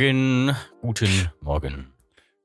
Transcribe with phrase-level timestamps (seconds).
[0.00, 0.56] Morgen.
[0.80, 1.92] Guten Morgen.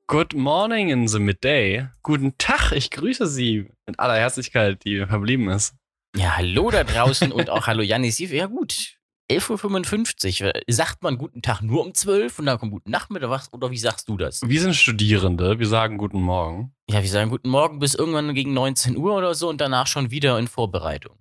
[0.07, 1.87] Good morning in the midday.
[2.03, 5.73] Guten Tag, ich grüße Sie mit aller Herzlichkeit, die verblieben ist.
[6.17, 8.19] Ja, hallo da draußen und auch hallo Janis.
[8.19, 8.97] Ja gut,
[9.31, 10.51] 11.55 Uhr.
[10.67, 13.53] Sagt man guten Tag nur um 12 und dann kommt guten Nachmittag was?
[13.53, 14.41] Oder wie sagst du das?
[14.45, 16.73] Wir sind Studierende, wir sagen guten Morgen.
[16.89, 20.11] Ja, wir sagen guten Morgen bis irgendwann gegen 19 Uhr oder so und danach schon
[20.11, 21.15] wieder in Vorbereitung.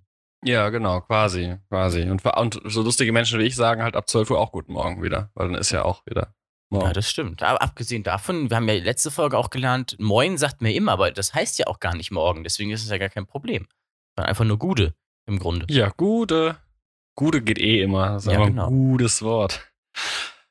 [0.45, 2.03] Ja, genau, quasi, quasi.
[2.03, 5.01] Und, und so lustige Menschen wie ich sagen halt ab 12 Uhr auch guten Morgen
[5.01, 6.33] wieder, weil dann ist ja auch wieder
[6.69, 6.87] morgen.
[6.87, 7.43] Ja, das stimmt.
[7.43, 11.11] Aber abgesehen davon, wir haben ja letzte Folge auch gelernt, Moin sagt mir immer, aber
[11.11, 13.67] das heißt ja auch gar nicht morgen, deswegen ist es ja gar kein Problem.
[14.15, 14.93] Sondern einfach nur Gude
[15.25, 15.65] im Grunde.
[15.69, 16.57] Ja, Gude.
[17.15, 18.09] Gude geht eh immer.
[18.09, 18.67] Das ist ja, genau.
[18.67, 19.71] ein gutes Wort.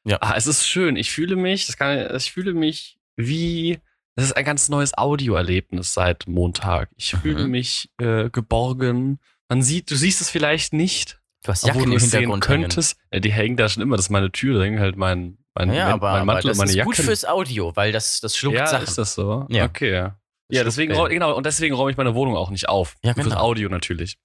[0.05, 0.19] Ja.
[0.21, 0.97] Ah, es ist schön.
[0.97, 3.81] Ich fühle mich, das kann, ich fühle mich wie,
[4.17, 6.91] das ist ein ganz neues Audioerlebnis seit Montag.
[6.97, 7.19] Ich mhm.
[7.19, 9.19] fühle mich äh, geborgen.
[9.55, 11.21] Man sieht, du siehst es vielleicht nicht.
[11.45, 12.97] Du hast Jacken im Hintergrund könntest.
[13.13, 13.97] Ja, die hängen da schon immer.
[13.97, 16.57] Das ist meine Tür, da hängt halt mein, mein, ja, mein, aber, mein Mantel das
[16.57, 16.87] und meine ist Jacke.
[16.87, 18.83] gut fürs Audio, weil das, das schluckt ja, Sachen.
[18.83, 19.47] ist das so?
[19.51, 19.67] Ja.
[19.67, 20.19] Okay, ja.
[20.51, 22.97] Ja, deswegen, genau, und deswegen räume ich meine Wohnung auch nicht auf.
[23.05, 23.39] Ja, Fürs genau.
[23.41, 24.19] Audio natürlich.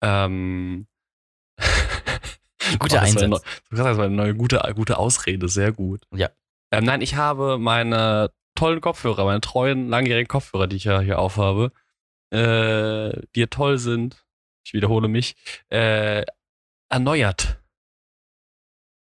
[0.00, 0.86] Ähm,
[1.58, 3.28] Guter Oh, das war eine Einsatz.
[3.28, 3.38] neu-
[3.70, 6.02] Du hast eine neue gute, gute Ausrede, sehr gut.
[6.14, 6.30] Ja.
[6.70, 11.18] Ähm, nein, ich habe meine tollen Kopfhörer, meine treuen, langjährigen Kopfhörer, die ich ja hier
[11.18, 11.72] aufhabe,
[12.30, 14.24] äh, die ja toll sind,
[14.68, 15.34] ich wiederhole mich,
[15.70, 16.24] äh,
[16.90, 17.58] erneuert.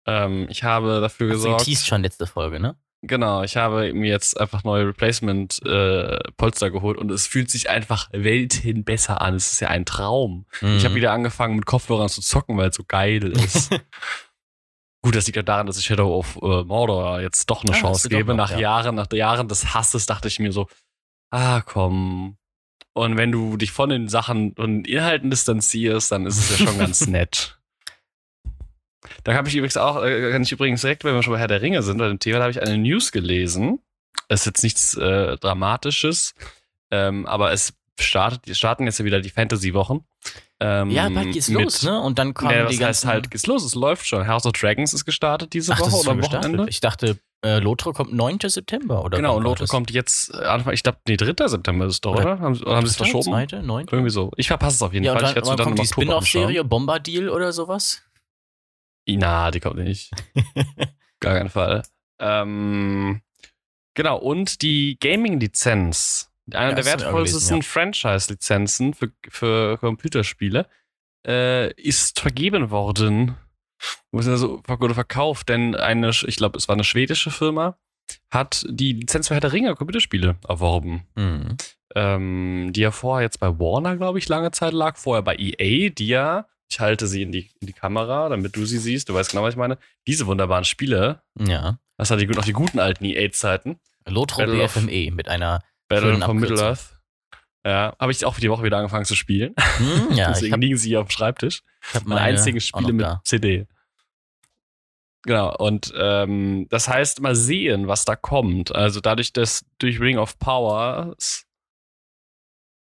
[0.07, 1.59] Ähm, ich habe dafür Hast du gesorgt.
[1.65, 2.77] geteased schon letzte Folge, ne?
[3.03, 8.85] Genau, ich habe mir jetzt einfach neue Replacement-Polster geholt und es fühlt sich einfach Welten
[8.85, 9.35] besser an.
[9.35, 10.47] Es ist ja ein Traum.
[10.55, 10.85] Ich Mhm.
[10.85, 13.71] habe wieder angefangen mit Kopfhörern zu zocken, weil es so geil ist.
[15.03, 17.81] Gut, das liegt ja daran, dass ich Shadow of äh, Mordor jetzt doch eine Ah,
[17.81, 18.31] Chance du gebe.
[18.31, 18.59] noch, nach ja.
[18.59, 20.67] Jahren, nach Jahren des Hasses dachte ich mir so,
[21.31, 22.39] ah komm.
[22.97, 26.79] Und wenn du dich von den Sachen und Inhalten distanzierst, dann ist es ja schon
[26.79, 27.59] ganz nett.
[29.23, 31.47] Da habe ich übrigens auch, äh, kann ich übrigens direkt, wenn wir schon bei Herr
[31.47, 33.81] der Ringe sind, bei dem Thema, da habe ich eine News gelesen.
[34.29, 36.35] Es ist jetzt nichts äh, Dramatisches,
[36.91, 40.01] ähm, aber es startet, starten jetzt ja wieder die Fantasy-Wochen.
[40.61, 42.01] Ähm, ja, bald geht's mit- los, ne?
[42.01, 42.87] Und dann kommen ja, die ganzen...
[42.87, 44.27] heißt halt, geht's los, es läuft schon.
[44.27, 46.51] House of Dragons ist gestartet diese Ach, das Woche oder am gestartet.
[46.53, 46.71] Wochenende.
[46.71, 48.39] Ich dachte, äh, Lothar kommt 9.
[48.47, 49.17] September, oder?
[49.19, 51.47] Genau, und Lothar kommt jetzt äh, Anfang, ich glaube, nee, 3.
[51.49, 52.39] September ist es doch, Oder- oder?
[52.41, 53.25] Haben, haben sie es verschoben?
[53.31, 53.95] Zweite, neunte?
[53.95, 54.31] Irgendwie so.
[54.37, 55.21] Ich verpasse es auf jeden Ja, Fall.
[55.23, 55.87] dann, ich werde dann kommt die.
[55.87, 58.03] Spin-off-Serie Bombardier oder sowas?
[59.09, 60.11] Na, die kommt nicht.
[61.21, 61.83] Gar keinen Fall.
[62.19, 63.21] Ähm,
[63.95, 70.67] genau, und die Gaming-Lizenz, eine Ja, der wertvollsten gelesen, Franchise-Lizenzen für, für Computerspiele,
[71.27, 73.37] äh, ist vergeben worden.
[74.13, 77.77] Wurde also wurde verkauft, denn eine, ich glaube, es war eine schwedische Firma,
[78.31, 81.07] hat die Lizenz für Herr der Ringe Computerspiele erworben.
[81.17, 81.57] Mhm.
[81.95, 84.97] Ähm, die ja vorher jetzt bei Warner, glaube ich, lange Zeit lag.
[84.97, 88.67] Vorher bei EA, die ja, ich halte sie in die, in die Kamera, damit du
[88.67, 89.79] sie siehst, du weißt genau, was ich meine.
[90.07, 91.79] Diese wunderbaren Spiele, Ja.
[91.97, 93.79] das hat die, noch die guten alten EA-Zeiten.
[94.09, 95.63] Lotro BFME mit einer.
[95.89, 96.33] Battle of.
[96.35, 96.96] Middle-earth.
[97.67, 99.53] Ja, habe ich auch die Woche wieder angefangen zu spielen.
[99.79, 101.65] Hm, ja, ich Deswegen habe liegen sie hier auf dem Schreibtisch.
[101.93, 103.09] hab Meine einzigen Spiele mit.
[103.25, 103.67] CD.
[105.25, 108.73] Genau, und ähm, das heißt, mal sehen, was da kommt.
[108.73, 111.17] Also dadurch, dass durch Ring of Power,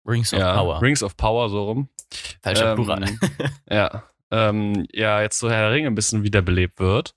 [0.06, 0.80] Rings of ja, Power.
[0.80, 1.90] Rings of Power so rum,
[2.44, 3.06] Falscher ähm, Plural.
[3.72, 7.16] ja, ähm, ja, jetzt so Herr der Ringe ein bisschen wiederbelebt wird.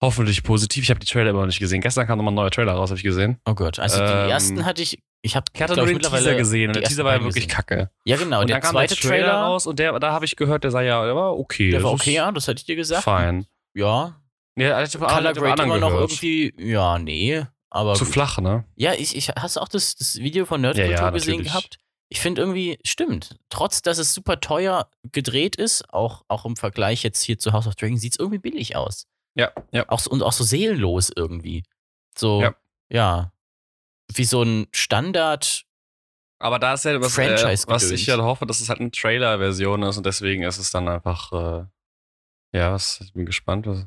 [0.00, 0.82] Hoffentlich positiv.
[0.82, 1.80] Ich habe die Trailer immer noch nicht gesehen.
[1.80, 3.40] Gestern kam nochmal ein neuer Trailer raus, habe ich gesehen.
[3.46, 5.00] Oh Gott, also die ähm, ersten hatte ich.
[5.22, 7.90] Ich habe Ich hatte nur den Teaser gesehen und der Teaser war ja wirklich kacke.
[8.04, 8.40] Ja, genau.
[8.40, 10.64] und der dann kam zweite der Trailer, Trailer, raus und der, da habe ich gehört,
[10.64, 11.70] der sei ja, der war okay.
[11.70, 13.02] der war okay, ja, das hatte ich dir gesagt.
[13.02, 13.46] Fein.
[13.74, 14.20] Ja.
[14.56, 16.10] Ja, ich Color Grade immer noch gehört.
[16.22, 16.52] irgendwie.
[16.58, 17.44] Ja, nee.
[17.70, 18.14] Aber Zu gut.
[18.14, 18.64] flach, ne?
[18.76, 21.52] Ja, ich, ich hast du auch das, das Video von Ja, Nerdkultur ja, gesehen natürlich.
[21.52, 21.78] gehabt?
[22.08, 23.36] Ich finde irgendwie, stimmt.
[23.50, 27.66] Trotz, dass es super teuer gedreht ist, auch, auch im Vergleich jetzt hier zu House
[27.66, 29.06] of Dragon, sieht es irgendwie billig aus.
[29.34, 29.86] Ja, ja.
[29.88, 31.64] Auch so, und auch so seelenlos irgendwie.
[32.16, 32.54] So, Ja.
[32.90, 33.32] ja.
[34.14, 35.64] Wie so ein Standard.
[36.40, 39.82] Aber da ist ja was, äh, was ich ja hoffe, dass es halt eine Trailer-Version
[39.82, 41.64] ist und deswegen ist es dann einfach, äh,
[42.56, 43.66] ja, was, ich bin gespannt.
[43.66, 43.86] Was,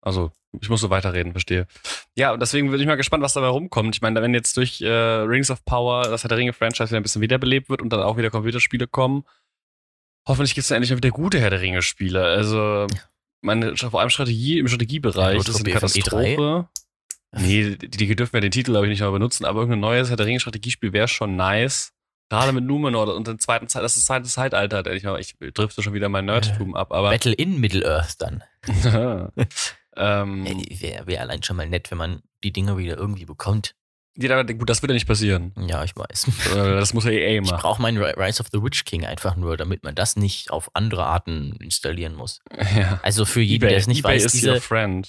[0.00, 1.66] also, ich muss so weiterreden, verstehe.
[2.16, 3.94] Ja, und deswegen bin ich mal gespannt, was dabei rumkommt.
[3.94, 7.04] Ich meine, wenn jetzt durch äh, Rings of Power das Herr der Ringe-Franchise wieder ein
[7.04, 9.24] bisschen wiederbelebt wird und dann auch wieder Computerspiele kommen,
[10.26, 12.22] hoffentlich gibt es dann endlich mal wieder gute Herr der Ringe-Spiele.
[12.22, 12.88] Also,
[13.42, 16.66] meine, vor allem Strategie im Strategiebereich, Ja, das ist eine BFM E3.
[17.34, 20.10] Nee, die, die dürfen ja den Titel, glaube ich, nicht mal benutzen, aber irgendein neues
[20.10, 21.92] Herr der Ringe-Strategiespiel wäre schon nice.
[22.28, 25.34] Gerade mit Numenor und dem zweiten Zeit, das ist das zweite Zeitalter, ich, mal- ich
[25.54, 27.10] drifte schon wieder mein Nerdtum ab, aber.
[27.10, 28.42] Battle in Middle-earth dann.
[29.96, 30.44] ähm,
[30.80, 33.74] Wäre wär allein schon mal nett, wenn man die Dinger wieder irgendwie bekommt.
[34.16, 35.52] Ja, gut, das wird ja nicht passieren.
[35.66, 36.28] Ja, ich weiß.
[36.54, 37.60] Äh, Das muss ja EA Ich machen.
[37.62, 40.70] brauche meinen Ri- Rise of the Witch King einfach nur, damit man das nicht auf
[40.74, 42.40] andere Arten installieren muss.
[42.76, 43.00] Ja.
[43.02, 44.60] Also für jeden, der es nicht eBay weiß, diese,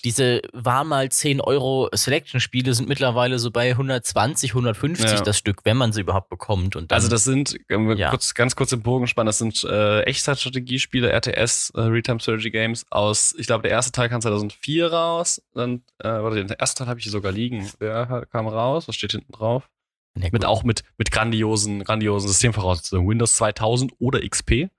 [0.03, 5.21] diese war mal 10 Euro Selection-Spiele sind mittlerweile so bei 120, 150 Ja.
[5.21, 6.75] das Stück, wenn man sie überhaupt bekommt.
[6.77, 8.09] Und dann, Also das sind, Ja.
[8.09, 12.85] kurz, ganz kurz im Bogen spannen, das sind äh, Echtzeitstrategiespiele, RTS, äh, Real-Time Strategy Games
[12.89, 16.87] aus, ich glaube, der erste Teil kam 2004 raus, dann, äh, warte, den ersten Teil
[16.87, 17.69] habe ich hier sogar liegen.
[17.79, 19.69] Der kam raus, was steht hinten drauf?
[20.15, 20.31] Gut.
[20.31, 23.07] Mit auch mit, mit grandiosen, grandiosen Systemvoraussetzungen.
[23.09, 24.69] Windows 2000 oder XP.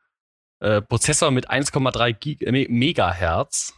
[0.60, 3.74] Äh, Prozessor mit 1,3 Gig- äh, Me- Megahertz.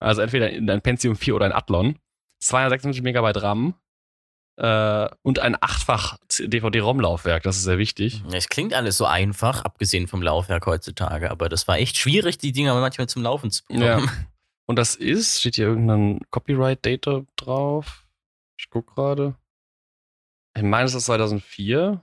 [0.00, 1.98] Also entweder ein Pentium 4 oder ein Athlon.
[2.40, 3.74] 256 Megabyte RAM.
[4.56, 7.42] Äh, und ein achtfach DVD-ROM-Laufwerk.
[7.42, 8.22] Das ist sehr wichtig.
[8.30, 12.38] Ja, Es klingt alles so einfach, abgesehen vom Laufwerk heutzutage, aber das war echt schwierig,
[12.38, 13.82] die Dinger manchmal zum Laufen zu bekommen.
[13.84, 14.00] Ja.
[14.66, 18.03] Und das ist, steht hier irgendein Copyright-Data drauf?
[18.64, 19.34] Ich guck gerade.
[20.56, 22.02] Ich meine, es ist 2004.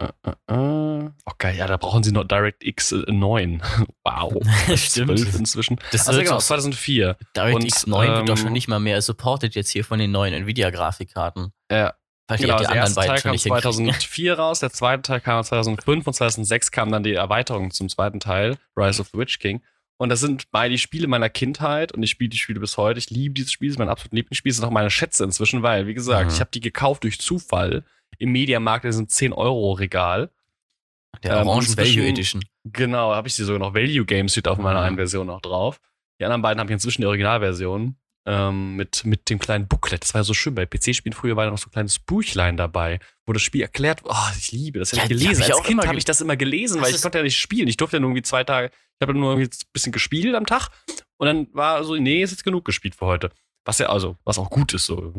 [0.00, 1.10] Äh, äh, äh.
[1.26, 3.62] Oh geil, ja, da brauchen sie noch DirectX äh, 9.
[4.04, 4.32] wow.
[4.76, 5.18] Stimmt.
[5.18, 5.76] 12 inzwischen.
[5.92, 7.16] Das Also wird genau, auch- 2004.
[7.36, 10.10] DirectX Und, 9 wird doch ähm, schon nicht mal mehr supported jetzt hier von den
[10.10, 11.52] neuen Nvidia-Grafikkarten.
[11.70, 11.94] Ja,
[12.26, 13.62] Weil genau, die der anderen erste Teil kam nicht hinkriegen.
[13.72, 18.18] 2004 raus, der zweite Teil kam 2005 und 2006 kam dann die Erweiterung zum zweiten
[18.18, 19.62] Teil, Rise of the Witch King.
[20.00, 22.98] Und das sind beide die Spiele meiner Kindheit und ich spiele die Spiele bis heute.
[22.98, 25.62] Ich liebe dieses Spiel, das ist mein absolutes Lieblingsspiel, das sind auch meine Schätze inzwischen,
[25.62, 26.34] weil, wie gesagt, Mhm.
[26.34, 27.84] ich habe die gekauft durch Zufall
[28.18, 30.30] im Mediamarkt, in diesem 10-Euro-Regal.
[31.24, 32.42] Der Ähm, Orange Value Edition.
[32.64, 34.86] Genau, habe ich sie sogar noch Value Games steht auf meiner Mhm.
[34.86, 35.80] einen Version noch drauf.
[36.20, 37.96] Die anderen beiden habe ich inzwischen die Originalversion
[38.28, 40.02] ähm, mit, mit dem kleinen Booklet.
[40.02, 40.54] Das war ja so schön.
[40.54, 44.02] Bei PC-Spielen früher war da noch so ein kleines Buchlein dabei, wo das Spiel erklärt
[44.04, 44.92] Oh, ich liebe das.
[44.92, 45.42] Ja, ich gelesen.
[45.42, 47.68] hab ich Als Kind habe ich das immer gelesen, weil ich konnte ja nicht spielen.
[47.68, 50.44] Ich durfte ja nur irgendwie zwei Tage, ich habe nur irgendwie ein bisschen gespielt am
[50.44, 50.68] Tag
[51.16, 53.30] und dann war so, nee, ist jetzt genug gespielt für heute.
[53.64, 55.12] Was ja also, was auch gut ist so.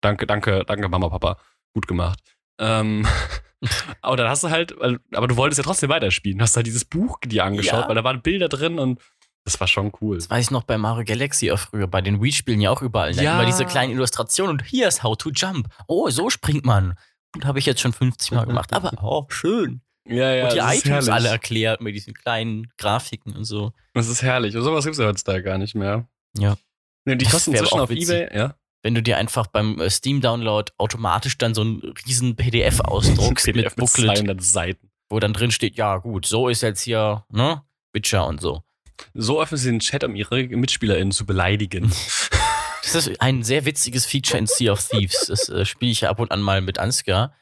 [0.00, 1.38] Danke, danke, danke Mama, Papa.
[1.72, 2.18] Gut gemacht.
[2.58, 3.06] Ähm,
[4.02, 4.74] aber dann hast du halt,
[5.12, 6.40] aber du wolltest ja trotzdem weiterspielen.
[6.42, 7.88] Hast halt dieses Buch dir angeschaut, Ja.
[7.88, 9.00] weil da waren Bilder drin und
[9.44, 10.16] das war schon cool.
[10.16, 13.14] Das weiß ich noch bei Mario Galaxy auch früher, bei den Wii-Spielen ja auch überall.
[13.14, 13.34] Ja.
[13.34, 15.68] immer diese kleinen Illustrationen und hier ist How to Jump.
[15.86, 16.94] Oh, so springt man.
[17.34, 18.72] Und habe ich jetzt schon 50 Mal gemacht.
[18.72, 19.82] Aber oh, schön.
[20.06, 20.44] Ja, ja.
[20.44, 21.12] und die Items herrlich.
[21.12, 23.72] alle erklärt mit diesen kleinen Grafiken und so.
[23.92, 24.56] Das ist herrlich.
[24.56, 26.08] Und sowas gibt es ja heutzutage gar nicht mehr.
[26.36, 26.56] Ja.
[27.04, 28.10] Nee, die Das kosten inzwischen auch auf witzig.
[28.10, 28.54] Ebay, ja.
[28.82, 33.56] Wenn du dir einfach beim äh, Steam-Download automatisch dann so ein riesen PDF ausdruckst mit
[33.56, 34.90] PDF mit Booklet, 200 Seiten.
[35.08, 37.62] wo dann drin steht, ja gut, so ist jetzt hier, ne,
[37.92, 38.62] Witcher und so.
[39.14, 41.92] So öffnen sie den Chat, um ihre MitspielerInnen zu beleidigen.
[42.82, 45.24] Das ist ein sehr witziges Feature in Sea of Thieves.
[45.28, 47.32] Das äh, spiele ich ja ab und an mal mit Ansgar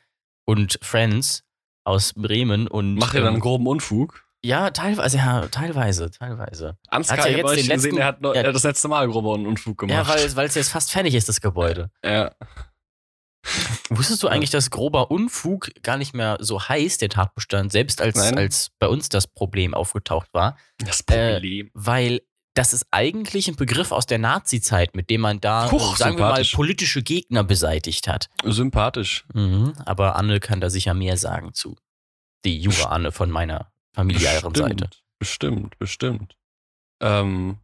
[0.45, 1.43] und Friends
[1.85, 4.25] aus Bremen und Macht ihr dann ähm, groben Unfug?
[4.45, 6.79] ja, teilweise, ja, teilweise, teilweise.
[6.89, 8.43] Ansgar, Hat ja jetzt den gesehen, letzten- der hat noch, ja.
[8.43, 10.09] er hat das letzte Mal groben Unfug gemacht.
[10.09, 11.91] Ja, weil weil es jetzt fast fertig ist, das Gebäude.
[12.05, 12.31] ja.
[13.91, 18.17] Wusstest du eigentlich, dass grober Unfug gar nicht mehr so heißt, der Tatbestand, selbst als,
[18.17, 18.39] Nein.
[18.39, 20.57] als bei uns das Problem aufgetaucht war?
[20.79, 21.71] Das Äh, Problem.
[21.75, 22.21] weil
[22.55, 26.19] das ist eigentlich ein Begriff aus der Nazi-Zeit, mit dem man da, Huch, äh, sagen
[26.19, 28.29] wir mal, politische Gegner beseitigt hat.
[28.45, 29.25] Sympathisch.
[29.33, 31.77] Mhm, aber Anne kann da sicher mehr sagen zu.
[32.45, 34.91] Die junge Anne von meiner familiären Seite.
[35.19, 36.37] Bestimmt, bestimmt.
[37.01, 37.59] Ähm,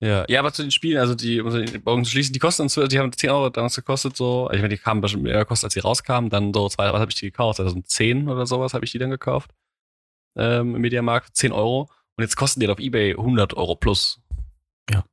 [0.00, 0.24] ja.
[0.28, 2.74] ja, aber zu den Spielen, also die, um die Augen zu schließen, die kosten uns,
[2.74, 4.50] die haben 10 Euro damals gekostet, so.
[4.52, 6.30] Ich meine, die kamen bestimmt mehr gekostet, als sie rauskamen.
[6.30, 7.56] Dann so, zwei, was habe ich die gekauft?
[7.56, 9.50] 2010 oder sowas habe ich die dann gekauft.
[10.36, 11.88] Ähm, Im Mediamarkt, 10 Euro.
[12.16, 14.20] Und jetzt kosten die halt auf Ebay 100 Euro plus.
[14.90, 15.04] Ja.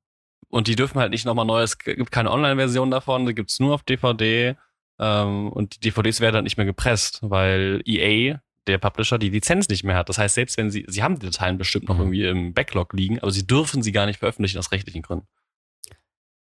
[0.50, 3.76] Und die dürfen halt nicht nochmal neu, es gibt keine Online-Version davon, die gibt's nur
[3.76, 4.56] auf DVD.
[5.00, 9.68] Ähm, und die DVDs werden halt nicht mehr gepresst, weil EA, der Publisher, die Lizenz
[9.70, 10.10] nicht mehr hat.
[10.10, 12.02] Das heißt, selbst wenn sie, sie haben die Dateien bestimmt noch Mhm.
[12.02, 15.28] irgendwie im Backlog liegen, aber sie dürfen sie gar nicht veröffentlichen aus rechtlichen Gründen.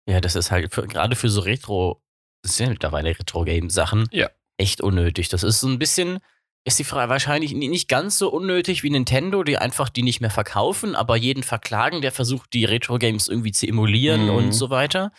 [0.07, 2.01] Ja, das ist halt für, gerade für so Retro,
[2.43, 4.29] das sind ja mittlerweile Retro-Game-Sachen, Ja.
[4.57, 5.29] echt unnötig.
[5.29, 6.19] Das ist so ein bisschen,
[6.63, 10.21] ist die Frage wahrscheinlich ni- nicht ganz so unnötig wie Nintendo, die einfach die nicht
[10.21, 14.29] mehr verkaufen, aber jeden verklagen, der versucht, die Retro-Games irgendwie zu emulieren Mhm.
[14.35, 15.11] und so weiter.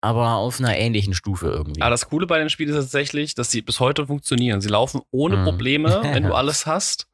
[0.00, 1.82] Aber auf einer ähnlichen Stufe irgendwie.
[1.82, 4.60] Aber das Coole bei den Spielen ist tatsächlich, dass sie bis heute funktionieren.
[4.60, 5.44] Sie laufen ohne Mhm.
[5.44, 7.06] Probleme, wenn du alles hast.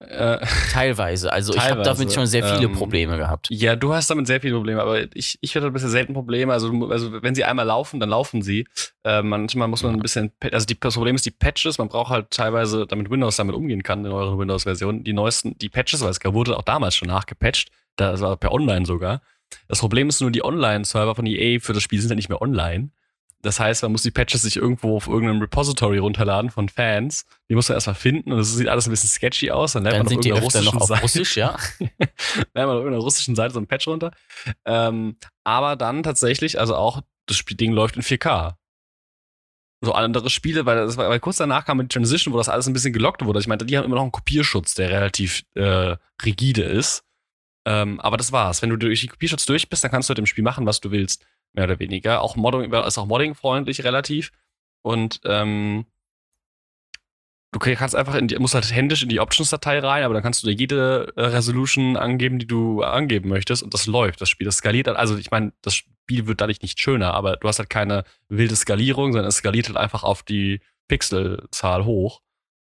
[0.00, 1.32] Äh, Teilweise.
[1.32, 3.46] Also ich habe Teilweise, damit schon sehr viele ähm, Problem gehabt.
[3.50, 6.52] ja, du hast damit sehr viele Probleme, aber ich, ich hatte ein bisschen selten Probleme.
[6.52, 8.66] Also, also wenn sie einmal laufen, dann laufen sie.
[9.04, 12.10] Äh, manchmal muss man ein bisschen, also die, das Problem ist die Patches, man braucht
[12.10, 16.10] halt teilweise, damit Windows damit umgehen kann in euren Windows-Versionen, die neuesten, die Patches, weil
[16.10, 19.22] es wurde auch damals schon nachgepatcht, das war per Online sogar.
[19.68, 22.42] Das Problem ist nur, die Online-Server von EA für das Spiel sind ja nicht mehr
[22.42, 22.90] online.
[23.44, 27.26] Das heißt, man muss die Patches sich irgendwo auf irgendeinem Repository runterladen von Fans.
[27.50, 29.72] Die muss man erstmal finden und das sieht alles ein bisschen sketchy aus.
[29.72, 31.56] Dann lernt Dann man auf irgendeiner russischen auf Seite Russisch, ja.
[31.78, 34.12] lernt man auf irgendeiner russischen Seite so ein Patch runter.
[34.64, 38.54] Ähm, aber dann tatsächlich, also auch das Spiel, Ding läuft in 4K.
[39.82, 42.72] so andere Spiele, weil, das weil kurz danach kam die Transition, wo das alles ein
[42.72, 43.40] bisschen gelockt wurde.
[43.40, 47.04] Ich meinte, die haben immer noch einen Kopierschutz, der relativ äh, rigide ist.
[47.66, 48.62] Ähm, aber das war's.
[48.62, 50.80] Wenn du durch die Kopierschutz durch bist, dann kannst du mit dem Spiel machen, was
[50.80, 52.20] du willst, mehr oder weniger.
[52.20, 54.32] Auch Modding ist auch Modding-freundlich relativ.
[54.82, 55.86] Und ähm,
[57.52, 60.42] du kannst einfach in die, musst halt händisch in die Options-Datei rein, aber dann kannst
[60.42, 64.20] du dir jede äh, Resolution angeben, die du angeben möchtest und das läuft.
[64.20, 64.88] Das Spiel, das skaliert.
[64.88, 68.56] Also ich meine, das Spiel wird dadurch nicht schöner, aber du hast halt keine wilde
[68.56, 72.20] Skalierung, sondern es skaliert halt einfach auf die Pixelzahl hoch.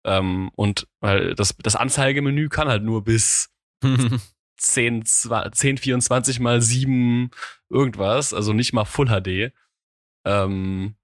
[0.06, 3.50] Ähm, und weil das, das Anzeigemenü kann halt nur bis
[4.58, 7.32] 10, 10, 24 mal 7
[7.70, 9.54] irgendwas, also nicht mal Full HD.
[10.26, 10.96] Ähm,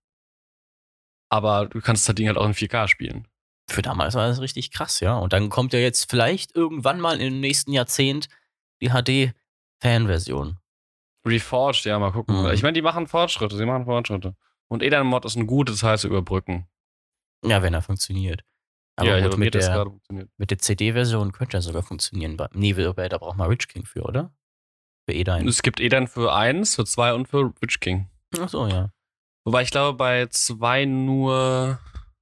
[1.30, 3.28] aber du kannst das Ding halt auch in 4K spielen.
[3.70, 5.16] Für damals war das richtig krass, ja.
[5.16, 8.28] Und dann kommt ja jetzt vielleicht irgendwann mal im nächsten Jahrzehnt
[8.82, 10.58] die HD-Fan-Version.
[11.26, 12.44] Reforged, ja, mal gucken.
[12.44, 12.52] Mhm.
[12.52, 14.36] Ich meine, die machen Fortschritte, sie machen Fortschritte.
[14.68, 16.68] Und Edan-Mod ist ein gutes Teil zu überbrücken.
[17.46, 18.44] Ja, wenn er funktioniert.
[18.96, 19.92] Aber ja, gut, mit, der,
[20.38, 22.38] mit der CD-Version könnte er sogar funktionieren.
[22.54, 24.32] Nee, da braucht man Rich King für, oder?
[25.06, 25.48] Für Edan.
[25.48, 28.10] Es gibt Edan für 1, für 2 und für Witch King.
[28.40, 28.92] Ach so, ja.
[29.46, 31.80] Wobei ich glaube, bei 2 nur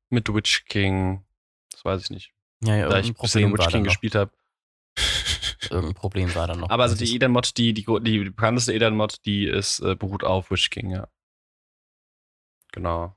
[0.09, 1.23] mit Witch King.
[1.71, 2.33] Das weiß ich nicht.
[2.63, 4.31] Ja, ja, da ich ein bisschen Witch King gespielt habe.
[5.69, 6.69] Irgendein Problem war da noch.
[6.69, 10.69] Aber also die Edan-Mod, die, die, die bekannteste Edan-Mod, die ist, äh, beruht auf Witch
[10.69, 11.07] King, ja.
[12.71, 13.15] Genau.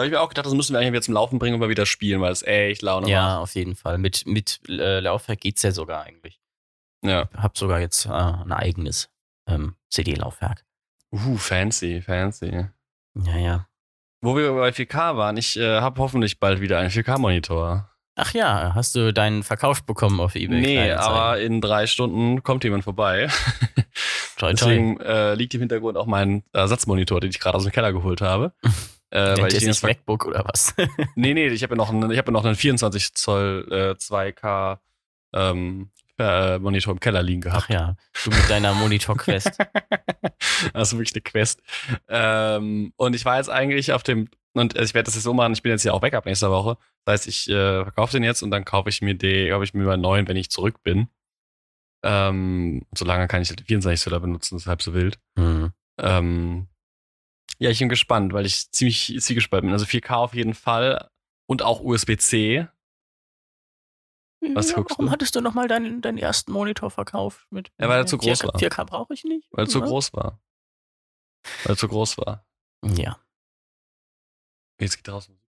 [0.00, 1.60] Da habe ich mir auch gedacht, das müssen wir eigentlich wieder zum Laufen bringen und
[1.60, 3.10] mal wieder spielen, weil es echt Laune macht.
[3.10, 3.98] Ja, auf jeden Fall.
[3.98, 6.40] Mit, mit äh, Laufwerk geht's ja sogar eigentlich.
[7.04, 7.28] Ja.
[7.30, 9.10] Ich habe sogar jetzt äh, ein eigenes
[9.46, 10.64] ähm, CD-Laufwerk.
[11.12, 12.68] Uh, fancy, fancy.
[13.14, 13.66] Ja, ja.
[14.22, 17.90] Wo wir bei 4K waren, ich äh, habe hoffentlich bald wieder einen 4K-Monitor.
[18.16, 20.60] Ach ja, hast du deinen verkauft bekommen auf eBay?
[20.60, 23.28] Nee, aber in drei Stunden kommt jemand vorbei.
[24.38, 24.70] Toi, toi.
[24.70, 28.22] Deswegen äh, liegt im Hintergrund auch mein Ersatzmonitor, den ich gerade aus dem Keller geholt
[28.22, 28.54] habe.
[29.10, 30.74] Äh, weil ich nicht MacBook oder was?
[31.16, 34.78] nee, nee, ich habe ja noch einen, ich ja noch einen 24 Zoll äh, 2K
[35.34, 37.64] ähm, äh, Monitor im Keller liegen gehabt.
[37.66, 39.58] Ach ja, du mit deiner Monitor-Quest.
[40.74, 41.62] also wirklich eine Quest.
[42.08, 45.54] Ähm, und ich war jetzt eigentlich auf dem, und ich werde das jetzt so machen,
[45.54, 46.76] ich bin jetzt ja auch weg ab nächster Woche.
[47.04, 49.74] Das heißt, ich äh, verkaufe den jetzt und dann kaufe ich mir den, kaufe ich
[49.74, 51.08] mir mal einen neuen, wenn ich zurück bin.
[52.02, 55.18] Ähm, solange kann ich den 24 Zoller benutzen, das ist halb so wild.
[55.36, 55.72] Mhm.
[55.98, 56.68] Ähm,
[57.60, 59.72] ja, ich bin gespannt, weil ich ziemlich zwiegespalten bin.
[59.74, 61.10] Also 4K auf jeden Fall
[61.46, 62.66] und auch USB-C.
[64.54, 65.12] Was ja, guckst warum du?
[65.12, 67.46] hattest du nochmal deinen, deinen ersten Monitor verkauft?
[67.50, 68.54] Mit, ja, weil er zu groß 4K, war.
[68.54, 69.48] 4K brauche ich nicht.
[69.52, 70.40] Weil er zu groß war.
[71.64, 72.46] Weil er zu groß war.
[72.82, 73.20] Ja.
[74.80, 75.39] Jetzt geht draußen.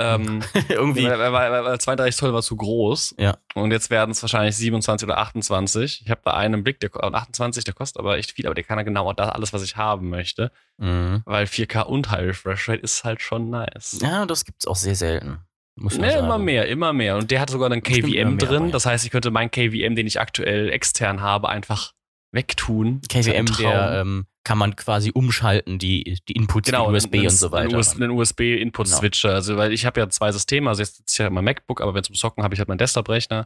[0.00, 1.04] Ähm, Irgendwie.
[1.04, 3.16] Weil, weil, weil, weil 32 Zoll war zu groß.
[3.18, 3.36] Ja.
[3.54, 6.02] Und jetzt werden es wahrscheinlich 27 oder 28.
[6.04, 8.78] Ich habe da einen Blick, der 28, der kostet aber echt viel, aber der kann
[8.78, 10.50] ja genau das alles, was ich haben möchte.
[10.78, 11.22] Mhm.
[11.26, 13.98] Weil 4K und High Refresh Rate ist halt schon nice.
[14.00, 15.38] Ja, das gibt's auch sehr selten.
[15.76, 17.16] Muss nee, immer mehr, immer mehr.
[17.16, 18.66] Und der hat sogar einen KVM mehr, drin.
[18.66, 18.72] Ja.
[18.72, 21.92] Das heißt, ich könnte meinen KVM, den ich aktuell extern habe, einfach
[22.32, 23.00] wegtun.
[23.08, 27.76] KVM, der ähm, kann man quasi umschalten, die, die Inputs, genau, USB und so weiter.
[27.76, 29.28] Einen USB-Input-Switcher.
[29.28, 29.36] Genau.
[29.36, 32.04] Also, weil ich habe ja zwei Systeme, also jetzt ich ja mein MacBook, aber wenn
[32.04, 33.44] zum Zocken habe ich halt meinen Desktop-Rechner.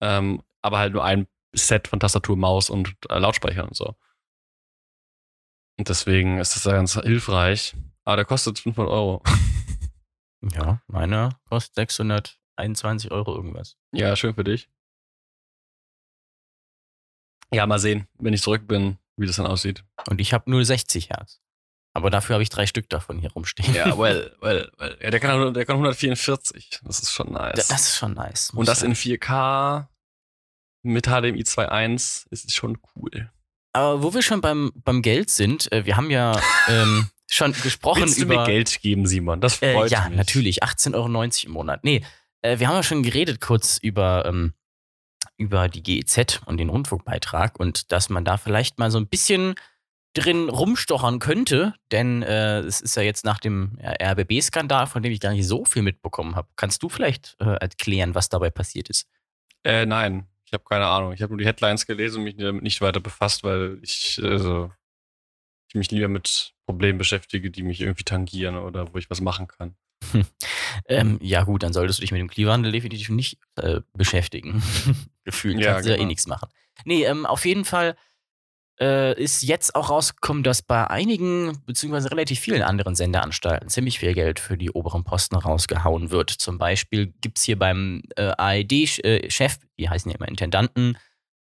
[0.00, 3.94] Ähm, aber halt nur ein Set von Tastatur, Maus und äh, Lautsprecher und so.
[5.78, 7.74] Und deswegen ist das ja ganz hilfreich.
[8.04, 9.22] Aber der kostet 500 Euro.
[10.54, 13.76] Ja, meiner kostet 621 Euro irgendwas.
[13.92, 14.68] Ja, schön für dich.
[17.52, 19.84] Ja, mal sehen, wenn ich zurück bin, wie das dann aussieht.
[20.08, 21.40] Und ich habe nur 60 Hertz.
[21.94, 23.74] Aber dafür habe ich drei Stück davon hier rumstehen.
[23.74, 24.96] Ja, well, well, well.
[25.02, 26.80] Ja, der kann, der kann 144.
[26.84, 27.66] Das ist schon nice.
[27.66, 28.50] Das ist schon nice.
[28.50, 29.86] Und das in 4K
[30.82, 33.30] mit HDMI 2.1 ist schon cool.
[33.72, 38.02] Aber wo wir schon beim, beim Geld sind, äh, wir haben ja ähm, schon gesprochen
[38.02, 38.34] Willst über.
[38.34, 39.40] Du mir Geld geben, Simon?
[39.40, 40.16] Das äh, freut äh, ja, mich.
[40.16, 40.62] natürlich.
[40.62, 41.84] 18,90 Euro im Monat.
[41.84, 42.04] Nee,
[42.42, 44.54] äh, wir haben ja schon geredet kurz über ähm,
[45.38, 49.54] über die GEZ und den Rundfunkbeitrag und dass man da vielleicht mal so ein bisschen
[50.14, 55.20] drin rumstochern könnte, denn äh, es ist ja jetzt nach dem RBB-Skandal, von dem ich
[55.20, 56.48] gar nicht so viel mitbekommen habe.
[56.56, 59.08] Kannst du vielleicht äh, erklären, was dabei passiert ist?
[59.64, 61.12] Äh, nein, ich habe keine Ahnung.
[61.12, 64.72] Ich habe nur die Headlines gelesen und mich damit nicht weiter befasst, weil ich, also,
[65.68, 69.46] ich mich lieber mit Problemen beschäftige, die mich irgendwie tangieren oder wo ich was machen
[69.46, 69.76] kann.
[70.88, 74.62] ähm, ja, gut, dann solltest du dich mit dem Klimawandel definitiv nicht äh, beschäftigen.
[75.24, 75.98] Gefühlt ja, kannst du genau.
[75.98, 76.48] ja eh nichts machen.
[76.84, 77.96] Nee, ähm, auf jeden Fall
[78.80, 84.14] äh, ist jetzt auch rausgekommen, dass bei einigen, beziehungsweise relativ vielen anderen Sendeanstalten ziemlich viel
[84.14, 86.30] Geld für die oberen Posten rausgehauen wird.
[86.30, 90.96] Zum Beispiel gibt es hier beim äh, ARD-Chef, wie heißen die immer, Intendanten,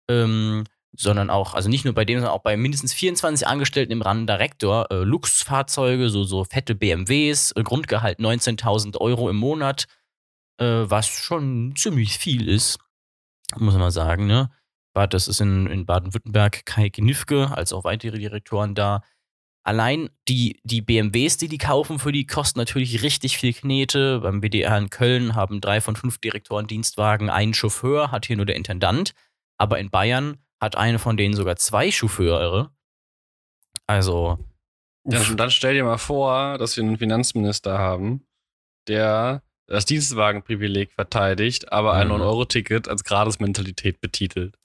[0.09, 0.63] ähm,
[0.97, 4.87] sondern auch, also nicht nur bei dem, sondern auch bei mindestens 24 Angestellten im Randirektor,
[4.91, 9.85] äh, Luxusfahrzeuge, so, so fette BMWs, äh, Grundgehalt 19.000 Euro im Monat,
[10.59, 12.79] äh, was schon ziemlich viel ist,
[13.55, 14.49] muss man sagen, ne?
[15.11, 19.03] Das ist in, in Baden-Württemberg Kai Knifke, als auch weitere Direktoren da.
[19.63, 24.21] Allein die, die BMWs, die die kaufen, für die kosten natürlich richtig viel Knete.
[24.21, 28.47] Beim WDR in Köln haben drei von fünf Direktoren Dienstwagen, einen Chauffeur, hat hier nur
[28.47, 29.13] der Intendant.
[29.59, 32.71] Aber in Bayern hat eine von denen sogar zwei Chauffeure.
[33.85, 34.45] Also,
[35.03, 38.27] und dann stell dir mal vor, dass wir einen Finanzminister haben,
[38.87, 42.15] der das Dienstwagenprivileg verteidigt, aber ein Mhm.
[42.15, 44.57] 9-Euro-Ticket als Gradesmentalität betitelt.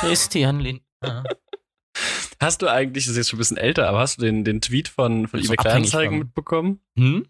[0.00, 1.24] Christian Lindner.
[2.40, 4.60] Hast du eigentlich, das ist jetzt schon ein bisschen älter, aber hast du den, den
[4.60, 6.80] Tweet von, von eBay Kleinanzeigen mitbekommen?
[6.96, 7.26] Hm?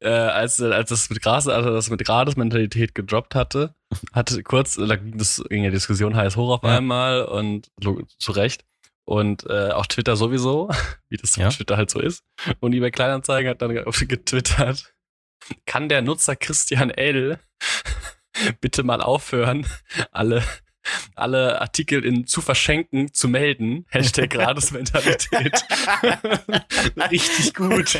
[0.00, 3.74] Äh, als, als das mit Gras, als er das mit Grades-Mentalität gedroppt hatte,
[4.12, 6.76] hatte kurz, da ging das ging ja Diskussion heiß hoch auf Ja.
[6.76, 7.70] einmal und
[8.18, 8.64] zu Recht.
[9.04, 10.70] Und äh, auch Twitter sowieso,
[11.08, 11.48] wie das Ja.
[11.48, 12.22] auf Twitter halt so ist.
[12.60, 13.74] Und eBay Kleinanzeigen hat dann
[14.08, 14.94] getwittert,
[15.66, 17.38] kann der Nutzer Christian L.
[18.60, 19.66] bitte mal aufhören,
[20.10, 20.42] alle,
[21.14, 23.86] alle Artikel in zu verschenken zu melden.
[23.90, 25.64] Hashtag Gradesmentalität.
[27.10, 27.98] Richtig gut.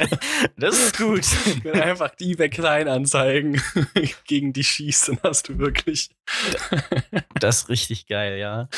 [0.57, 1.25] Das ist gut.
[1.65, 3.61] Wenn einfach die eBay Kleinanzeigen
[4.27, 6.11] gegen die schießt, dann hast du wirklich.
[7.39, 8.69] Das ist richtig geil, ja.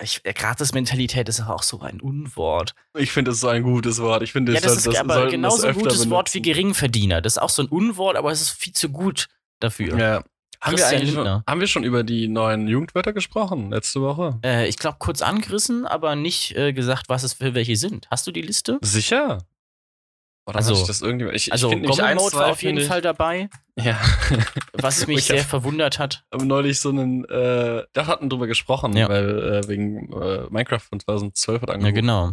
[0.00, 2.74] Ich, äh, Gratis-Mentalität ist auch so ein Unwort.
[2.96, 4.22] Ich finde es so ein gutes Wort.
[4.22, 6.42] Ich finde, Ja, es das soll- ist aber sollten genauso ein gutes Wort wie benutzen.
[6.54, 7.20] Geringverdiener.
[7.20, 9.26] Das ist auch so ein Unwort, aber es ist viel zu gut
[9.58, 9.98] dafür.
[9.98, 10.24] Ja.
[10.60, 11.44] Haben wir, eigentlich schon, Lindner.
[11.46, 14.38] haben wir schon über die neuen Jugendwörter gesprochen letzte Woche?
[14.44, 18.08] Äh, ich glaube, kurz angerissen, aber nicht äh, gesagt, was es für welche sind.
[18.10, 18.78] Hast du die Liste?
[18.82, 19.38] Sicher.
[20.46, 21.30] Oder Also- ich das irgendwie?
[21.34, 24.00] Ich, Also, ich finde nämlich Gomme eins, war auf jeden Fall dabei, Ja.
[24.72, 26.24] was mich Ich sehr verwundert hat.
[26.34, 29.08] Neulich so einen, äh, da hatten drüber gesprochen, Ja.
[29.08, 31.94] weil äh, wegen äh, Minecraft von 2012 hat Ja, angerufen.
[31.94, 32.32] genau.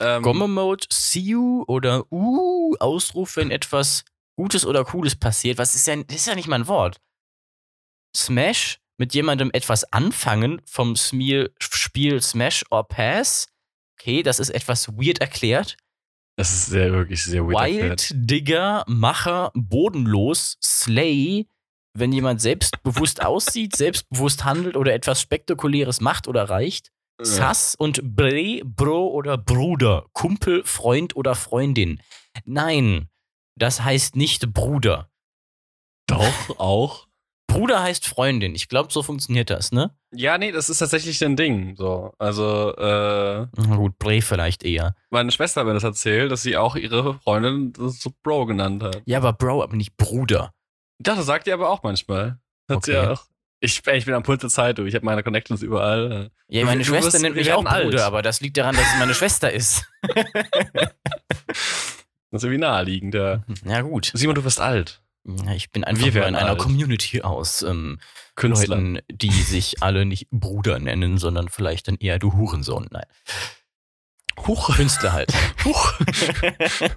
[0.00, 4.04] Ähm, Gomme Mode, see you oder uh, Ausruf, wenn etwas
[4.36, 5.58] Gutes oder Cooles passiert.
[5.58, 6.96] Was ist ja, das ist ja nicht mal ein Wort.
[8.16, 11.50] Smash, mit jemandem etwas anfangen vom Spiel,
[12.20, 13.48] Smash or Pass.
[13.98, 15.76] Okay, das ist etwas weird erklärt.
[16.36, 18.10] Das ist sehr, wirklich sehr weird erklärt.
[18.10, 21.46] Wild, Digger, Macher, bodenlos, Slay,
[21.94, 26.90] wenn jemand selbstbewusst aussieht, selbstbewusst handelt oder etwas Spektakuläres macht oder reicht.
[27.20, 27.26] Ja.
[27.26, 32.00] Sass und Bre, Bro oder Bruder, Kumpel, Freund oder Freundin.
[32.44, 33.08] Nein,
[33.56, 35.10] das heißt nicht Bruder.
[36.06, 37.06] Doch, auch.
[37.52, 38.54] Bruder heißt Freundin.
[38.54, 39.90] Ich glaube, so funktioniert das, ne?
[40.14, 41.76] Ja, nee, das ist tatsächlich ein Ding.
[41.76, 42.12] So.
[42.18, 44.94] Also, äh, Na gut, Bre vielleicht eher.
[45.10, 49.02] meine Schwester hat mir das erzählt, dass sie auch ihre Freundin so Bro genannt hat.
[49.04, 50.52] Ja, aber Bro, aber nicht Bruder.
[51.06, 52.38] Ja, das sagt ihr aber auch manchmal.
[52.70, 53.02] Hat sie Okay.
[53.04, 53.24] ja auch.
[53.64, 54.84] Ich, ich bin am Puls der Zeit, du.
[54.86, 56.30] Ich habe meine Connections überall.
[56.48, 57.84] Ja, meine Du Schwester wirst- nennt mich auch alt.
[57.84, 59.84] Bruder, aber das liegt daran, dass es meine Schwester ist.
[62.30, 63.42] Das ist irgendwie naheliegend, ja.
[63.66, 64.10] Ja, gut.
[64.14, 65.02] Simon, du wirst alt.
[65.24, 66.58] Ja, ich bin einfach in einer alt.
[66.58, 67.98] Community aus ähm,
[68.34, 68.76] Künstler.
[68.76, 72.88] Leuten, die sich alle nicht Bruder nennen, sondern vielleicht dann eher du Hurensohn.
[72.90, 73.06] Nein.
[74.46, 75.32] Huch, Künstler halt.
[75.64, 76.00] huch,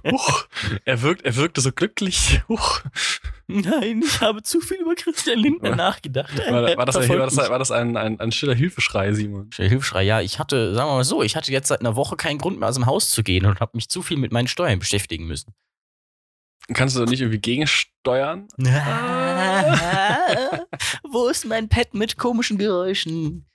[0.10, 0.48] huch.
[0.86, 2.42] Er, wirkt, er wirkte so glücklich.
[2.48, 2.82] Huch.
[3.48, 6.36] Nein, ich habe zu viel über Christian Lindner War- nachgedacht.
[6.38, 9.50] War, war, das, war, das, war das ein, ein, ein stiller Hilfeschrei, Simon?
[9.56, 12.38] Hilfsschrei, ja, ich hatte, sagen wir mal so, ich hatte jetzt seit einer Woche keinen
[12.40, 14.80] Grund mehr aus dem Haus zu gehen und habe mich zu viel mit meinen Steuern
[14.80, 15.54] beschäftigen müssen.
[16.74, 18.48] Kannst du da nicht irgendwie gegensteuern?
[21.12, 23.46] Wo ist mein Pad mit komischen Geräuschen?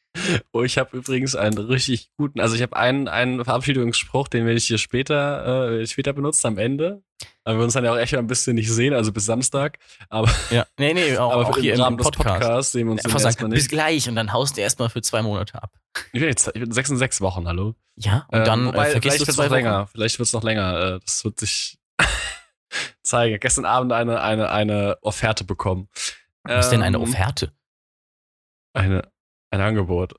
[0.52, 4.58] Oh, ich habe übrigens einen richtig guten, also ich habe einen, einen Verabschiedungsspruch, den werde
[4.58, 7.02] ich hier später, äh, später benutzen am Ende.
[7.44, 9.78] Aber wir uns dann ja auch echt ein bisschen nicht sehen, also bis Samstag.
[10.08, 12.40] Aber, Ja, nee, nee, auch, aber auch für hier im, Rahmen des Podcast.
[12.40, 13.70] Podcasts sehen wir uns erstmal sagen, bis nicht.
[13.70, 15.72] gleich und dann haust du erstmal für zwei Monate ab.
[16.12, 17.74] Ich bin jetzt ich bin sechs in sechs Wochen, hallo.
[17.96, 19.56] Ja, und Ähm, dann wobei, äh, vergisst vielleicht du wird es zwei noch Wochen.
[19.56, 19.86] länger.
[19.86, 20.80] Vielleicht wird es noch länger.
[20.96, 21.78] Äh, das wird sich
[23.02, 23.38] zeigen.
[23.40, 25.88] Gestern Abend eine, eine, eine Offerte bekommen.
[26.44, 27.52] Was ist denn eine Ähm, Offerte?
[28.72, 29.10] Eine,
[29.50, 30.14] ein Angebot.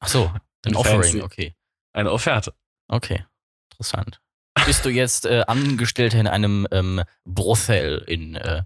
[0.00, 0.26] Ach so,
[0.66, 1.22] ein Ein Offering, Fancy.
[1.22, 1.56] okay.
[1.92, 2.54] Eine Offerte.
[2.88, 3.24] Okay,
[3.72, 4.20] interessant.
[4.66, 8.62] Bist du jetzt äh, Angestellter in einem ähm, Brothel in äh,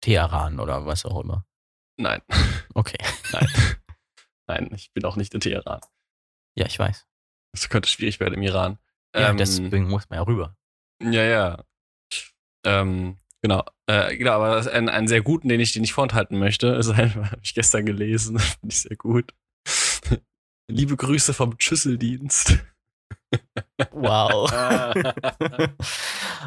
[0.00, 1.44] Teheran oder was auch immer?
[1.96, 2.20] Nein,
[2.74, 2.98] Okay,
[3.32, 3.48] nein.
[4.46, 5.80] nein, ich bin auch nicht in Teheran.
[6.54, 7.06] ja, ich weiß.
[7.52, 8.78] Das könnte schwierig werden im Iran.
[9.14, 10.56] Ja, Ähm, deswegen muss man ja rüber.
[11.02, 11.64] Ja, ja.
[12.64, 13.64] Ähm, genau.
[13.86, 16.68] Äh, genau, aber das ist ein, einen sehr guten, den ich, den ich vorenthalten möchte,
[16.68, 19.32] ist einfach, habe ich gestern gelesen, fand ich sehr gut.
[20.70, 22.58] Liebe Grüße vom Schüsseldienst.
[23.90, 24.50] Wow.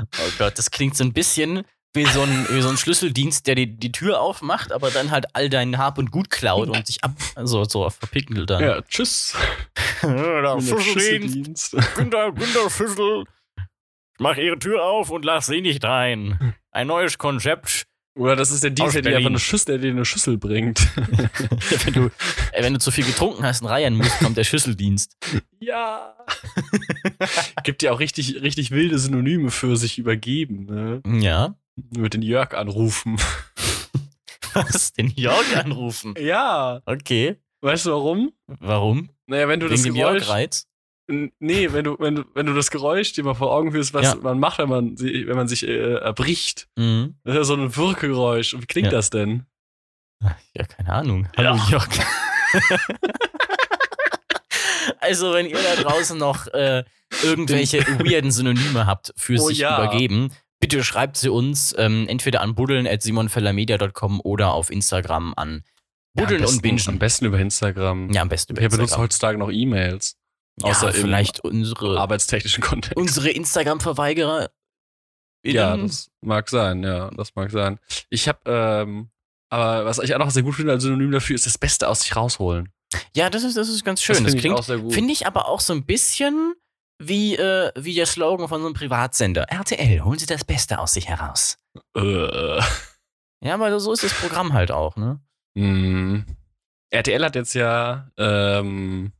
[0.03, 3.55] oh Gott, das klingt so ein bisschen wie so ein, wie so ein Schlüsseldienst, der
[3.55, 7.03] die, die Tür aufmacht, aber dann halt all dein Hab und Gut klaut und sich
[7.03, 8.61] ab, so, so verpickelt dann.
[8.61, 9.35] Ja, tschüss.
[10.01, 11.77] der Schlüsseldienst.
[11.95, 13.25] Günther, Günther Schüssel,
[14.19, 16.55] mach ihre Tür auf und lass sie nicht rein.
[16.71, 17.87] Ein neues Konzept.
[18.17, 20.79] Oder das ist der Dienst, der dir einfach eine Schüssel, der dir eine Schüssel bringt.
[21.85, 22.05] wenn, du,
[22.53, 25.17] äh, wenn du zu viel getrunken hast und reiern musst, kommt der Schlüsseldienst.
[25.59, 26.15] ja.
[27.63, 30.65] Gibt ja auch richtig, richtig wilde Synonyme für sich übergeben.
[30.65, 31.01] Ne?
[31.21, 31.55] Ja.
[31.75, 33.17] Mit den Jörg anrufen.
[34.53, 34.93] Was?
[34.93, 36.13] Den Jörg anrufen?
[36.17, 36.81] Ja.
[36.85, 37.35] Okay.
[37.59, 38.31] Weißt du warum?
[38.47, 39.09] Warum?
[39.27, 40.65] Naja, wenn du Wegen das Geräusch.
[41.07, 44.05] Nee, wenn du, wenn du, wenn du das Geräusch dir mal vor Augen führst, was
[44.05, 44.15] Ja.
[44.15, 46.67] man macht, wenn man, wenn man sich äh, erbricht.
[46.77, 47.15] Mhm.
[47.23, 48.53] Das ist ja so ein Würgegeräusch.
[48.55, 48.91] Und wie klingt Ja.
[48.91, 49.45] das denn?
[50.55, 51.27] Ja, keine Ahnung.
[51.37, 51.67] Hallo Ja.
[51.69, 51.87] Jörg.
[54.99, 56.83] also, wenn ihr da draußen noch äh,
[57.23, 59.77] irgendwelche weirden Synonyme habt für Oh sich ja.
[59.83, 65.63] übergeben, bitte schreibt sie uns ähm, entweder an buddeln.simonfellermedia.com oder auf Instagram an
[66.15, 66.99] buddeln Ja, am und besten, Am bingen.
[66.99, 68.11] besten über Instagram.
[68.11, 69.03] Ja, am besten über Wer benutzt Instagram.
[69.03, 70.17] heutzutage noch E-Mails?
[70.61, 72.95] Ja, Außer im vielleicht unsere, arbeitstechnischen Kontext.
[72.97, 74.49] unsere Instagram-Verweigerer.
[75.45, 77.77] Ja, das mag sein, ja, das mag sein.
[78.09, 79.09] Ich habe, ähm,
[79.51, 82.01] aber was ich auch noch sehr gut finde als Synonym dafür, ist das Beste aus
[82.01, 82.69] sich rausholen.
[83.15, 84.15] ja, das ist, das ist ganz schön.
[84.23, 84.93] das Das, klingt, auch sehr gut.
[84.93, 86.53] finde ich aber auch so ein bisschen
[87.03, 89.43] wie, äh, wie der Slogan von so einem Privatsender.
[89.49, 91.57] RTL, holen Sie das Beste aus sich heraus.
[91.97, 92.59] äh,
[93.43, 95.19] Ja, aber so ist das Programm halt auch, ne?
[95.55, 96.23] mh.
[96.91, 99.11] RTL hat jetzt ja, ähm,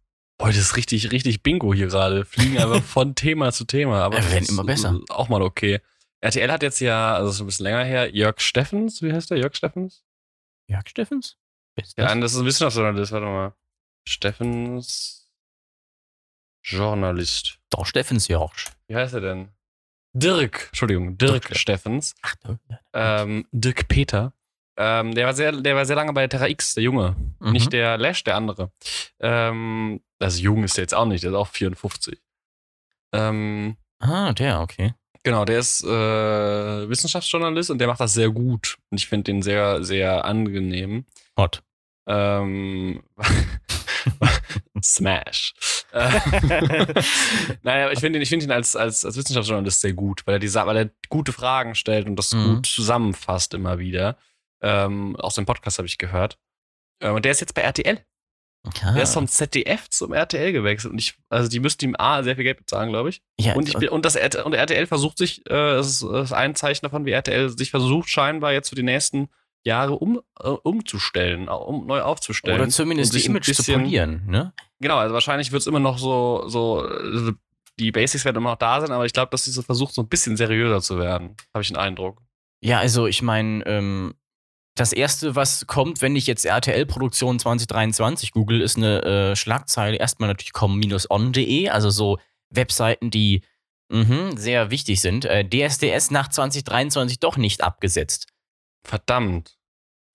[0.41, 2.25] heute ist richtig, richtig Bingo hier gerade.
[2.25, 4.03] Fliegen einfach von Thema zu Thema.
[4.03, 4.99] Aber Ja, wir werden das immer ist, besser.
[5.09, 5.81] Auch mal okay.
[6.21, 9.37] RTL hat jetzt ja, also schon ein bisschen länger her, Jörg Steffens, wie heißt der?
[9.37, 10.03] Jörg Steffens?
[10.67, 11.37] Jörg Steffens?
[11.75, 12.19] Ist Ja, das?
[12.19, 13.53] das ist ein Wissenschaftsjournalist, warte mal.
[14.07, 15.29] Steffens
[16.63, 17.59] Journalist.
[17.69, 18.65] Doch, Steffens Jorsch.
[18.87, 19.49] Wie heißt er denn?
[20.13, 21.57] Dirk, Entschuldigung, Dirk, Dirk.
[21.57, 22.15] Steffens.
[22.21, 22.57] Ach, du.
[22.69, 22.79] Ja.
[23.21, 24.33] Ähm, Dirk Peter.
[24.77, 27.15] Ähm, der, war sehr, der war sehr lange bei Terra X, der Junge.
[27.39, 27.51] Mhm.
[27.51, 28.71] Nicht der Lash, der andere.
[29.19, 32.19] Ähm, also jung ist der jetzt auch nicht, der ist auch 54.
[33.13, 34.93] Ähm, Ah, der, okay.
[35.23, 35.87] genau, der ist äh,
[36.89, 38.77] Wissenschaftsjournalist und der macht das sehr gut.
[38.89, 41.05] Und ich finde den sehr, sehr angenehm.
[41.37, 41.63] Hot.
[42.07, 43.01] Ähm,
[44.83, 45.53] Smash.
[47.63, 50.39] Naja, ich finde ihn, ich find ihn als, als, als Wissenschaftsjournalist sehr gut, weil er,
[50.39, 52.55] die, weil er gute Fragen stellt und das Mhm.
[52.55, 54.17] gut zusammenfasst immer wieder.
[54.61, 56.37] Ähm, aus dem Podcast habe ich gehört.
[56.99, 58.03] Äh, und der ist jetzt bei RTL.
[58.83, 58.93] Ah.
[58.93, 60.91] Der ist vom ZDF zum RTL gewechselt.
[60.93, 63.21] Und ich, also die müssten ihm A, sehr viel Geld bezahlen, glaube ich.
[63.39, 66.55] ja, Und, ich, bin- und, das RTL, und RTL versucht sich, äh, das ist, ein
[66.55, 69.29] Zeichen davon, wie RTL sich versucht, scheinbar jetzt für die nächsten
[69.63, 72.59] Jahre um, äh, umzustellen, um neu aufzustellen.
[72.59, 74.53] Oder zumindest die Image zu bisschen- polieren, ne?
[74.79, 76.87] Genau, also wahrscheinlich wird es immer noch so, so,
[77.79, 80.01] die Basics werden immer noch da sein, aber ich glaube, dass sie so versucht, so
[80.01, 81.35] ein bisschen seriöser zu werden.
[81.53, 82.21] Habe ich den Eindruck.
[82.61, 84.15] Ja, also ich meine, ähm,
[84.75, 89.97] das erste, was kommt, wenn ich jetzt RTL-Produktion 2023 google, ist eine äh, Schlagzeile.
[89.97, 93.41] Erstmal natürlich com-on.de, also so Webseiten, die
[93.89, 95.23] mhm, sehr wichtig sind.
[95.23, 98.27] Äh, DSDS nach 2023 doch nicht abgesetzt.
[98.85, 99.57] Verdammt.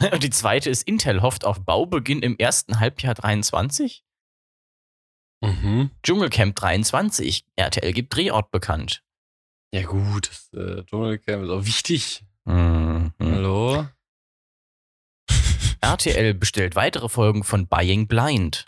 [0.13, 4.05] Und die zweite ist, Intel hofft auf Baubeginn im ersten Halbjahr 23.
[5.43, 5.91] Mhm.
[6.03, 7.47] Dschungelcamp 23.
[7.57, 9.03] RTL gibt Drehort bekannt.
[9.73, 12.25] Ja, gut, das äh, Dschungelcamp ist auch wichtig.
[12.45, 13.15] Mhm.
[13.23, 13.87] Hallo?
[15.81, 18.67] RTL bestellt weitere Folgen von Buying Blind.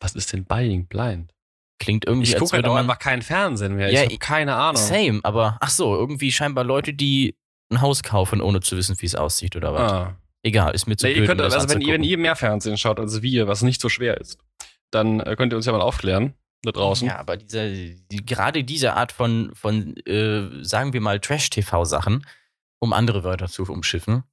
[0.00, 1.34] Was ist denn Buying Blind?
[1.78, 3.90] Klingt irgendwie, Ich gucke halt auch man einfach keinen Fernsehen mehr.
[3.92, 4.82] Ja, ich habe keine Ahnung.
[4.82, 7.36] Same, aber ach so, irgendwie scheinbar Leute, die
[7.70, 9.92] ein Haus kaufen, ohne zu wissen, wie es aussieht oder was.
[9.92, 10.16] Ah.
[10.42, 12.36] Egal, ist mir zu Nee, blöd, ihr könnt, um also wenn ihr, wenn ihr mehr
[12.36, 14.38] Fernsehen schaut als wir, was nicht so schwer ist,
[14.90, 17.06] dann äh, könnt ihr uns ja mal aufklären da draußen.
[17.06, 22.26] Ja, aber diese, die, gerade diese Art von, von äh, sagen wir mal, Trash-TV-Sachen,
[22.80, 24.24] um andere Wörter zu umschiffen,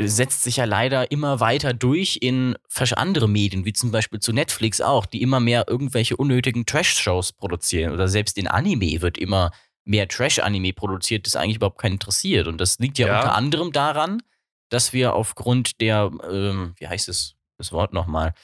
[0.00, 2.56] setzt sich ja leider immer weiter durch in
[2.96, 7.92] andere Medien, wie zum Beispiel zu Netflix auch, die immer mehr irgendwelche unnötigen Trash-Shows produzieren.
[7.92, 9.50] Oder selbst in Anime wird immer
[9.84, 12.46] mehr Trash-Anime produziert, das eigentlich überhaupt keinen interessiert.
[12.46, 13.20] Und das liegt ja, Ja.
[13.20, 14.22] unter anderem daran,
[14.68, 18.34] dass wir aufgrund der, ähm, wie heißt es, das Wort nochmal,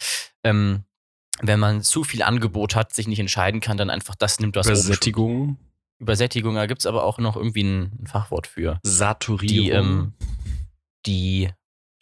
[0.43, 0.85] ähm,
[1.41, 4.67] wenn man zu viel Angebot hat, sich nicht entscheiden kann, dann einfach das nimmt, was.
[4.67, 5.59] Übersättigung,
[5.99, 8.81] Übersättigung, da gibt es aber auch noch irgendwie ein, ein Fachwort für.
[8.83, 9.49] Saturierung.
[9.49, 10.13] Die, ähm,
[11.07, 11.51] die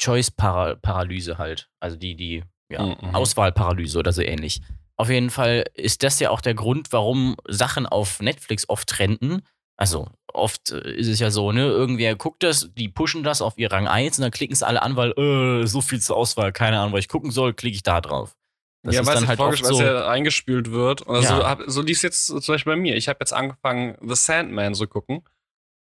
[0.00, 1.68] Choice-Paralyse halt.
[1.80, 3.14] Also die, die ja, Mhm.
[3.14, 4.62] Auswahlparalyse oder so ähnlich.
[4.96, 9.42] Auf jeden Fall ist das ja auch der Grund, warum Sachen auf Netflix oft trenden.
[9.76, 13.58] Also oft äh, ist es ja so, ne, irgendwer guckt das, die pushen das auf
[13.58, 16.52] ihr Rang 1 und dann klicken es alle an, weil äh, so viel zur Auswahl,
[16.52, 18.36] keine Ahnung, was ich gucken soll, klicke ich da drauf.
[18.84, 19.80] Das ja, weil es halt oft so.
[19.80, 21.06] ja eingespült wird.
[21.06, 21.36] Also Ja.
[21.36, 22.96] so, hab, so lief es jetzt zum Beispiel bei mir.
[22.96, 25.22] Ich habe jetzt angefangen, The Sandman zu gucken,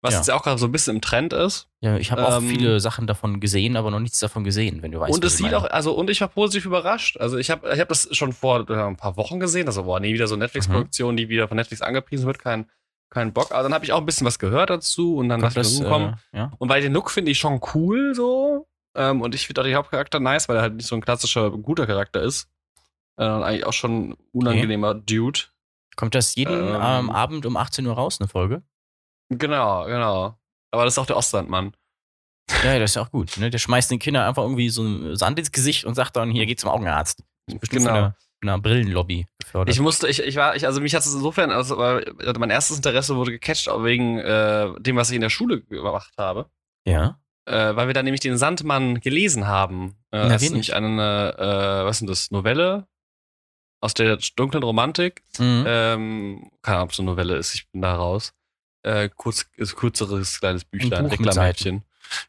[0.07, 0.21] was Ja.
[0.21, 1.69] jetzt ja auch gerade so ein bisschen im Trend ist.
[1.81, 4.92] Ja, ich habe auch Ähm, viele Sachen davon gesehen, aber noch nichts davon gesehen, wenn
[4.92, 5.12] du weißt.
[5.14, 5.59] und was es ich sieht meine.
[5.59, 7.16] auch, also, und ich war positiv überrascht.
[7.19, 9.66] Also, ich habe ich hab das schon vor äh, ein paar Wochen gesehen.
[9.66, 12.38] Also, boah, nee, wieder so Netflix-Produktion, die wieder von Netflix angepriesen wird.
[12.38, 12.71] Kein,
[13.11, 13.53] kein Bock.
[13.53, 15.81] Aber dann habe ich auch ein bisschen was gehört dazu und dann dachte ich, das,
[15.81, 16.14] mir, komm.
[16.33, 16.53] äh, ja.
[16.59, 18.66] Und weil den Look finde ich schon cool so.
[18.95, 21.51] Ähm, und ich finde auch den Hauptcharakter nice, weil er halt nicht so ein klassischer
[21.51, 22.49] guter Charakter ist.
[23.19, 25.40] Äh, eigentlich auch schon ein unangenehmer Dude.
[25.97, 26.79] Kommt das jeden Ähm.
[26.83, 28.62] ähm, Abend um 18 Uhr raus, eine Folge?
[29.29, 30.39] Genau, genau.
[30.73, 31.73] Aber das ist auch der Ostlandmann.
[32.65, 33.37] Ja, das ist ja auch gut.
[33.39, 33.51] Ne?
[33.51, 36.61] Der schmeißt den Kindern einfach irgendwie so Sand ins Gesicht und sagt dann, hier geht
[36.61, 37.21] zum Augenarzt.
[37.47, 37.95] Das ist bestimmt Genau.
[37.97, 39.75] einer, einer Brillenlobby gefördert.
[39.75, 42.05] Ich musste, ich, ich war, ich, also mich hat es insofern, also weil
[42.39, 46.12] mein erstes Interesse wurde gecatcht auch wegen äh, dem, was ich in der Schule gemacht
[46.19, 46.49] habe.
[46.87, 47.19] ja.
[47.49, 49.91] Äh, weil wir da nämlich den Sandmann gelesen haben.
[50.11, 52.89] Äh, Na, das ist nämlich eine, äh, was ist das, Novelle
[53.81, 55.23] aus der dunklen Romantik.
[55.39, 55.65] Mhm.
[55.65, 58.33] Ähm, keine Ahnung, ob es eine Novelle ist, ich bin da raus.
[58.87, 61.83] Äh, kurz, kürzeres kleines Büchlein, Reklammädchen.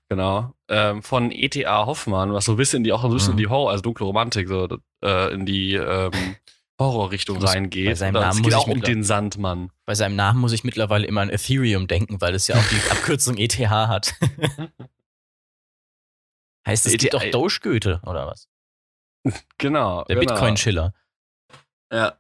[0.10, 0.56] Genau.
[0.68, 1.86] Ähm, von E.T.A.
[1.86, 3.84] Hoffmann, was so ein bisschen in die, auch so ein bisschen in die Horror, also
[3.84, 4.68] dunkle Romantik, so
[5.04, 6.12] äh, in die ähm,
[6.80, 7.96] Horrorrichtung Muss bei reingeht.
[7.96, 9.72] seinem Oder Namen es muss geht ich auch um den Sandmann.
[9.86, 12.82] Bei seinem Namen muss ich mittlerweile immer an Ethereum denken, weil es ja auch die
[12.92, 14.16] Abkürzung ETH hat.
[16.68, 18.50] heißt es gibt ETH doch Doge-Goethe oder was?
[19.60, 20.06] Genau.
[20.06, 20.34] Der genau.
[20.34, 20.96] Bitcoin-Schiller.
[21.94, 22.18] Ja.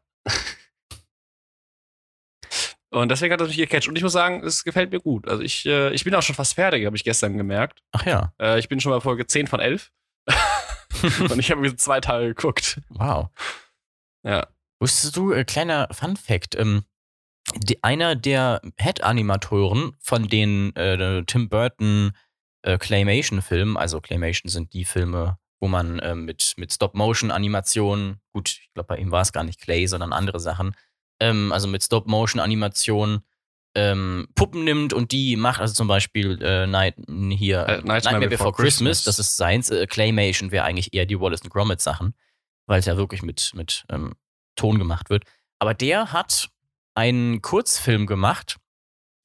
[2.90, 3.88] Und deswegen hat das mich gecatcht.
[3.88, 5.28] Und ich muss sagen, es gefällt mir gut.
[5.28, 7.82] Also ich, äh, ich bin auch schon fast fertig, habe ich gestern gemerkt.
[7.92, 8.34] Ach ja.
[8.40, 9.92] Äh, ich bin schon bei Folge 10 von 11.
[11.30, 12.82] Und ich habe mir zwei Tage geguckt.
[12.90, 13.30] Wow.
[14.24, 14.48] Ja.
[14.80, 16.84] Wusstest du, äh, kleiner Fun-Fact, ähm,
[17.56, 22.12] die, einer der Head-Animatoren von den äh, Tim Burton
[22.64, 28.74] äh, Claymation-Filmen, also Claymation sind die Filme, wo man äh, mit, mit Stop-Motion-Animationen, gut, ich
[28.74, 30.76] glaube, bei ihm war es gar nicht Clay, sondern andere Sachen,
[31.20, 33.22] ähm, also mit Stop-Motion-Animationen
[33.76, 38.52] ähm, Puppen nimmt und die macht, also zum Beispiel äh, Night, hier, Äh, Nightmare Before
[38.52, 39.04] Christmas.
[39.04, 42.16] das ist Science, äh, Claymation wäre eigentlich eher die Wallace Gromit Sachen,
[42.66, 44.14] weil es ja wirklich mit, mit ähm,
[44.56, 45.26] Ton gemacht wird.
[45.60, 46.50] Aber der hat
[46.96, 48.58] einen Kurzfilm gemacht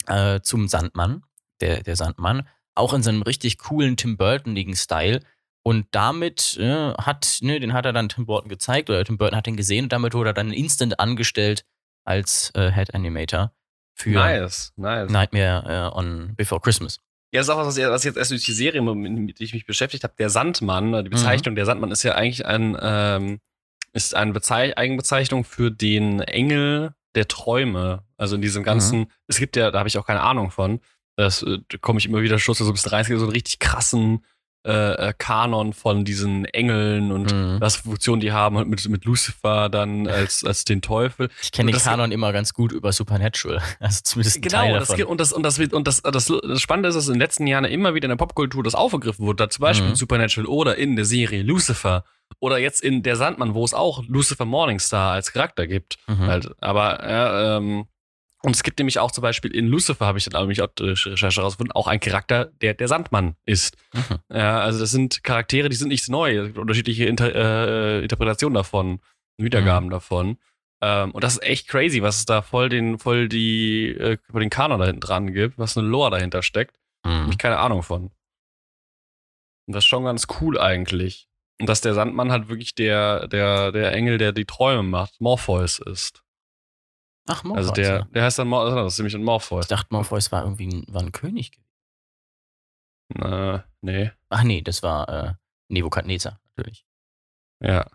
[0.07, 1.23] äh, zum Sandmann,
[1.63, 5.21] der, der Sandmann, auch in seinem richtig coolen Tim Burtonigen Style.
[5.63, 9.37] Und damit äh, hat, ne, den hat er dann Tim Burton gezeigt oder Tim Burton
[9.37, 11.65] hat den gesehen und damit wurde er dann instant angestellt
[12.05, 13.53] als äh, Head Animator
[13.95, 15.11] für Nice, nice.
[15.11, 16.99] Nightmare äh, on Before Christmas.
[17.33, 19.65] Ja, das ist auch was, was jetzt erst durch die Serie, mit der ich mich
[19.65, 20.15] beschäftigt habe.
[20.19, 23.41] Der Sandmann, die Bezeichnung der Sandmann ist ja eigentlich ein, ähm,
[23.95, 28.05] ist eine Bezei Eigenbezeichnung für den Engel der Träume.
[28.19, 30.81] Also in diesem ganzen, es gibt ja, da habe ich auch keine Ahnung von,
[31.17, 33.27] das äh, da komme ich immer wieder Schluss, so ein bisschen rein, es gibt so
[33.27, 34.25] einen richtig krassen
[34.65, 37.57] äh, äh, Kanon von diesen Engeln und Mhm.
[37.61, 41.31] was für Funktionen die haben und mit, mit Lucifer dann als, als den Teufel.
[41.43, 43.61] Ich kenne den Kanon immer ganz gut über Supernatural.
[43.81, 45.05] Also zumindest ein Teil Genau, das, davon.
[45.07, 47.47] und, das, und, das, wird- und das, das, das Spannende ist, dass in den letzten
[47.47, 49.37] Jahren immer wieder in der Popkultur das aufgegriffen wurde.
[49.45, 49.91] Da zum Beispiel Mhm.
[49.93, 52.05] in Supernatural oder in der Serie Lucifer
[52.39, 55.99] oder jetzt in Der Sandmann, wo es auch Lucifer Morningstar als Charakter gibt.
[56.07, 56.27] Mhm.
[56.27, 56.51] Halt.
[56.61, 57.87] Aber ja, ähm,
[58.43, 61.07] und es gibt nämlich auch zum Beispiel in Lucifer, habe ich dann nämlich auch durch
[61.07, 63.77] Recherche herausgefunden, auch einen Charakter, der der Sandmann ist.
[63.93, 64.19] Mhm.
[64.33, 66.37] Ja, also das sind Charaktere, die sind nicht neu.
[66.39, 69.01] Es gibt unterschiedliche Inter äh, Interpretationen davon,
[69.39, 69.93] Wiedergaben Mhm.
[69.93, 70.39] davon.
[70.83, 74.51] Ähm, und das ist echt crazy, was es da voll den, voll die, äh, den
[74.51, 76.77] Kanon da hinten dran gibt, was eine Lore dahinter steckt.
[77.07, 77.29] Mhm.
[77.31, 78.11] ich keine Ahnung von.
[79.67, 81.29] Und das ist schon ganz cool eigentlich.
[81.61, 85.79] Und dass der Sandmann halt wirklich der, der, der Engel, der die Träume macht, Morpheus
[85.79, 86.23] ist.
[87.29, 87.69] Ach, Morpheus.
[87.69, 88.03] also der, ja.
[88.15, 89.65] der heißt dann Mor das ist nämlich ein Morpheus.
[89.65, 91.53] Ich dachte, Morpheus war irgendwie ein, war ein König.
[93.15, 94.11] Äh, nee.
[94.31, 95.35] Ach nee, das war äh,
[95.69, 96.85] Nebukadnezar, natürlich.
[97.63, 97.87] Ja.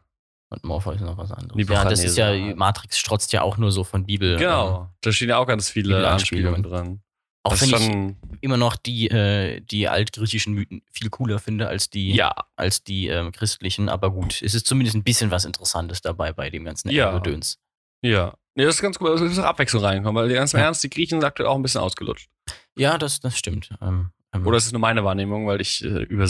[0.49, 1.67] Und Morpheus ist noch was anderes.
[1.69, 2.55] Ja, das ist ja.
[2.55, 4.33] Matrix strotzt ja auch nur so von Bibel.
[4.33, 4.89] Ähm, Genau.
[5.01, 7.01] Da stehen ja auch ganz viele Anspielungen dran.
[7.43, 12.13] auch wenn ich immer noch die, äh, die altgriechischen Mythen viel cooler finde als die,
[12.13, 13.89] ja, als die ähm, christlichen.
[13.89, 17.11] Aber gut, es ist zumindest ein bisschen was Interessantes dabei bei dem ganzen Ja.
[17.17, 17.59] Gedöns.
[18.01, 18.33] ja.
[18.57, 20.65] Nee, das ist ganz gut, es muss auch Abwechslung reinkommen, weil ganz im Ja.
[20.65, 22.27] Ernst, die Griechen sind aktuell auch ein bisschen ausgelutscht.
[22.75, 23.69] Ja, das, das stimmt.
[23.83, 26.27] Ähm, ähm, Oder es ist nur meine Wahrnehmung, weil ich äh, über,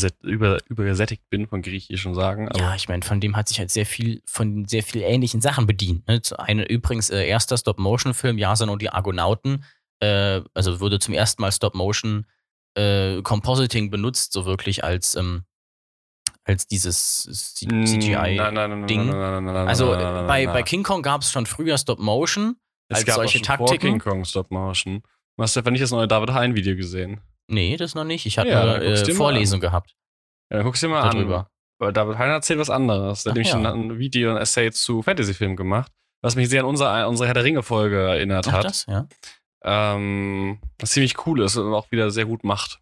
[0.67, 2.49] übergesättigt bin von griechischen Sagen.
[2.57, 5.67] Ja, ich meine, von dem hat sich halt sehr viel, von sehr viel ähnlichen Sachen
[5.67, 6.05] bedient.
[6.09, 6.21] Ne?
[6.37, 9.63] Eine, übrigens, äh, erster Stop-Motion-Film, Jason und die Argonauten,
[10.01, 12.25] äh, also wurde zum ersten Mal Stop-Motion
[12.75, 15.43] äh, Compositing benutzt, so wirklich als, ähm,
[16.47, 17.23] als dieses
[17.55, 18.11] C CGI.
[18.11, 19.07] nein, nein, nein, nein, Ding.
[19.07, 22.55] nein, nein, nein, nein, also bei, King Kong gab es schon früher Stop-Motion
[22.89, 23.91] es als gab auch solche schon Vor Taktiken.
[23.91, 25.01] King Kong Stop Motion.
[25.35, 27.21] Du hast einfach nicht das neue David Hein Video gesehen.
[27.47, 28.25] Nee, das noch nicht.
[28.25, 29.95] Ich hatte Ja, nur äh, Vorlesung gehabt.
[30.49, 31.39] Ja, dann guckst du dir mal Darüber.
[31.39, 31.45] an.
[31.79, 33.23] Weil David Hein erzählt was anderes.
[33.23, 33.73] Der hat Ach nämlich ja.
[33.73, 37.43] ein, Video, ein Essay zu Fantasy-Filmen gemacht, was mich sehr an unsere, unsere Herr der
[37.43, 38.65] Ringe-Folge erinnert Ach, hat.
[38.65, 39.07] das, ja.
[39.63, 42.79] Ähm, was ziemlich cool ist und auch wieder sehr gut macht.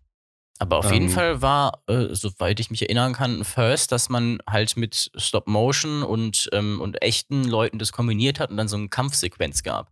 [0.58, 1.12] Aber auf jeden Ähm.
[1.12, 5.48] Fall war, äh, soweit ich mich erinnern kann, ein First, dass man halt mit Stop
[5.48, 9.92] Motion und, ähm, und echten Leuten das kombiniert hat und dann so eine Kampfsequenz gab.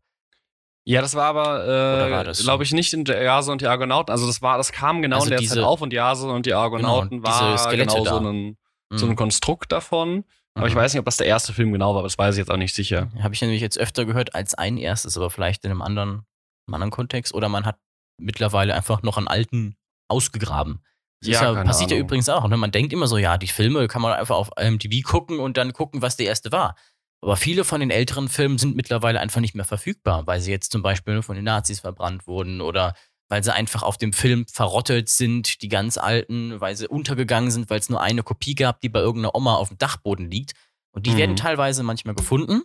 [0.85, 4.11] Ja, das war aber, äh, glaube ich, nicht in Jase und die Argonauten.
[4.11, 6.45] Also das war, das kam genau Also in der diese- Zeit auf und Jase und
[6.45, 8.57] die Argonauten Genau, war genau so ein,
[8.93, 10.23] so ein Konstrukt davon.
[10.55, 10.79] Aber ich Mhm.
[10.79, 12.57] weiß nicht, ob das der erste Film genau war, aber das weiß ich jetzt auch
[12.57, 13.09] nicht sicher.
[13.21, 16.25] Habe ich nämlich jetzt öfter gehört als ein erstes, aber vielleicht in einem anderen,
[16.67, 17.33] einem anderen Kontext.
[17.33, 17.77] Oder man hat
[18.19, 19.75] mittlerweile einfach noch einen alten
[20.07, 20.83] ausgegraben.
[21.21, 22.07] Das Ja, ja, passiert ja Ahnung.
[22.07, 22.47] übrigens auch.
[22.47, 22.57] Ne?
[22.57, 25.73] Man denkt immer so, ja, die Filme kann man einfach auf IMDb gucken und dann
[25.73, 26.75] gucken, was der erste war.
[27.21, 30.71] Aber viele von den älteren Filmen sind mittlerweile einfach nicht mehr verfügbar, weil sie jetzt
[30.73, 32.93] zum Beispiel von den Nazis verbrannt wurden oder
[33.29, 37.69] weil sie einfach auf dem Film verrottet sind, die ganz alten, weil sie untergegangen sind,
[37.69, 40.51] weil es nur eine Kopie gab, die bei irgendeiner Oma auf dem Dachboden liegt.
[40.91, 41.17] Und die Mhm.
[41.17, 42.63] werden teilweise manchmal gefunden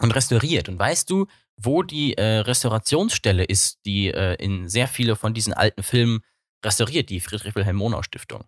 [0.00, 0.68] und restauriert.
[0.68, 5.52] Und weißt du, wo die äh, Restaurationsstelle ist, die äh, in sehr viele von diesen
[5.52, 6.20] alten Filmen
[6.64, 8.44] restauriert, die Friedrich-Wilhelm-Monau-Stiftung?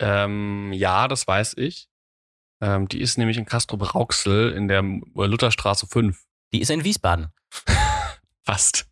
[0.00, 1.88] Ähm, ja, das weiß ich.
[2.60, 6.24] Ähm, die ist nämlich in Castro-Brauxel in der Lutherstraße 5.
[6.52, 7.28] Die ist in Wiesbaden.
[8.44, 8.88] Fast.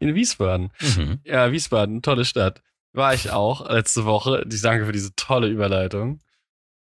[0.00, 0.70] In Wiesbaden.
[0.80, 1.20] Mhm.
[1.24, 2.62] Ja, Wiesbaden, tolle Stadt.
[2.92, 4.44] War ich auch letzte Woche.
[4.50, 6.20] Ich danke für diese tolle Überleitung.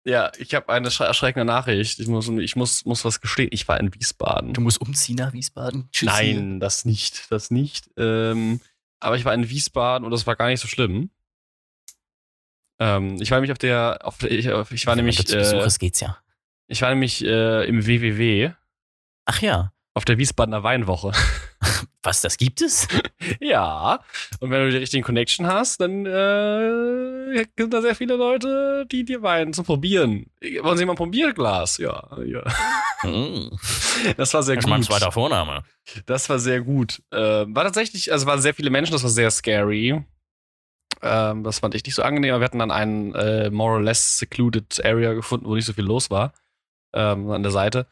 [0.06, 1.98] Ja, ich habe eine schre- erschreckende Nachricht.
[1.98, 3.48] Ich muss, ich muss, muss was gestehen.
[3.52, 4.52] Ich war in Wiesbaden.
[4.52, 5.88] Du musst umziehen nach Wiesbaden?
[5.92, 6.08] Tschüss.
[6.08, 7.88] Nein, das nicht, das nicht.
[7.96, 8.60] Ähm,
[9.04, 11.10] aber ich war in Wiesbaden und das war gar nicht so schlimm.
[12.78, 15.58] Ähm, ich war nämlich auf der, auf ich, auf- ich war Wenn nämlich, zu Besuch
[15.62, 16.18] äh, ist, geht's ja.
[16.66, 18.50] ich war nämlich äh, im WWW
[19.26, 19.72] Ach ja.
[19.94, 21.12] auf der Wiesbadener Weinwoche.
[22.04, 22.86] Was, das gibt es?
[23.40, 23.98] ja,
[24.40, 29.04] und wenn du die richtigen Connection hast, dann äh, sind da sehr viele Leute, die
[29.04, 30.26] dir Wein zum Probieren.
[30.60, 31.78] Wollen Sie mal ein Probierglas?
[31.78, 32.42] Ja, ja.
[33.02, 33.50] Mhm.
[34.18, 34.70] Das war sehr Das gut.
[34.70, 35.64] mein zweiter Vorname.
[36.06, 37.02] Das war sehr gut.
[37.10, 40.04] Ähm, war tatsächlich, also waren sehr viele Menschen, das war sehr scary.
[41.02, 43.82] Ähm, das fand ich nicht so angenehm, aber wir hatten dann einen äh, more or
[43.82, 46.32] less secluded Area gefunden, wo nicht so viel los war.
[46.94, 47.86] Ähm, an der Seite.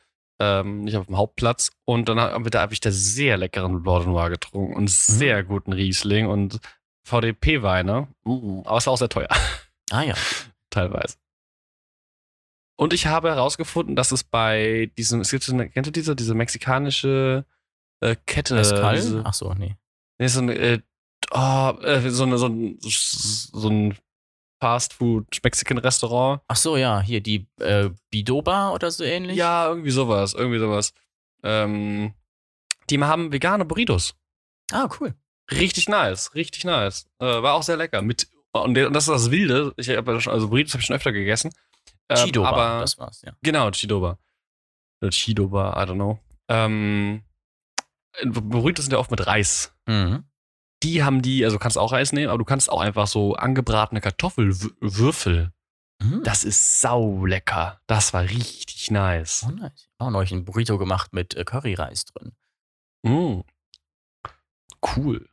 [0.44, 1.70] Ähm, nicht auf dem Hauptplatz.
[1.84, 4.90] Und dann haben wir da habe ich da sehr leckeren Blanc de Noir getrunken und
[4.90, 6.58] sehr guten Riesling und
[7.04, 8.08] VDP-Weine.
[8.24, 9.28] Mm, aber es war auch sehr teuer,
[9.92, 10.14] Ah ja.
[10.70, 11.16] teilweise.
[12.76, 16.16] Und ich habe herausgefunden, dass es bei diesem, es gibt so eine, kennt ihr diese,
[16.16, 17.44] diese mexikanische
[18.00, 18.56] äh, Kette?
[18.56, 18.96] Mescal?
[18.96, 19.76] diese, Ach so, nee.
[20.18, 20.80] Nee, so ein, äh,
[21.30, 23.96] oh, äh, so, eine, so ein, so ein
[24.62, 26.40] Fast-Food-Mexican-Restaurant.
[26.46, 29.36] Ach so, ja, hier die äh, Bidoba oder so ähnlich.
[29.36, 30.94] Ja, irgendwie sowas, irgendwie sowas.
[31.42, 32.14] Ähm,
[32.88, 34.14] die haben vegane Burritos.
[34.70, 35.14] Ah, cool.
[35.50, 37.08] Richtig nice, richtig nice.
[37.18, 38.02] Äh, war auch sehr lecker.
[38.02, 39.74] Mit, und das ist das Wilde.
[39.78, 41.50] Ich hab ja schon, also Burritos habe ich schon öfter gegessen.
[42.08, 43.32] Ähm, Chidoba, aber, das war's, ja.
[43.42, 44.16] Genau, Chidoba.
[45.00, 46.20] Oder Chidoba, I don't know.
[46.46, 47.24] Ähm,
[48.24, 49.74] Burritos sind ja oft mit Reis.
[49.86, 50.22] Mhm.
[50.82, 54.00] Die haben die, also kannst auch Reis nehmen, aber du kannst auch einfach so angebratene
[54.00, 55.52] Kartoffelwürfel.
[56.02, 56.22] Mhm.
[56.24, 57.80] Das ist sau lecker.
[57.86, 59.46] Das war richtig nice.
[59.48, 59.88] Oh, nice.
[59.98, 62.32] Auch neulich ein Burrito gemacht mit äh, Curryreis drin.
[63.02, 63.42] Mm.
[64.96, 65.28] Cool.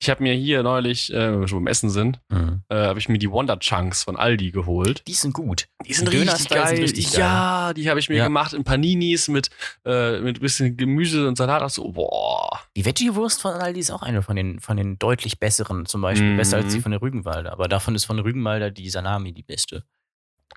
[0.00, 2.62] Ich habe mir hier neulich, äh, wenn wir schon beim Essen sind, Mhm.
[2.68, 5.02] äh, habe ich mir die Wonder Chunks von Aldi geholt.
[5.08, 5.66] Die sind gut.
[5.84, 6.68] Die sind Die richtig geil.
[6.68, 7.20] sind richtig geil.
[7.20, 8.24] ja, die habe ich mir Ja.
[8.24, 9.50] gemacht in Paninis mit
[9.84, 11.62] äh, mit bisschen Gemüse und Salat.
[11.62, 12.60] Ach so, boah.
[12.76, 16.32] Die Veggie-Wurst von Aldi ist auch eine von den, von den deutlich besseren, zum Beispiel.
[16.34, 16.36] Mhm.
[16.36, 17.50] Besser als die von der Rügenwalder.
[17.52, 19.82] Aber davon ist von der Rügenwalder die Salami die beste.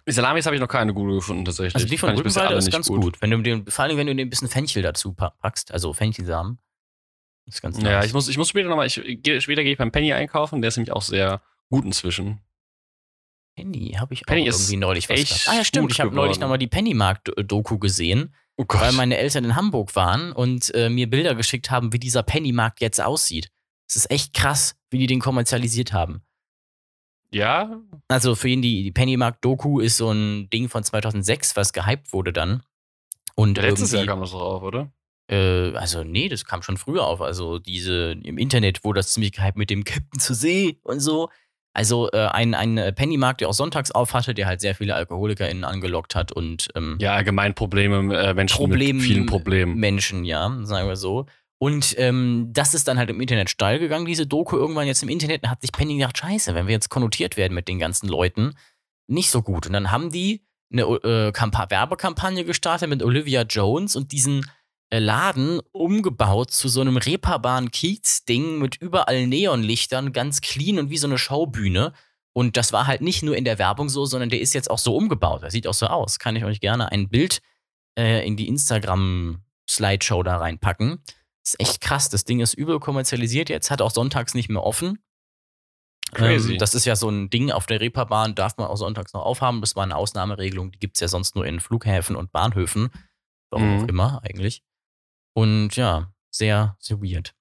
[0.08, 1.76] Die Salamis habe ich noch keine gute gefunden tatsächlich.
[1.76, 3.20] Also die von Rügenwalder ist ganz gut.
[3.22, 5.94] Wenn du den, vor allem, wenn du den ein bisschen Fenchel dazu pa- packst, also
[5.94, 6.60] Fenchelsamen.
[7.54, 8.06] Ist ganz Ja, nice.
[8.06, 10.70] ich muss, ich muss später nochmal, ich, geh- später gehe ich beim Penny einkaufen, der
[10.70, 12.40] ist nämlich auch sehr gut inzwischen.
[13.56, 15.48] Penny habe ich auch Penny ist irgendwie neulich was gehabt.
[15.50, 15.92] Ah ja, stimmt.
[15.92, 20.74] Ich habe neulich nochmal die Pennymarkt-Doku gesehen, Oh weil meine Eltern in Hamburg waren und
[20.74, 23.52] äh, mir Bilder geschickt haben, wie dieser Pennymarkt jetzt aussieht.
[23.90, 26.22] Es ist echt krass, wie die den kommerzialisiert haben.
[27.32, 32.14] ja, Also für ihn, die, die Pennymarkt-Doku ist so ein Ding von 2006, was gehypt
[32.14, 32.64] wurde dann.
[33.36, 34.92] Und letztes Jahr kam das doch auf, oder?
[35.32, 37.22] Äh, also nee, das kam schon früher auf.
[37.22, 41.30] Also diese im Internet wurde das ziemlich gehypt mit dem Captain zur See und so.
[41.74, 44.94] Also äh, ein, ein äh, Pennymarkt, der auch sonntags auf hatte, der halt sehr viele
[44.94, 49.76] AlkoholikerInnen angelockt hat und ähm, Ja, allgemein Probleme, äh, Menschen Problem- mit vielen Problemen.
[49.78, 51.28] Menschen, ja, sagen wir so.
[51.60, 55.10] Und ähm, das ist dann halt im Internet steil gegangen, diese Doku irgendwann jetzt im
[55.10, 55.48] Internet.
[55.48, 58.56] Hat sich Penny gedacht, scheiße, wenn wir jetzt konnotiert werden mit den ganzen Leuten,
[59.08, 59.68] nicht so gut.
[59.68, 60.42] Und dann haben die
[60.74, 64.46] eine äh, Kampa Werbekampagne gestartet mit Olivia Jones und diesen
[65.00, 71.08] Laden umgebaut zu so einem reeperbaren Kiez-Ding mit überall Neonlichtern, ganz clean und wie so
[71.08, 71.94] eine Schaubühne.
[72.34, 74.78] Und das war halt nicht nur in der Werbung so, sondern der ist jetzt auch
[74.78, 75.44] so umgebaut.
[75.44, 76.20] Der sieht auch so aus.
[76.20, 77.42] Kann ich euch gerne ein Bild
[77.98, 81.02] äh, in die Instagram-Slideshow da reinpacken.
[81.44, 82.10] ist echt krass.
[82.10, 85.00] Das Ding ist übel kommerzialisiert jetzt, hat auch sonntags nicht mehr offen.
[86.14, 86.54] Crazy.
[86.54, 89.24] Ähm, das ist ja so ein Ding auf der Reeperbahn, darf man auch sonntags noch
[89.24, 89.62] aufhaben.
[89.62, 92.90] Das war eine Ausnahmeregelung, die gibt es ja sonst nur in Flughäfen und Bahnhöfen.
[93.50, 93.84] Warum Mhm.
[93.84, 94.64] auch immer eigentlich.
[95.34, 97.34] Und ja, sehr, sehr weird.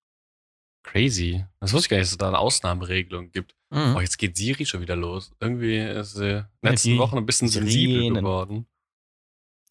[0.83, 1.45] Crazy.
[1.61, 3.55] Das wusste ich gar nicht, dass es da eine Ausnahmeregelung gibt.
[3.71, 3.97] Mhm.
[3.97, 5.33] Oh, jetzt geht Siri schon wieder los.
[5.41, 8.25] Irgendwie ist sie in den letzten die Wochen ein bisschen sensibel Sirenen.
[8.25, 8.67] geworden.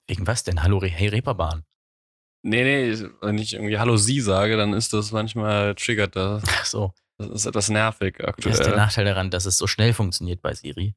[0.07, 0.63] Wegen was denn?
[0.63, 1.63] Hallo, hey Reeperbahn.
[2.41, 6.43] Nee, nee, wenn ich irgendwie Hallo Sie sage, dann ist das manchmal triggert das.
[6.47, 6.93] Ach so.
[7.17, 8.75] Das ist etwas nervig Das ist der aktuell.
[8.77, 10.95] Nachteil daran, dass es so schnell funktioniert bei Siri.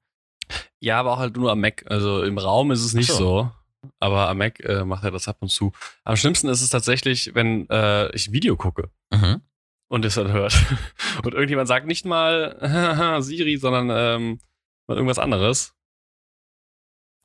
[0.79, 1.85] Ja, aber auch halt nur am Mac.
[1.91, 3.17] Also im Raum ist es nicht so.
[3.17, 3.53] so.
[3.99, 5.73] Aber am Mac äh, macht er das ab und zu.
[6.05, 9.43] Am schlimmsten ist es tatsächlich, wenn äh, ich Video gucke Mhm.
[9.89, 10.55] und es dann hört.
[11.25, 14.41] Und irgendjemand sagt nicht mal Siri, sondern ähm,
[14.87, 15.75] mal irgendwas anderes.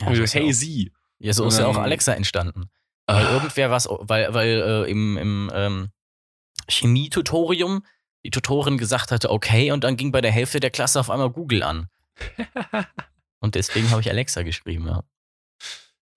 [0.01, 0.91] Ja, so hey auch- Sie.
[1.19, 2.69] Ja, so ist ja auch Alexa entstanden.
[3.07, 5.89] Weil Ah, irgendwer was, weil, weil äh, im, im ähm,
[6.69, 7.83] Chemie-Tutorium
[8.25, 11.29] die Tutorin gesagt hatte, okay, und dann ging bei der Hälfte der Klasse auf einmal
[11.31, 11.87] Google an.
[13.39, 15.03] Und deswegen habe ich Alexa geschrieben, ja.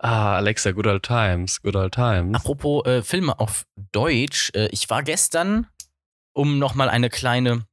[0.01, 2.35] Ah, Alexa, good old times, good old times.
[2.35, 5.67] Apropos äh, Filme auf Deutsch, äh, ich war gestern,
[6.33, 7.67] um nochmal eine kleine,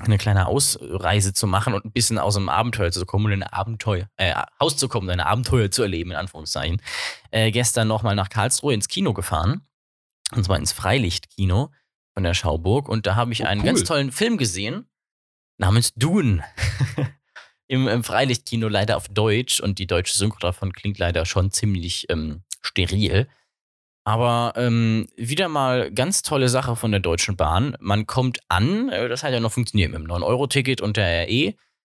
[0.00, 3.42] eine kleine Ausreise zu machen und ein bisschen aus dem Abenteuer zu kommen und ein
[3.42, 6.80] Abenteuer, äh, Haus zu kommen, ein Abenteuer zu erleben, in Anführungszeichen,
[7.30, 9.66] äh, gestern nochmal nach Karlsruhe ins Kino gefahren.
[10.32, 11.72] Und zwar ins Freilichtkino
[12.14, 12.88] von der Schauburg.
[12.88, 13.66] Und da habe ich Oh, einen cool.
[13.66, 14.88] ganz tollen Film gesehen,
[15.58, 16.42] namens Dune.
[17.70, 22.10] Im, Im Freilichtkino leider auf Deutsch und die deutsche Synchro davon klingt leider schon ziemlich
[22.10, 23.28] ähm, steril.
[24.02, 27.76] Aber ähm, wieder mal ganz tolle Sache von der Deutschen Bahn.
[27.78, 31.54] Man kommt an, äh, das hat ja noch funktioniert mit dem 9-Euro-Ticket und der RE.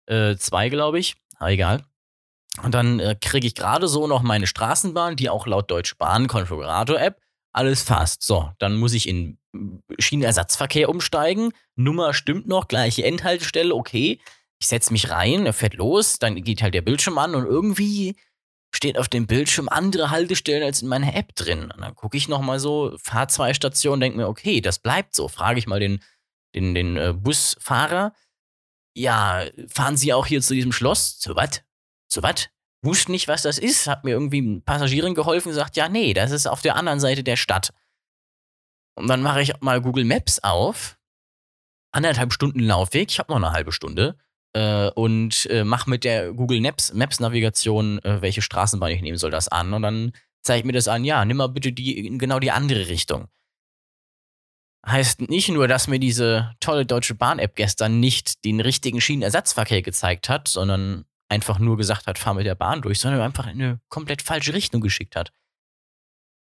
[0.06, 1.14] Äh, zwei, glaube ich.
[1.38, 1.84] Aber egal.
[2.64, 6.26] Und dann äh, kriege ich gerade so noch meine Straßenbahn, die auch laut Deutsche Bahn
[6.26, 7.20] Konfigurator-App
[7.52, 8.24] alles fast.
[8.24, 9.38] So, dann muss ich in
[10.00, 11.52] Schienenersatzverkehr umsteigen.
[11.76, 14.18] Nummer stimmt noch, gleiche Endhaltestelle, okay.
[14.60, 18.16] Ich setze mich rein, er fährt los, dann geht halt der Bildschirm an und irgendwie
[18.74, 21.70] steht auf dem Bildschirm andere Haltestellen als in meiner App drin.
[21.70, 25.28] Und dann gucke ich nochmal so, fahr zwei Stationen, denke mir, okay, das bleibt so.
[25.28, 26.00] Frage ich mal den,
[26.54, 28.12] den, den äh, Busfahrer,
[28.96, 31.18] ja, fahren Sie auch hier zu diesem Schloss?
[31.18, 31.62] Zu was?
[32.08, 32.48] Zu was?
[32.82, 33.86] Wusste nicht, was das ist.
[33.86, 37.22] Hat mir irgendwie eine Passagierin geholfen gesagt, ja, nee, das ist auf der anderen Seite
[37.22, 37.72] der Stadt.
[38.96, 40.98] Und dann mache ich mal Google Maps auf.
[41.92, 44.18] Anderthalb Stunden Laufweg, ich habe noch eine halbe Stunde.
[44.52, 49.18] Äh, und äh, mache mit der Google Maps, Maps Navigation, äh, welche Straßenbahn ich nehmen
[49.18, 49.72] soll, das an.
[49.72, 52.88] Und dann zeigt mir das an, ja, nimm mal bitte die in genau die andere
[52.88, 53.28] Richtung.
[54.86, 60.28] Heißt nicht nur, dass mir diese tolle Deutsche Bahn-App gestern nicht den richtigen Schienenersatzverkehr gezeigt
[60.28, 63.80] hat, sondern einfach nur gesagt hat, fahr mit der Bahn durch, sondern einfach in eine
[63.88, 65.32] komplett falsche Richtung geschickt hat.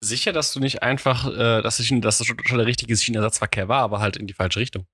[0.00, 3.82] Sicher, dass du nicht einfach, äh, dass, es, dass das schon der richtige Schienenersatzverkehr war,
[3.82, 4.86] aber halt in die falsche Richtung.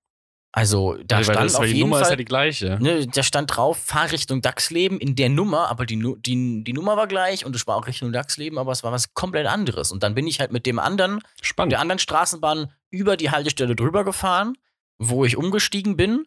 [0.56, 2.78] Also da weil stand das, auf weil die jeden Nummer ist Fall, ja die gleiche.
[2.80, 6.96] ne, da stand drauf, fahr Richtung Dachsleben in der Nummer, aber die, die, die Nummer
[6.96, 9.90] war gleich und es war auch Richtung Dachsleben, aber es war was komplett anderes.
[9.90, 11.72] Und dann bin ich halt mit dem anderen Spannend.
[11.72, 14.56] der anderen Straßenbahn über die Haltestelle drüber gefahren,
[14.96, 16.24] wo ich umgestiegen bin.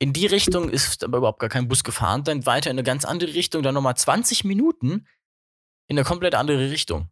[0.00, 2.24] In die Richtung ist aber überhaupt gar kein Bus gefahren.
[2.24, 5.06] Dann weiter in eine ganz andere Richtung, dann nochmal 20 Minuten
[5.86, 7.10] in eine komplett andere Richtung.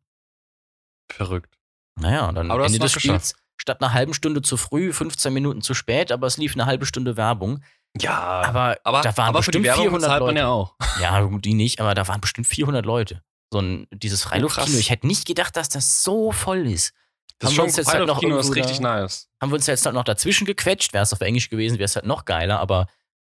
[1.12, 1.56] Verrückt.
[1.94, 5.32] Naja, und dann Aber Ende es des Spiels statt einer halben Stunde zu früh, 15
[5.32, 7.62] Minuten zu spät, aber es lief eine halbe Stunde Werbung.
[7.98, 10.38] Ja, Aber, aber, da waren aber für die bestimmt Werbung 400 bezahlt man Leute.
[10.40, 10.74] ja auch.
[11.00, 13.22] Ja, die nicht, aber da waren bestimmt 400 Leute.
[13.52, 14.66] So ein, dieses Freiluftkino.
[14.66, 14.78] krass.
[14.78, 16.94] ich hätte nicht gedacht, dass das so voll ist.
[17.38, 19.28] Das Haben ist wir uns jetzt halt noch ist richtig da- nice.
[19.42, 20.92] haben wir uns jetzt halt noch dazwischen gequetscht.
[20.92, 22.60] Wäre es auf Englisch gewesen, wäre es halt noch geiler.
[22.60, 22.86] Aber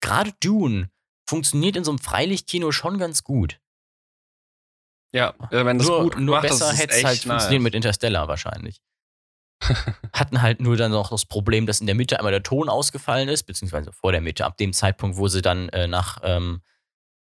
[0.01, 0.89] gerade Dune
[1.27, 3.59] funktioniert in so einem Freilichtkino schon ganz gut.
[5.13, 7.23] Ja, wenn das nur gut nur gemacht ist, besser hätte es halt nice.
[7.23, 8.81] funktioniert mit Interstellar wahrscheinlich.
[10.13, 13.29] Hatten halt nur dann noch das Problem, dass in der Mitte einmal der Ton ausgefallen
[13.29, 16.61] ist, beziehungsweise vor der Mitte, ab dem Zeitpunkt, wo sie dann äh, nach ähm,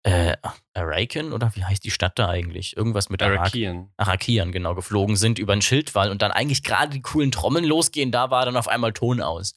[0.03, 0.37] äh,
[0.75, 2.77] Arakan oder wie heißt die Stadt da eigentlich?
[2.77, 3.91] Irgendwas mit Arak Arakian.
[3.97, 8.13] Arakian, genau, geflogen sind über den Schildwall und dann eigentlich gerade die coolen Trommeln losgehen,
[8.13, 9.55] da war dann auf einmal Ton aus.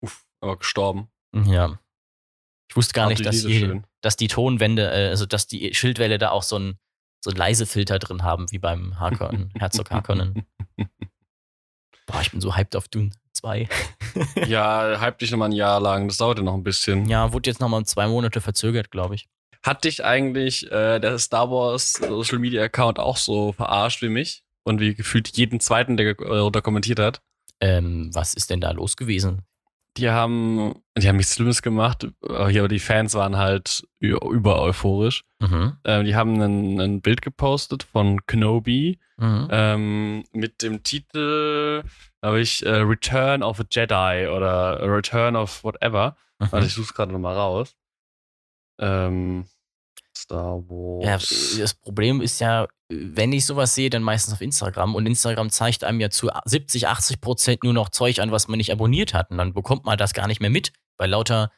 [0.00, 1.08] Uff, aber gestorben.
[1.32, 1.78] Ja.
[2.68, 3.86] Ich wusste gar nicht, ich dass, schön.
[4.00, 6.78] dass die Tonwände, äh, also dass die Schildwälle da auch so ein,
[7.24, 10.46] so ein leise Filter drin haben, wie beim Harkonnen, Herzog Harkonnen.
[12.06, 13.68] Boah, ich bin so hyped auf Dune 2.
[14.46, 16.08] ja, hype dich nochmal ein Jahr lang.
[16.08, 17.06] Das dauert ja noch ein bisschen.
[17.08, 19.28] ja, wurde jetzt nochmal zwei Monate verzögert, glaube ich.
[19.62, 24.44] Hat dich eigentlich äh, der Star Wars Social Media Account auch so verarscht wie mich?
[24.64, 27.20] Und wie gefühlt jeden zweiten, der äh, darunter kommentiert hat?
[27.60, 29.42] Ähm, was ist denn da los gewesen?
[29.96, 35.24] Die haben, die haben nichts Schlimmes gemacht, aber die Fans waren halt über euphorisch.
[35.40, 35.76] Mhm.
[35.84, 39.48] Ähm, die haben ein, ein, Bild gepostet von Kenobi Mhm.
[39.50, 41.82] ähm, mit dem Titel,
[42.20, 46.16] glaube ich, äh, Return of a Jedi oder Return of whatever.
[46.38, 46.52] Mhm.
[46.52, 47.74] Warte, ich suche es gerade nochmal raus.
[48.78, 49.46] Ähm,
[50.14, 51.56] Star Wars.
[51.56, 54.94] Ja, das Problem ist ja, wenn ich sowas sehe, dann meistens auf Instagram.
[54.94, 58.58] Und Instagram zeigt einem ja zu 70, 80 Prozent nur noch Zeug an, was man
[58.58, 59.30] nicht abonniert hat.
[59.30, 61.50] Und dann bekommt man das gar nicht mehr mit, weil lauter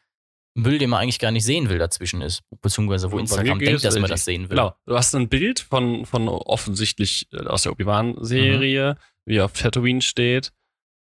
[0.55, 2.43] Müll, den man eigentlich gar nicht sehen will, dazwischen ist.
[2.63, 4.57] Beziehungsweise wo Instagram denkt, dass man das sehen will.
[4.57, 8.99] Genau, du hast ein Bild von, von offensichtlich äh, aus der Obi-Wan-Serie, Mhm.
[9.27, 10.53] wie er auf Tatooine steht.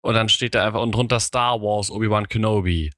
[0.02, 2.90] Und dann steht da einfach unten drunter Star Wars Obi-Wan Kenobi.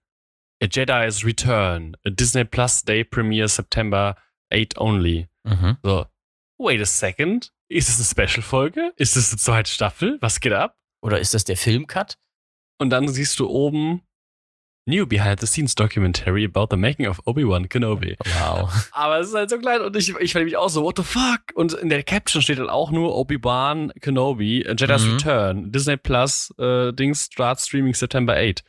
[0.63, 1.97] A Jedi's Return.
[2.05, 4.17] A Disney Plus Day Premiere September
[4.53, 5.29] 8 only.
[5.45, 5.77] Mhm.
[5.85, 6.07] So,
[6.59, 7.53] wait a second.
[7.69, 8.93] Ist es eine Special-Folge?
[8.97, 10.19] Ist es eine zweite Staffel?
[10.21, 10.77] Was geht ab?
[11.03, 12.17] Oder ist das der Filmcut?
[12.79, 14.03] Und dann siehst du oben
[14.87, 18.17] New Behind the Scenes Documentary about the making of Obi-Wan Kenobi.
[18.41, 18.89] Wow.
[18.93, 21.03] Aber es ist halt so klein und ich, ich fand mich auch so, what the
[21.03, 21.41] fuck?
[21.55, 25.13] Und in der Caption steht dann auch nur Obi-Wan Kenobi, a Jedi's Mhm.
[25.13, 28.65] Return, Disney Plus, äh, Dings, Start Streaming September 8.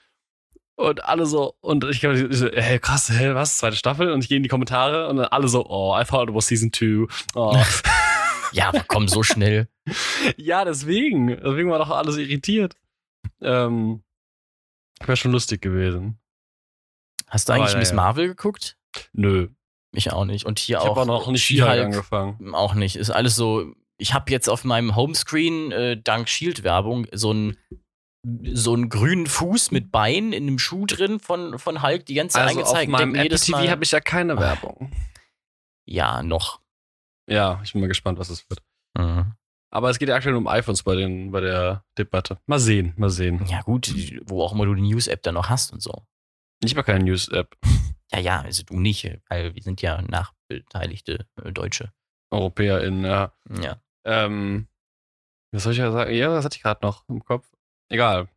[0.80, 3.58] Und alle so, und ich glaube, ich so, hey, krass, hä, was?
[3.58, 4.14] Zweite Staffel?
[4.14, 6.48] Und ich gehe in die Kommentare und dann alle so, oh, I thought it was
[6.48, 7.06] Season 2.
[7.36, 7.56] Oh.
[8.52, 9.68] Ja, aber komm, so schnell.
[10.38, 11.28] ja, deswegen.
[11.28, 12.74] Deswegen war doch alles irritiert.
[13.42, 14.02] Ähm,
[15.06, 16.18] Wäre schon lustig gewesen.
[17.28, 17.96] Hast du Aber eigentlich ja, Miss ja.
[17.96, 18.76] Marvel geguckt?
[19.14, 19.50] Nö.
[19.92, 20.46] Ich auch nicht.
[20.46, 20.96] Und hier Ich auch.
[20.98, 22.56] habe auch noch nicht She-Hulk She-Hulk angefangen.
[22.56, 22.96] Auch nicht.
[22.96, 23.72] Ist alles so.
[23.98, 27.58] Ich habe jetzt auf meinem Homescreen äh, dank Shield-Werbung so einen
[28.54, 32.36] so einen grünen Fuß mit Bein in einem Schuh drin von, von Hulk die ganze
[32.36, 32.92] Zeit Also auf angezeigt.
[32.92, 34.38] meinem Denk mir Apple TV habe ich ja keine.
[34.38, 34.92] Werbung.
[35.86, 36.62] Ja, noch.
[37.30, 38.62] Ja, ich bin mal gespannt, was es wird.
[38.98, 39.34] Mhm.
[39.72, 42.40] Aber es geht ja aktuell um iPhones bei, den, bei der Debatte.
[42.48, 43.46] Mal sehen, mal sehen.
[43.48, 43.94] Ja, gut,
[44.26, 46.06] wo auch immer du die News-App dann noch hast und so.
[46.64, 47.56] Ich habe keine News-App.
[48.12, 51.94] Ja, ja, also du nicht, weil wir sind ja nachbeteiligte äh, Deutsche.
[52.32, 53.32] EuropäerInnen, ja.
[53.62, 53.80] Ja.
[54.06, 54.68] Ähm,
[55.52, 56.14] was soll ich ja sagen?
[56.16, 57.48] Ja, das hatte ich gerade noch im Kopf.
[57.90, 58.28] Egal.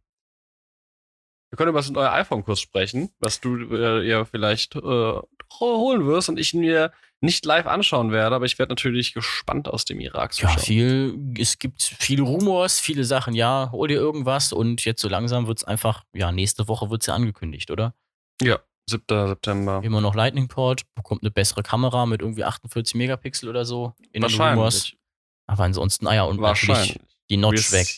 [1.50, 5.20] Wir können über das neue iPhone-Kurs sprechen, was du äh, ja vielleicht äh,
[5.60, 9.84] holen wirst und ich mir nicht live anschauen werde, aber ich werde natürlich gespannt aus
[9.84, 14.84] dem Irak Ja, viel, es gibt viele Rumors, viele Sachen, ja, hol dir irgendwas und
[14.84, 17.94] jetzt so langsam wird es einfach, ja, nächste Woche wird es ja angekündigt, oder?
[18.40, 19.28] Ja, 7.
[19.28, 19.80] September.
[19.84, 24.22] Immer noch Lightning Port, bekommt eine bessere Kamera mit irgendwie 48 Megapixel oder so in
[24.22, 24.38] den Rumors.
[24.38, 24.98] Wahrscheinlich.
[25.46, 27.11] Aber ansonsten, ah ja, und natürlich Wahrscheinlich.
[27.32, 27.88] Die Notch weg.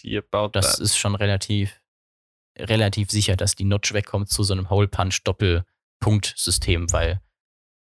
[0.52, 0.80] Das that.
[0.80, 1.82] ist schon relativ,
[2.58, 7.20] relativ sicher, dass die Notch wegkommt zu so einem Hole-Punch-Doppelpunkt-System, weil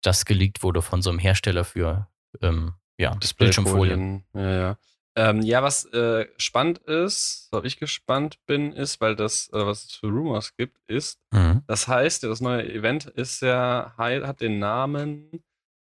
[0.02, 2.10] das geleakt wurde von so einem Hersteller für
[2.42, 4.26] ähm, ja, Bildschirmfolien.
[4.34, 4.78] Ja, ja.
[5.18, 9.86] Ähm, ja, was äh, spannend ist, worauf ich gespannt bin, ist, weil das, äh, was
[9.86, 11.64] es für Rumors gibt, ist, Mhm.
[11.68, 15.42] das heißt, das neue Event ist ja, hat den Namen,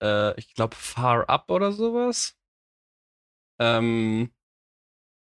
[0.03, 2.35] äh, ich glaube, Far Up oder sowas.
[3.59, 4.29] Ähm,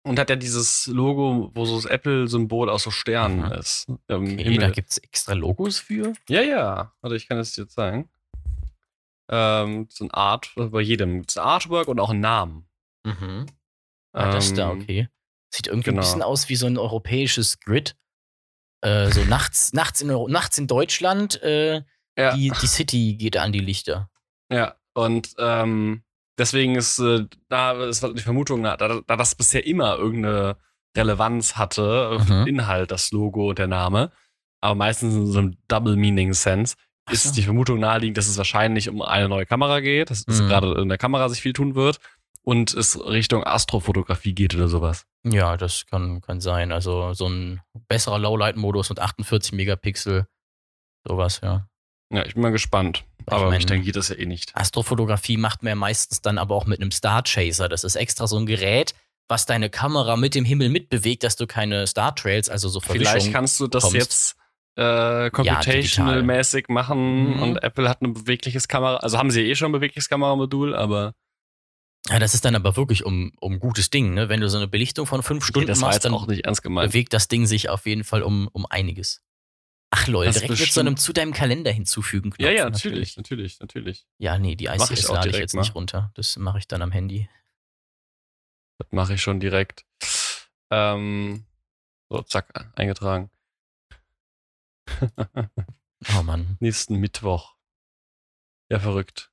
[0.05, 3.53] und hat ja dieses Logo, wo so das Apple-Symbol aus so Sternen Mhm.
[3.53, 3.87] ist.
[3.89, 4.59] Im Okay, Himmel.
[4.59, 6.13] da gibt es extra Logos für.
[6.29, 6.93] Ja, ja.
[7.01, 8.09] Warte, ich kann es dir zeigen.
[9.31, 12.69] Ähm, so ein Art, bei jedem gibt's ein Artwork und auch einen Namen.
[13.05, 13.47] Mhm.
[14.13, 15.09] Ah, das da, Ähm, okay.
[15.51, 16.01] Sieht irgendwie genau.
[16.01, 17.97] ein bisschen aus wie so ein europäisches Grid.
[18.83, 21.83] Äh, so nachts, nachts, in, Euro- nachts in Deutschland, äh,
[22.19, 22.37] Ja.
[22.37, 24.11] die, die City geht an die Lichter.
[24.53, 26.05] Ja, und ähm,
[26.39, 30.57] deswegen ist äh, da ist die Vermutung, da, da da das bisher immer irgendeine
[30.97, 32.47] Relevanz hatte, Mhm.
[32.47, 34.13] Inhalt, das Logo und der Name,
[34.61, 36.77] aber meistens in so einem Double Meaning Sense,
[37.07, 37.33] Ach ist so.
[37.35, 40.47] die Vermutung naheliegend, dass es wahrscheinlich um eine neue Kamera geht, dass es Mhm.
[40.49, 41.99] gerade in der Kamera sich viel tun wird
[42.43, 45.05] und es Richtung Astrofotografie geht oder sowas.
[45.25, 46.71] Ja, das kann, kann sein.
[46.73, 50.27] Also so ein besserer Lowlight-Modus und 48 Megapixel.
[51.07, 51.67] Sowas, ja.
[52.11, 53.05] Ja, ich bin mal gespannt.
[53.27, 54.55] Ich Aber mein- ich denke, geht das ja eh nicht.
[54.55, 57.69] Astrofotografie macht man ja meistens dann aber auch mit einem Star Chaser.
[57.69, 58.95] Das ist extra so ein Gerät,
[59.29, 63.33] was deine Kamera mit dem Himmel mitbewegt, dass du keine Star Trails, also so Vielleicht
[63.33, 63.97] kannst du das kommst.
[63.97, 64.37] jetzt
[64.77, 67.43] äh, computational-mäßig machen Mhm.
[67.43, 71.15] und Apple hat ein bewegliches Kamera, also haben sie eh schon ein bewegliches Kameramodul, aber
[72.11, 74.29] Ja, das ist dann aber wirklich um, um gutes Ding, ne?
[74.29, 76.63] Wenn du so eine Belichtung von fünf Stunden das war machst, dann auch nicht ernst
[76.63, 76.91] gemeint.
[76.91, 79.23] bewegt das Ding sich auf jeden Fall um, um einiges.
[79.97, 82.35] Ach lol, Das direkt mit so einem zu deinem Kalender hinzufügen.
[82.39, 84.07] Ja, Knopf, ja, natürlich, natürlich, natürlich.
[84.19, 85.75] Ja, nee, die ich ICS auch lade ich jetzt nicht mal.
[85.75, 86.11] runter.
[86.15, 87.29] Das mache ich dann am Handy.
[88.79, 89.87] Das mache ich schon direkt.
[90.73, 91.45] Ähm,
[92.11, 93.31] so, zack, eingetragen.
[96.19, 96.59] Oh Mann.
[96.61, 97.55] Nächsten Mittwoch.
[98.71, 99.31] Ja, verrückt.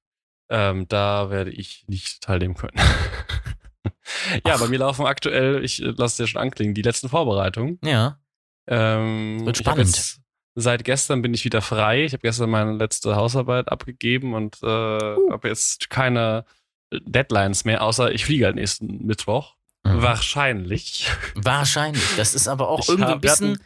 [0.50, 2.78] Ähm, da werde ich nicht teilnehmen können.
[4.46, 4.60] ja, Ach.
[4.62, 7.78] bei mir laufen aktuell, ich äh, lasse es ja schon anklingen, die letzten Vorbereitungen.
[7.84, 8.22] Ja.
[8.68, 10.21] Ähm, Wird ich spannend.
[10.56, 12.04] Seit gestern bin ich wieder frei.
[12.04, 15.32] Ich habe gestern meine letzte Hausarbeit abgegeben und äh, uh.
[15.32, 16.46] habe jetzt keine
[16.92, 19.56] Deadlines mehr, außer ich fliege halt nächsten Mittwoch.
[19.84, 20.02] Mhm.
[20.02, 21.10] Wahrscheinlich.
[21.36, 22.16] Wahrscheinlich.
[22.18, 23.60] Das ist aber auch ich irgendwie ein bisschen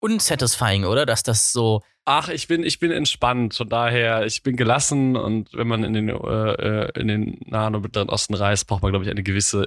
[0.00, 1.06] unsatisfying, oder?
[1.06, 1.82] Dass das so.
[2.04, 3.54] Ach, ich bin, ich bin entspannt.
[3.54, 7.76] Von daher, ich bin gelassen und wenn man in den, äh, äh in den Nahen
[7.76, 9.66] und Mittleren Osten reist, braucht man, glaube ich, eine gewisse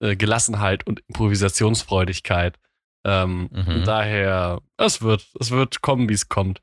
[0.00, 2.58] äh, Gelassenheit und Improvisationsfreudigkeit.
[3.08, 3.84] Ähm, mhm.
[3.86, 6.60] Daher, es wird, es wird kommen, wie es kommt.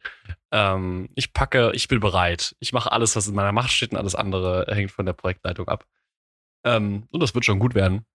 [0.52, 2.56] Ähm, ich packe, ich bin bereit.
[2.60, 5.68] Ich mache alles, was in meiner Macht steht und alles andere hängt von der Projektleitung
[5.68, 5.86] ab.
[6.64, 8.06] Ähm, und das wird schon gut werden.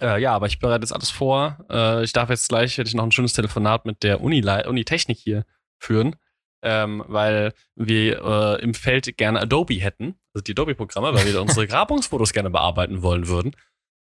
[0.00, 1.64] Äh, ja, aber ich bereite jetzt alles vor.
[1.70, 4.84] Äh, ich darf jetzt gleich, hätte ich noch ein schönes Telefonat mit der Uni, Uni
[4.84, 5.44] Technik hier
[5.78, 6.16] führen,
[6.62, 11.66] ähm, weil wir äh, im Feld gerne Adobe hätten, also die Adobe-Programme, weil wir unsere
[11.68, 13.52] Grabungsfotos gerne bearbeiten wollen würden.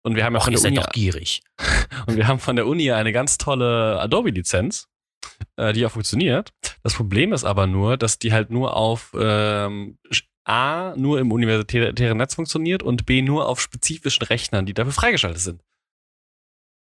[0.04, 0.76] Und wir haben ja Och, von der Uni.
[0.76, 1.42] doch gierig.
[2.08, 4.88] Und wir haben von der Uni eine ganz tolle Adobe-Lizenz,
[5.56, 6.52] äh, die auch funktioniert.
[6.84, 9.98] Das Problem ist aber nur, dass die halt nur auf ähm,
[10.46, 15.42] A, nur im universitären Netz funktioniert und B, nur auf spezifischen Rechnern, die dafür freigeschaltet
[15.42, 15.62] sind.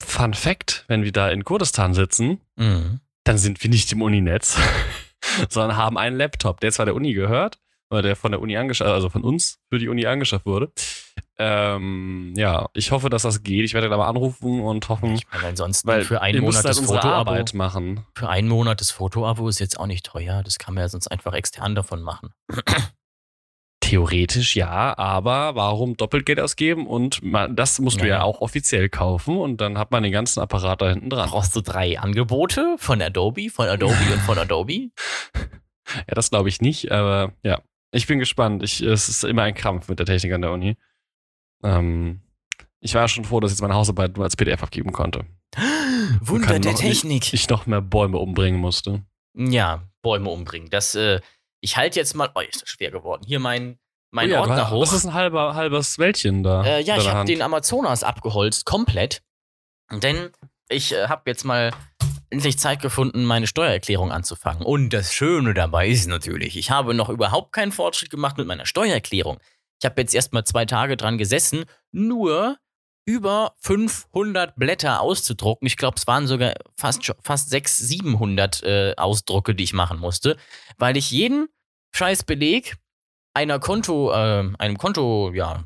[0.02, 3.00] Fun Fact, wenn wir da in Kurdistan sitzen, mhm.
[3.24, 4.58] dann sind wir nicht im Uninetz,
[5.50, 7.58] sondern haben einen Laptop, der zwar der Uni gehört,
[7.90, 10.72] oder der von der Uni angeschafft, also von uns für die Uni angeschafft wurde.
[11.42, 13.64] Ähm, ja, ich hoffe, dass das geht.
[13.64, 15.14] Ich werde da mal anrufen und hoffen.
[15.14, 18.04] Ich meine, ansonsten weil für einen Monat halt das Fotoabo machen.
[18.14, 20.42] Für einen Monat das Fotoabo ist jetzt auch nicht teuer.
[20.42, 22.34] Das kann man ja sonst einfach extern davon machen.
[23.80, 26.86] Theoretisch ja, aber warum doppelt Geld ausgeben?
[26.86, 28.16] Und man, das musst du ja.
[28.16, 31.30] ja auch offiziell kaufen und dann hat man den ganzen Apparat da hinten dran.
[31.30, 34.90] Brauchst du drei Angebote von Adobe, von Adobe und von Adobe?
[36.08, 37.62] Ja, das glaube ich nicht, aber ja.
[37.92, 38.62] Ich bin gespannt.
[38.62, 40.76] Ich, es ist immer ein Krampf mit der Technik an der Uni.
[41.62, 42.20] Ähm,
[42.80, 45.26] ich war schon froh, dass ich jetzt meine Hausarbeit nur als PDF abgeben konnte.
[46.20, 47.26] Wunder der Technik.
[47.26, 49.02] Ich, ich noch mehr Bäume umbringen musste.
[49.34, 50.70] Ja, Bäume umbringen.
[50.70, 51.20] Das, äh,
[51.60, 52.30] ich halte jetzt mal.
[52.34, 53.22] Oh, ist das schwer geworden.
[53.26, 53.78] Hier mein,
[54.10, 54.80] mein oh ja, Ordner hoch.
[54.80, 56.64] Das ist ein halber, halbes Wäldchen da.
[56.64, 59.22] Äh, ja, ich habe den Amazonas abgeholzt, komplett.
[59.92, 60.30] Denn
[60.68, 61.72] ich äh, habe jetzt mal
[62.30, 64.64] endlich Zeit gefunden, meine Steuererklärung anzufangen.
[64.64, 68.66] Und das Schöne dabei ist natürlich, ich habe noch überhaupt keinen Fortschritt gemacht mit meiner
[68.66, 69.38] Steuererklärung.
[69.80, 72.58] Ich habe jetzt erst mal zwei Tage dran gesessen, nur
[73.06, 75.66] über 500 Blätter auszudrucken.
[75.66, 80.36] Ich glaube, es waren sogar fast, fast 600, 700 äh, Ausdrucke, die ich machen musste,
[80.76, 81.48] weil ich jeden
[81.92, 82.76] scheiß Beleg
[83.34, 85.64] einer Konto, äh, einem Konto, ja,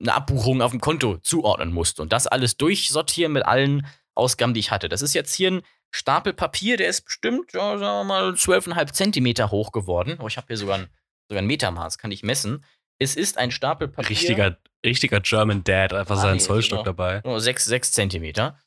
[0.00, 4.60] eine Abbuchung auf dem Konto zuordnen musste und das alles durchsortieren mit allen Ausgaben, die
[4.60, 4.88] ich hatte.
[4.88, 8.92] Das ist jetzt hier ein Stapel Papier, der ist bestimmt, ja, sagen wir mal, 12,5
[8.92, 10.18] Zentimeter hoch geworden.
[10.20, 10.88] Oh, ich habe hier sogar ein,
[11.28, 12.64] sogar ein Metermaß, kann ich messen.
[12.98, 14.10] Es ist ein Stapel Papier.
[14.10, 16.92] Richtiger, richtiger German Dad, einfach ah, seinen nee, Zollstock genau.
[16.96, 17.20] dabei.
[17.24, 18.58] Nur 6, 6 Zentimeter.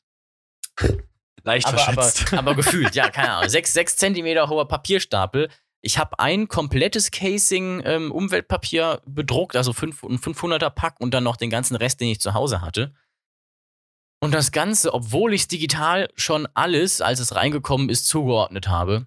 [1.42, 2.32] Leicht aber, verschätzt.
[2.32, 3.48] Aber, aber gefühlt, ja, keine Ahnung.
[3.48, 5.48] 6, 6 Zentimeter hoher Papierstapel.
[5.80, 11.24] Ich habe ein komplettes Casing ähm, Umweltpapier bedruckt, also fünf, ein 500er Pack und dann
[11.24, 12.94] noch den ganzen Rest, den ich zu Hause hatte.
[14.20, 19.06] Und das Ganze, obwohl ich es digital schon alles, als es reingekommen ist, zugeordnet habe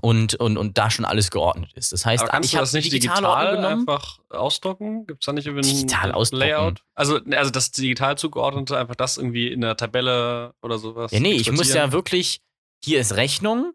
[0.00, 1.92] und, und, und da schon alles geordnet ist.
[1.92, 3.80] Das heißt, Aber kannst ich habe nicht digital genommen.
[3.80, 5.06] einfach ausdrucken?
[5.06, 6.82] Gibt es da nicht irgendwie ein digital Layout?
[6.94, 11.12] Also, also das digital zugeordnete, einfach das irgendwie in der Tabelle oder sowas?
[11.12, 12.40] Ja, nee, ich muss ja wirklich,
[12.82, 13.74] hier ist Rechnung,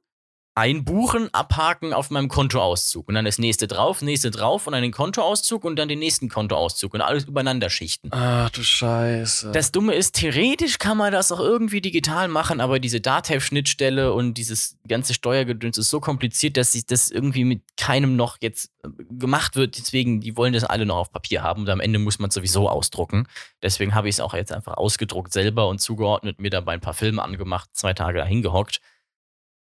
[0.58, 4.92] einbuchen, abhaken auf meinem Kontoauszug und dann das nächste drauf, nächste drauf und dann den
[4.92, 8.10] Kontoauszug und dann den nächsten Kontoauszug und alles übereinander schichten.
[8.12, 9.52] Ach du Scheiße.
[9.52, 14.34] Das Dumme ist, theoretisch kann man das auch irgendwie digital machen, aber diese Datev-Schnittstelle und
[14.34, 18.90] dieses ganze Steuergedöns ist so kompliziert, dass sich das irgendwie mit keinem noch jetzt äh,
[19.12, 19.78] gemacht wird.
[19.78, 22.34] Deswegen, die wollen das alle noch auf Papier haben und am Ende muss man es
[22.34, 23.28] sowieso ausdrucken.
[23.62, 26.96] Deswegen habe ich es auch jetzt einfach ausgedruckt selber und zugeordnet, mir dabei ein paar
[26.96, 28.82] Filme angemacht, zwei Tage dahin gehockt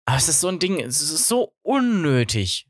[0.06, 2.68] aber es ist so ein Ding, es ist so unnötig.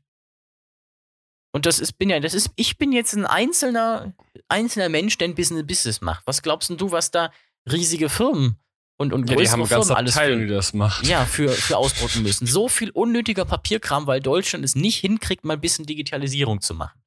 [1.52, 4.14] Und das ist, bin ja, das ist, ich bin jetzt ein einzelner,
[4.48, 6.26] einzelner Mensch, der ein bisschen Business macht.
[6.26, 7.32] Was glaubst du, was da
[7.70, 8.58] riesige Firmen
[8.98, 11.06] und, und ja, größere die haben Firmen alles Abteilung, für, die das macht.
[11.06, 12.46] Ja, für, für ausdrucken müssen.
[12.46, 17.00] So viel unnötiger Papierkram, weil Deutschland es nicht hinkriegt, mal ein bisschen Digitalisierung zu machen.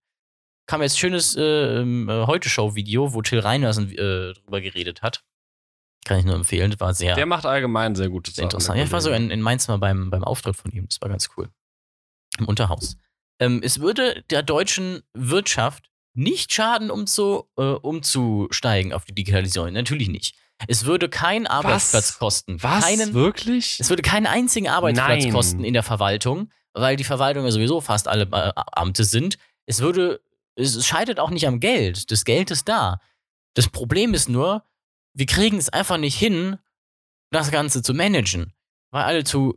[0.67, 1.41] Kam jetzt schönes äh,
[1.81, 5.23] ähm, äh, Heute-Show-Video, wo Till Reiners äh, drüber geredet hat.
[6.05, 6.73] Kann ich nur empfehlen.
[6.79, 7.15] War sehr.
[7.15, 8.45] Der macht allgemein sehr gute Sachen.
[8.45, 8.77] Interessant.
[8.77, 10.87] Ja, ich war so in, in Mainz mal beim, beim Auftritt von ihm.
[10.87, 11.49] Das war ganz cool.
[12.37, 12.97] Im Unterhaus.
[13.39, 19.71] Ähm, es würde der deutschen Wirtschaft nicht schaden, um zu, äh, umzusteigen auf die Digitalisierung.
[19.73, 20.35] Natürlich nicht.
[20.67, 22.19] Es würde keinen Arbeitsplatz Was?
[22.19, 22.61] kosten.
[22.61, 22.83] Was?
[22.83, 23.79] Keinen, Wirklich?
[23.79, 25.33] Es würde keinen einzigen Arbeitsplatz Nein.
[25.33, 29.37] kosten in der Verwaltung, weil die Verwaltung ja sowieso fast alle äh, Amte sind.
[29.65, 30.21] Es würde,
[30.55, 32.11] es scheitert auch nicht am Geld.
[32.11, 32.99] Das Geld ist da.
[33.53, 34.65] Das Problem ist nur,
[35.19, 36.57] wir kriegen es einfach nicht hin,
[37.29, 38.53] das Ganze zu managen,
[38.91, 39.55] weil alle zu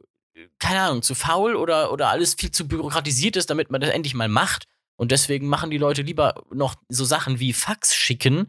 [0.58, 4.14] keine Ahnung, zu faul oder, oder alles viel zu bürokratisiert ist, damit man das endlich
[4.14, 4.66] mal macht.
[4.96, 8.46] Und deswegen machen die Leute lieber noch so Sachen wie Fax schicken,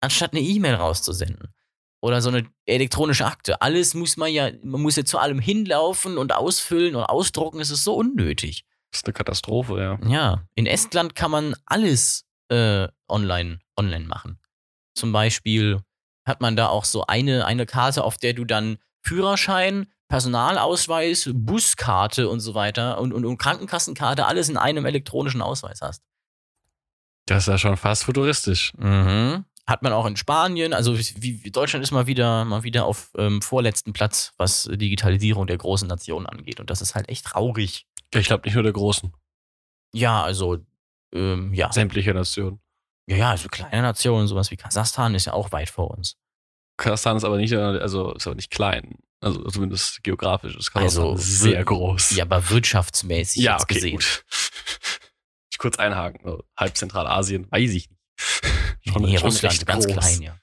[0.00, 1.54] anstatt eine E-Mail rauszusenden.
[2.00, 3.60] Oder so eine elektronische Akte.
[3.60, 7.60] Alles muss man ja, man muss ja zu allem hinlaufen und ausfüllen und ausdrucken.
[7.60, 8.64] Es ist so unnötig.
[8.92, 9.98] Das ist eine Katastrophe, ja.
[10.08, 14.38] Ja, in Estland kann man alles äh, online, online machen.
[14.94, 15.80] Zum Beispiel
[16.28, 22.28] hat man da auch so eine, eine Karte, auf der du dann Führerschein, Personalausweis, Buskarte
[22.28, 26.02] und so weiter und, und, und Krankenkassenkarte alles in einem elektronischen Ausweis hast.
[27.26, 28.72] Das ist ja schon fast futuristisch.
[28.78, 29.44] Mhm.
[29.66, 30.72] Hat man auch in Spanien.
[30.72, 35.58] Also wie, Deutschland ist mal wieder, mal wieder auf ähm, vorletzten Platz, was Digitalisierung der
[35.58, 36.58] großen Nationen angeht.
[36.58, 37.86] Und das ist halt echt traurig.
[38.14, 39.12] Ich glaube nicht nur der Großen.
[39.92, 40.58] Ja, also
[41.12, 41.70] ähm, ja.
[41.70, 42.60] Sämtliche Nationen.
[43.08, 46.16] Ja, ja, also kleine Nationen, sowas wie Kasachstan ist ja auch weit vor uns.
[46.76, 48.96] Kasachstan ist aber nicht, also ist aber nicht klein.
[49.20, 52.14] Also zumindest geografisch ist Kasachstan Also sehr groß.
[52.16, 53.92] Ja, aber wirtschaftsmäßig ja okay, gesehen.
[53.92, 54.24] gut.
[55.50, 56.20] Ich kurz einhaken.
[56.22, 57.98] So, halb Zentralasien, weiß ich nicht.
[58.92, 59.96] Schon, nee, schon Russland ganz groß.
[59.96, 60.38] klein, ja.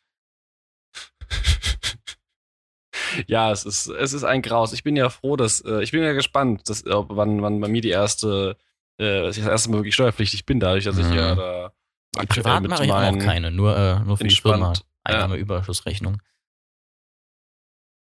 [3.28, 4.74] ja, es ist, es ist ein Graus.
[4.74, 7.68] Ich bin ja froh, dass, äh, ich bin ja gespannt, dass, ob, wann, wann bei
[7.70, 8.58] mir die erste,
[8.98, 11.14] äh, dass ich das erste Mal wirklich steuerpflichtig bin, dadurch, dass ich Mhm.
[11.14, 11.72] ja da
[12.18, 14.74] aktuell Privat mache ich auch keine, nur, äh, nur für die Firma.
[15.04, 16.22] Einnahmeüberschussrechnung.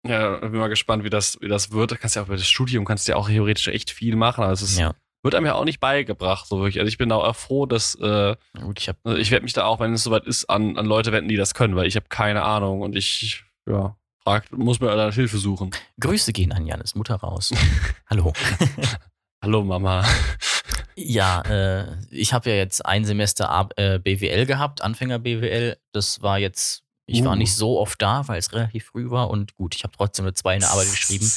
[0.05, 1.91] Ja, bin mal gespannt, wie das, wie das wird.
[1.91, 4.15] Da kannst du ja auch über das Studium kannst du ja auch theoretisch echt viel
[4.15, 4.43] machen.
[4.43, 4.93] Also es Ja.
[5.23, 6.79] wird einem ja auch nicht beigebracht, so wirklich.
[6.79, 9.79] Also ich bin auch froh, dass äh, Gut, ich also ich werde mich da auch,
[9.79, 12.43] wenn es soweit ist, an, an Leute wenden, die das können, weil ich habe keine
[12.43, 15.71] Ahnung und ich, ja, frag, muss mir dann Hilfe suchen.
[16.01, 17.51] Grüße gehen an Janis Mutter raus.
[18.09, 18.33] Hallo.
[19.41, 20.05] Hallo Mama.
[20.95, 25.77] Ja, äh, ich habe ja jetzt ein Semester A äh, BWL gehabt, Anfänger BWL.
[25.91, 27.35] Das war jetzt, ich war Uh.
[27.35, 30.33] nicht so oft da, weil es relativ früh war und gut, ich habe trotzdem eine
[30.33, 31.29] 2 in der Arbeit geschrieben.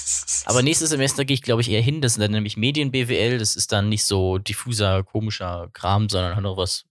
[0.44, 2.00] Aber nächstes Semester gehe ich, glaube ich, eher hin.
[2.02, 3.38] Das ist dann nämlich Medien-BWL.
[3.38, 6.84] Das ist dann nicht so diffuser, komischer Kram, sondern hat noch was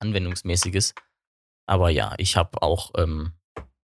[0.00, 0.94] Anwendungsmäßiges.
[1.66, 3.32] Aber ja, ich habe auch, ähm,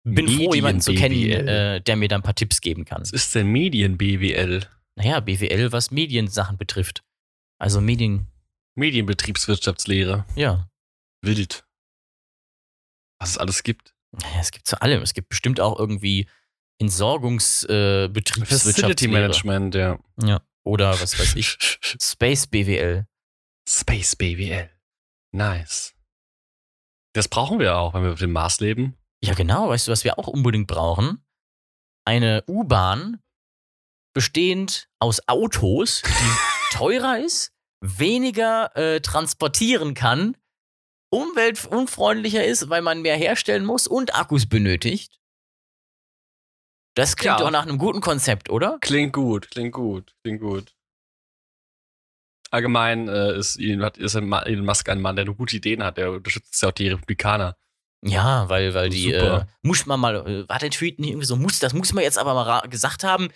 [0.05, 1.49] bin froh, jemanden zu kennen, Medien-BWL.
[1.77, 3.03] äh, der mir da ein paar Tipps geben kann.
[3.03, 4.67] Was ist denn Medien-BWL?
[4.97, 7.03] Naja, BWL, was Mediensachen betrifft.
[7.61, 8.27] Also Medien,
[8.77, 10.25] Medienbetriebswirtschaftslehre.
[10.35, 10.67] ja.
[11.23, 11.67] Wild.
[13.21, 13.95] Was es alles gibt.
[14.13, 15.03] Naja, es gibt zu allem.
[15.03, 16.27] Es gibt bestimmt auch irgendwie
[16.81, 18.09] Entsorgungs-, äh,
[18.47, 19.07] Facility.
[19.09, 19.99] Management, ja.
[20.23, 20.41] Ja.
[20.65, 21.59] Oder was weiß ich.
[22.01, 23.07] Space BWL.
[23.69, 24.71] Space BWL.
[25.33, 25.95] Nice.
[27.15, 28.97] Das brauchen wir auch, wenn wir auf dem Mars leben.
[29.23, 29.69] Ja, genau.
[29.69, 31.23] Weißt du, was wir auch unbedingt brauchen?
[32.07, 33.21] Eine U-Bahn
[34.15, 36.09] bestehend aus Autos, die
[36.71, 37.53] teurer ist,
[37.83, 40.37] weniger äh, transportieren kann,
[41.13, 45.19] umweltunfreundlicher ist, weil man mehr herstellen muss und Akkus benötigt.
[46.97, 47.45] Das klingt Ja.
[47.45, 48.79] doch nach einem guten Konzept, oder?
[48.81, 50.75] Klingt gut, klingt gut, klingt gut.
[52.51, 55.97] Allgemein äh, ist, Elon, hat- ist Elon Musk ein Mann, der nur gute Ideen hat.
[55.99, 57.57] Der unterstützt ja auch die Republikaner.
[58.03, 61.59] Ja, weil, weil die, äh, muss man mal, war der Tweet nicht irgendwie so, muss,
[61.59, 63.29] das muss man jetzt aber mal gesagt haben,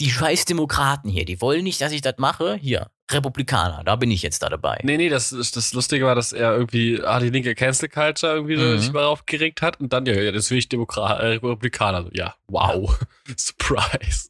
[0.00, 2.54] die scheiß Demokraten hier, die wollen nicht, dass ich das mache.
[2.56, 4.78] Hier, Republikaner, da bin ich jetzt da dabei.
[4.84, 8.34] Nee, nee, das, ist- das Lustige war, dass er irgendwie ah, die linke Cancel Culture
[8.34, 8.78] irgendwie so Mhm.
[8.78, 12.08] sich mal aufgeregt hat und dann, ja, ja, das will ich Demokra äh, Republikaner.
[12.12, 12.98] Ja, wow.
[13.36, 14.28] Surprise.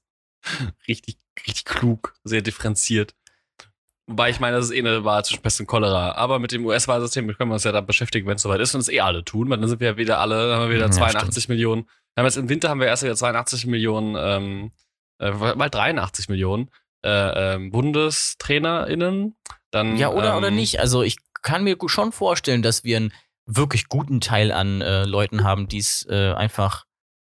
[0.87, 1.17] Richtig,
[1.47, 3.15] richtig klug, sehr differenziert.
[4.07, 6.13] Wobei ich meine, das ist eh eine Wahl zwischen Pest und Cholera.
[6.13, 8.81] Aber mit dem US-Wahlsystem können wir uns ja dann beschäftigen, wenn es soweit ist und
[8.81, 10.87] es eh alle tun, weil dann sind wir ja wieder alle, dann haben wir wieder
[10.87, 11.83] Ja, 82 Millionen.
[12.15, 14.73] Wir haben jetzt im Winter haben wir erst wieder 82 Millionen, ähm,
[15.19, 16.71] äh, mal 83 Millionen
[17.05, 19.37] äh, ähm, BundestrainerInnen.
[19.71, 20.81] Dann, Ja, oder, ähm, oder nicht.
[20.81, 23.13] Also ich kann mir schon vorstellen, dass wir einen
[23.47, 26.85] wirklich guten Teil an äh, Leuten haben, die es äh, einfach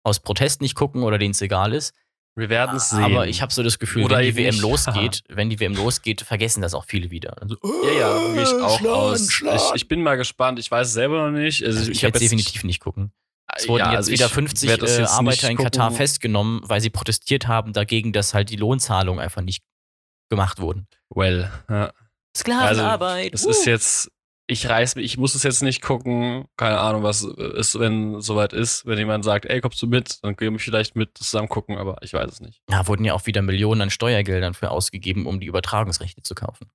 [0.04, 1.94] aus Protest nicht gucken oder denen es egal ist.
[2.34, 3.04] Wir werden es sehen.
[3.04, 4.62] Aber ich habe so das Gefühl, Oder wenn die WM nicht.
[4.62, 7.40] losgeht, wenn die WM losgeht, vergessen das auch viele wieder.
[7.42, 9.30] Also, Ja, ja, gehe ich auch Schlagen, aus.
[9.30, 9.60] schlagen.
[9.68, 10.58] Ich, ich bin mal gespannt.
[10.58, 11.62] Ich weiß es selber noch nicht.
[11.62, 13.12] Also, Also ich hab werde definitiv nicht gucken.
[13.54, 15.88] Es wurden ja, jetzt also wieder ich 50 werd das äh, jetzt Arbeiter in Katar
[15.88, 15.96] gucken.
[15.96, 19.62] festgenommen, weil sie protestiert haben dagegen, dass halt die Lohnzahlungen einfach nicht
[20.30, 20.86] gemacht wurden.
[21.10, 21.92] Well, ja.
[22.34, 23.34] Sklavenarbeit.
[23.34, 23.50] Es uh.
[23.50, 24.10] ist jetzt,
[24.46, 26.46] ich reiß mich, ich muss es jetzt nicht gucken.
[26.56, 28.86] Keine Ahnung, was ist, wenn es soweit ist.
[28.86, 31.96] Wenn jemand sagt, ey, kommst du mit, dann können wir vielleicht mit zusammen gucken, aber
[32.00, 32.62] ich weiß es nicht.
[32.70, 36.70] Ja, wurden ja auch wieder Millionen an Steuergeldern für ausgegeben, um die Übertragungsrechte zu kaufen.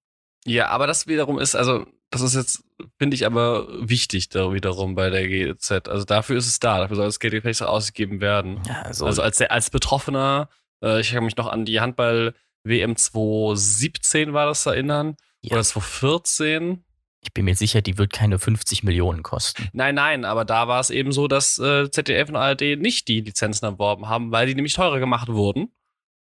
[0.45, 1.85] Ja, aber das wiederum ist, also,
[2.21, 2.63] das ist jetzt,
[2.97, 5.87] finde ich aber wichtig da wiederum bei der GEZ.
[5.87, 8.61] Also dafür ist es da, dafür soll das Geld vielleicht auch ausgegeben werden.
[8.67, 10.49] Ja, also, Also als, als Betroffener,
[10.83, 15.15] äh, ich kann mich noch an die Handball-WM 2017 war das erinnern.
[15.41, 15.53] Ja.
[15.53, 16.83] Oder 2014.
[17.21, 19.69] ich bin mir sicher, die wird keine 50 Millionen kosten.
[19.73, 23.21] Nein, nein, aber da war es eben so, dass äh, ZDF und ARD nicht die
[23.21, 25.71] Lizenzen erworben haben, weil die nämlich teurer gemacht wurden.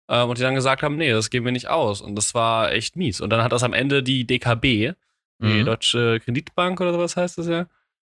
[0.10, 2.02] Ähm, und die dann gesagt haben, nee, das geben wir nicht aus.
[2.02, 3.22] Und das war echt mies.
[3.22, 4.94] Und dann hat das am Ende die DKB,
[5.42, 5.66] die Mhm.
[5.66, 7.66] Deutsche Kreditbank oder sowas heißt das ja,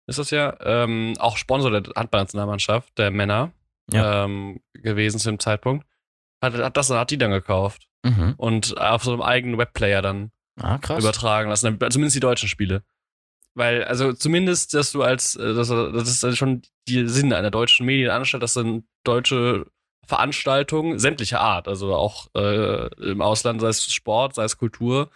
[0.07, 3.53] ist das ja, ähm, auch Sponsor der Handballnationalmannschaft, der Männer,
[3.91, 4.25] Ja.
[4.25, 5.87] ähm, gewesen zu dem Zeitpunkt.
[6.43, 8.35] Hat, hat das hat die dann gekauft Mhm.
[8.37, 12.83] und auf so einem eigenen Webplayer dann Ah, übertragen lassen, zumindest die deutschen Spiele.
[13.55, 17.87] Weil, also zumindest, dass du als, äh, das, ist also schon die Sinn einer deutschen
[17.87, 19.67] Medienanstalt, dass dann deutsche
[20.07, 25.11] Veranstaltungen sämtlicher Art, also auch äh, im Ausland, sei es Sport, sei es Kultur,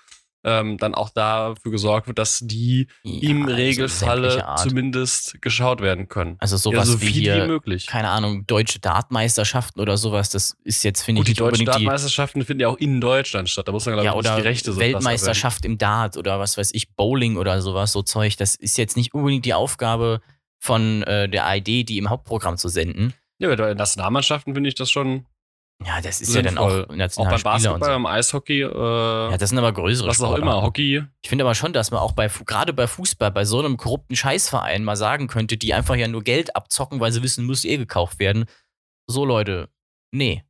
[0.44, 4.60] ähm, dann auch dafür gesorgt wird, dass die Ja, im also Regelfalle Art.
[4.60, 6.36] zumindest geschaut werden können.
[6.38, 7.86] Also Ja, sowas so wie viel wie hier, möglich.
[7.86, 11.64] keine Ahnung, deutsche Dartmeisterschaften oder sowas, das ist jetzt, finde ich, die nicht deutschen die,
[11.64, 13.66] Dartmeisterschaften finden ja auch in Deutschland statt.
[13.66, 16.56] Da muss man, glaube ich, ja, oder die Rechte so Weltmeisterschaft im Dart oder was
[16.56, 18.36] weiß ich, Bowling oder sowas, so Zeug.
[18.36, 20.20] Das ist jetzt nicht unbedingt die Aufgabe
[20.60, 23.12] von äh, der ID, die im Hauptprogramm zu senden.
[23.40, 25.26] Ja, bei den Nationalmannschaften finde ich das schon
[25.86, 26.84] Ja, das ist ja dann Sinnvoll.
[26.86, 27.86] auch Auch nationale beim Basketball, so.
[27.94, 30.42] beim Eishockey, äh, Ja, das sind aber größere was auch Sportarten.
[30.42, 31.04] immer, Hockey.
[31.22, 34.16] Ich finde aber schon, dass man auch bei, gerade bei Fußball, bei so einem korrupten
[34.16, 37.76] Scheißverein mal sagen könnte, die einfach ja nur Geld abzocken, weil sie wissen, muss eh
[37.76, 38.46] gekauft werden.
[39.06, 39.68] So Leute,
[40.10, 40.42] nee.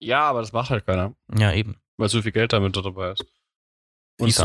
[0.00, 1.76] Ja, aber das macht halt keiner, Ja, eben.
[1.96, 3.24] weil so viel Geld damit dabei ist.
[4.18, 4.40] Und es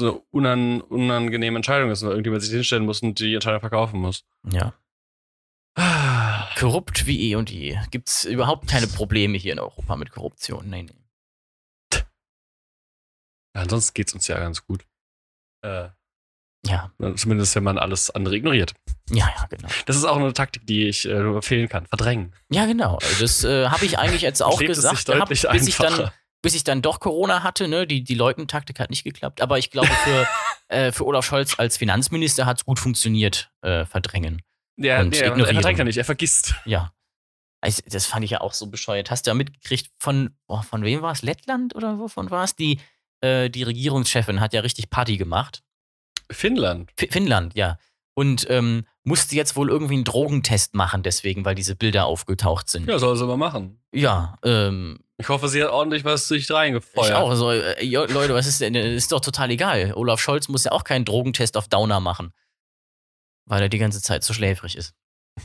[0.00, 4.24] eine unan, unangenehme Entscheidung ist, weil irgendjemand sich hinstellen muss und die Entscheidung verkaufen muss.
[4.52, 4.74] Ja.
[6.58, 7.78] Korrupt wie eh und je.
[7.90, 10.68] Gibt's überhaupt keine Probleme hier in Europa mit Korruption.
[10.68, 12.00] Nee, nee.
[13.54, 14.84] ansonsten geht's uns ja ganz gut.
[15.64, 15.88] Äh,
[16.66, 18.74] Ja, zumindest, wenn man alles andere ignoriert.
[19.10, 19.68] ja, ja, genau.
[19.86, 21.86] Das ist auch eine Taktik, die ich äh, nur empfehlen kann.
[21.86, 22.34] Verdrängen.
[22.50, 22.98] Ja, genau.
[23.20, 26.10] Das äh, habe ich eigentlich jetzt auch es gesagt deutlich bis ich, dann,
[26.42, 27.68] bis ich dann doch Corona hatte.
[27.68, 27.86] Ne?
[27.86, 29.40] Die, die Leugnen-Taktik hat nicht geklappt.
[29.40, 30.26] Aber ich glaube, für,
[30.68, 34.42] äh, für Olaf Scholz als Finanzminister hat es gut funktioniert, äh, verdrängen.
[34.78, 35.56] Ja, und nee, er ignorieren.
[35.56, 36.54] verdrängt ja nicht, er vergisst.
[36.64, 36.92] Ja.
[37.60, 39.10] Also, das fand ich ja auch so bescheuert.
[39.10, 41.22] Hast du ja mitgekriegt von, oh, von wem war es?
[41.22, 42.54] Lettland oder wovon war es?
[42.54, 42.78] Die,
[43.20, 45.62] äh, die Regierungschefin hat ja richtig Party gemacht.
[46.30, 46.90] Finnland.
[46.96, 47.78] F Finnland, ja.
[48.14, 52.88] Und ähm, musste jetzt wohl irgendwie einen Drogentest machen, deswegen, weil diese Bilder aufgetaucht sind.
[52.88, 53.80] Ja, soll sie mal machen.
[53.92, 57.08] Ja, ähm, Ich hoffe, sie hat ordentlich was sich reingefeuert.
[57.08, 57.34] ich auch.
[57.34, 58.74] So, äh, Leute, was ist denn?
[58.74, 59.92] Ist doch total egal.
[59.94, 62.32] Olaf Scholz muss ja auch keinen Drogentest auf Downer machen.
[63.48, 64.94] Weil er die ganze Zeit so schläfrig ist.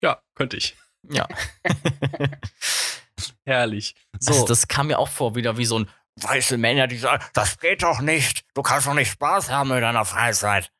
[0.00, 0.76] Ja, könnte ich.
[1.10, 1.26] Ja.
[3.44, 3.94] Herrlich.
[4.20, 4.32] So.
[4.32, 5.90] So, Das, kam mir auch vor, wieder wie so ein
[6.20, 8.44] weiße Männer, die sagen, das geht doch nicht.
[8.54, 10.70] Du kannst doch nicht Spaß haben mit deiner Freizeit.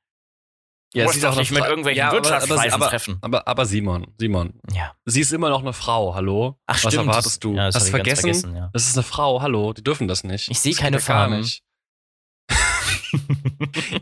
[0.93, 3.19] Du ja, musst sie doch nicht mit irgendwelchen ja, Wirtschaftsweisen aber, aber, treffen.
[3.21, 4.95] aber, aber Simon, Simon, Ja.
[5.05, 6.59] sie ist immer noch eine Frau, hallo?
[6.67, 7.09] Ach, Was stimmt.
[7.09, 7.55] erwartest du?
[7.57, 8.21] Ja, das Hast du vergessen?
[8.23, 8.71] vergessen ja.
[8.73, 10.49] Das ist eine Frau, hallo, die dürfen das nicht.
[10.49, 11.39] Ich sehe keine Farben.
[11.41, 11.63] nicht.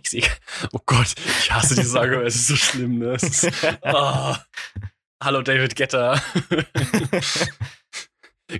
[0.02, 0.22] Ich sehe,
[0.72, 3.14] oh Gott, ich hasse dieses Argument, es ist so schlimm, ne?
[3.14, 3.48] Ist,
[3.82, 4.34] oh.
[5.22, 6.20] Hallo David Getter.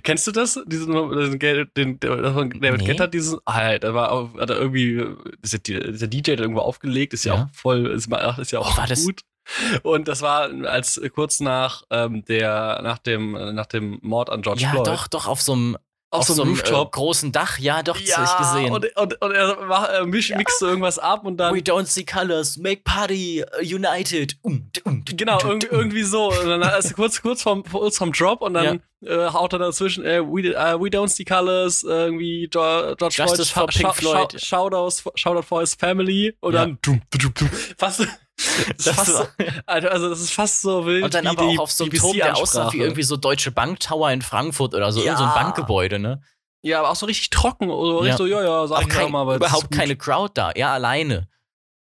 [0.03, 0.59] Kennst du das?
[0.65, 2.85] Diesen, den, den, von David Nee.
[2.85, 5.01] Getter, diesen, ah, da war auf, hat er irgendwie,
[5.41, 7.43] ist der, der DJ hat irgendwo aufgelegt, ist ja, Ja.
[7.43, 9.21] auch voll, ist, ist ja auch Oh, war das- gut.
[9.83, 14.63] Und das war als kurz nach ähm, der, nach dem, nach dem Mord an George
[14.63, 14.87] Ja, Floyd.
[14.87, 15.77] doch, doch, auf so einem,
[16.19, 16.91] auf, so einem Äh, Rooftop.
[16.91, 17.57] großen Dach.
[17.59, 18.71] Ja, doch, das ja, hab ich gesehen.
[18.73, 21.53] Und, und, und er mach, äh, misch, mixt so irgendwas ab und dann.
[21.55, 24.35] We don't see colors, make party, uh, united.
[24.41, 26.29] Um, um, Genau, um, irgendwie, so.
[26.31, 30.03] Und dann ist kurz, kurz vom, kurz vom Drop und dann äh, haut er dazwischen,
[30.05, 34.31] äh, we, äh, we don't see colors, irgendwie George, Justice for Pink Floyd.
[34.41, 36.61] Shou- Shoutouts, Shoutout for his family und Ja.
[36.65, 38.07] dann dum, dum, dum, fast,
[38.37, 39.27] das ist Das fast so,
[39.65, 42.13] also das ist fast so wild Und dann aber die auch auf so einem Turm,
[42.13, 45.29] der aussah wie irgendwie so Deutsche Bank Tower in Frankfurt oder so, irgend so ein
[45.29, 45.35] Ja.
[45.43, 46.21] Bankgebäude, ne?
[46.63, 48.17] Ja, aber auch so richtig trocken, oder Ja.
[48.17, 51.27] so, ja, ja, sag Auch kein, mal, aber überhaupt keine Crowd da, er alleine.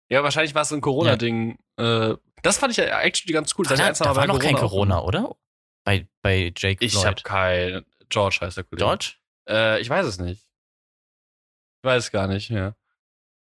[0.09, 1.57] Ja, wahrscheinlich war es ein Corona-Ding.
[1.77, 3.65] Äh, das fand ich ja actually ganz cool.
[3.65, 5.35] Da, da, da war noch kein auch- Corona, oder?
[5.85, 7.23] Bei, bei Jake Ich habe Floyd.
[7.23, 7.85] kein.
[8.09, 8.85] George heißt der Kollege.
[8.85, 9.13] George?
[9.49, 10.41] Äh, ich weiß es nicht.
[10.41, 12.75] Ich weiß es gar nicht, ja.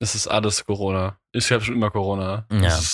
[0.01, 1.19] Es ist alles Corona.
[1.33, 2.47] Ich habe schon immer Corona.
[2.51, 2.79] Ja.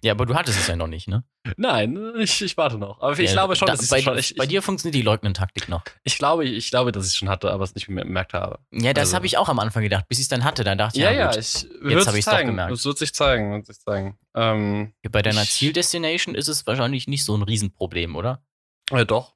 [0.00, 1.24] Ja, aber du hattest es ja noch nicht, ne?
[1.56, 3.00] Nein, ich, ich warte noch.
[3.00, 4.16] Aber ich Ja, glaube schon, da, dass ich bei, schon.
[4.16, 5.82] Ich, bei ich, dir funktioniert die Leugnen-Taktik noch.
[6.04, 8.60] ich, glaube, ich glaube, dass ich es schon hatte, aber es nicht mehr bemerkt habe.
[8.70, 10.62] Ja, das Also- habe ich auch am Anfang gedacht, bis ich es dann hatte.
[10.62, 11.38] Dann dachte ich, Ja, ja, ja, gut.
[11.38, 12.72] ich Jetzt würde hab es doch gemerkt.
[12.72, 14.16] Es wird sich zeigen, wird sich zeigen.
[14.36, 18.40] Ähm, Bei deiner ich- Zieldestination ist es wahrscheinlich nicht so ein Riesenproblem, oder?
[18.92, 19.34] äh, doch.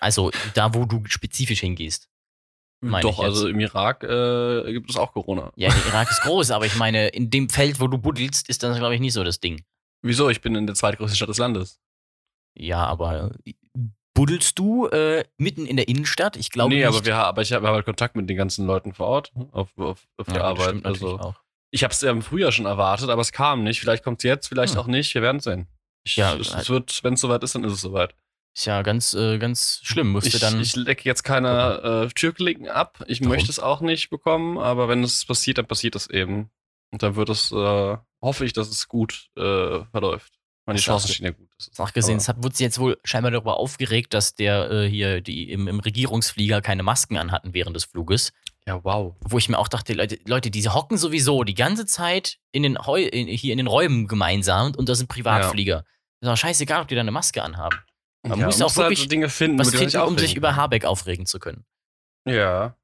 [0.00, 2.08] Also da, wo du spezifisch hingehst.
[3.02, 5.52] Doch, also im Irak äh, gibt es auch Corona.
[5.56, 8.62] Ja, der Irak ist groß, aber ich meine, in dem Feld, wo du buddelst, ist
[8.62, 9.64] das, glaube ich, nicht so das Ding.
[10.02, 10.28] Wieso?
[10.28, 11.80] Ich bin in der zweitgrößten Stadt des Landes.
[12.56, 13.52] Ja, aber äh,
[14.14, 16.36] buddelst du äh, mitten in der Innenstadt?
[16.36, 16.86] Ich glaube nee, nicht.
[16.86, 20.06] aber wir, aber ich habe halt Kontakt mit den ganzen Leuten vor Ort auf, auf,
[20.16, 20.84] auf ja, der Arbeit.
[20.84, 21.34] Also auch.
[21.70, 23.80] ich habe es ja im Frühjahr schon erwartet, aber es kam nicht.
[23.80, 24.80] Vielleicht kommt es jetzt, vielleicht Hm.
[24.80, 25.12] auch nicht.
[25.14, 25.66] Wir werden sehen.
[26.06, 28.14] Ich, Ja, es, halt- es wird, wenn es soweit ist, dann ist es soweit.
[28.54, 30.10] Ist ja ganz, äh, ganz schlimm.
[30.12, 30.60] Musste Ich, dann.
[30.60, 33.02] ich lecke jetzt keine äh, Türklinken ab.
[33.08, 33.30] Ich Warum?
[33.32, 36.50] möchte es auch nicht bekommen, aber wenn es passiert, dann passiert es eben.
[36.92, 40.34] Und dann wird es, äh, hoffe ich, dass es gut äh, verläuft.
[40.66, 41.48] Meine Das Chancen stehen ja gut.
[41.58, 44.88] Das ist- Nachgesehen, es hat, wurde sie jetzt wohl scheinbar darüber aufgeregt, dass der äh,
[44.88, 48.32] hier die im, im Regierungsflieger keine Masken anhatten während des Fluges.
[48.66, 49.14] Ja, wow.
[49.20, 52.78] Wo ich mir auch dachte, Leute, Leute, die hocken sowieso die ganze Zeit in den
[52.78, 55.84] Heu, in, hier in den Räumen gemeinsam und das sind Privatflieger.
[56.20, 57.76] Ist doch scheißegal, ob die da eine Maske anhaben.
[58.26, 60.56] Man muss auch halt wirklich so Dinge finden, Was finden, um sich über.
[60.56, 61.64] Habeck aufregen zu können.
[62.26, 62.76] Ja.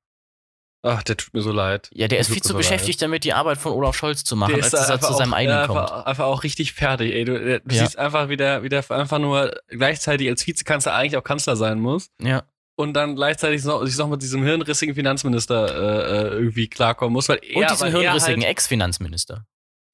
[0.82, 1.90] Ach, der tut mir so leid.
[1.92, 4.54] Ja, der ist viel zu so beschäftigt damit, die Arbeit von Olaf Scholz zu machen,
[4.54, 5.78] Der als er zu auch, seinem eigenen ja, kommt.
[5.80, 7.24] einfach, einfach auch richtig fertig, ey.
[7.26, 7.82] Du, du Ja.
[7.84, 11.80] siehst einfach, wie der, wie der einfach nur gleichzeitig als Vizekanzler eigentlich auch Kanzler sein
[11.80, 12.44] muss Ja.
[12.76, 17.28] und dann gleichzeitig noch, sich noch mit diesem hirnrissigen Finanzminister äh, äh, irgendwie klarkommen muss,
[17.28, 19.44] weil er, Und diesen weil er hirnrissigen halt, Ex-Finanzminister.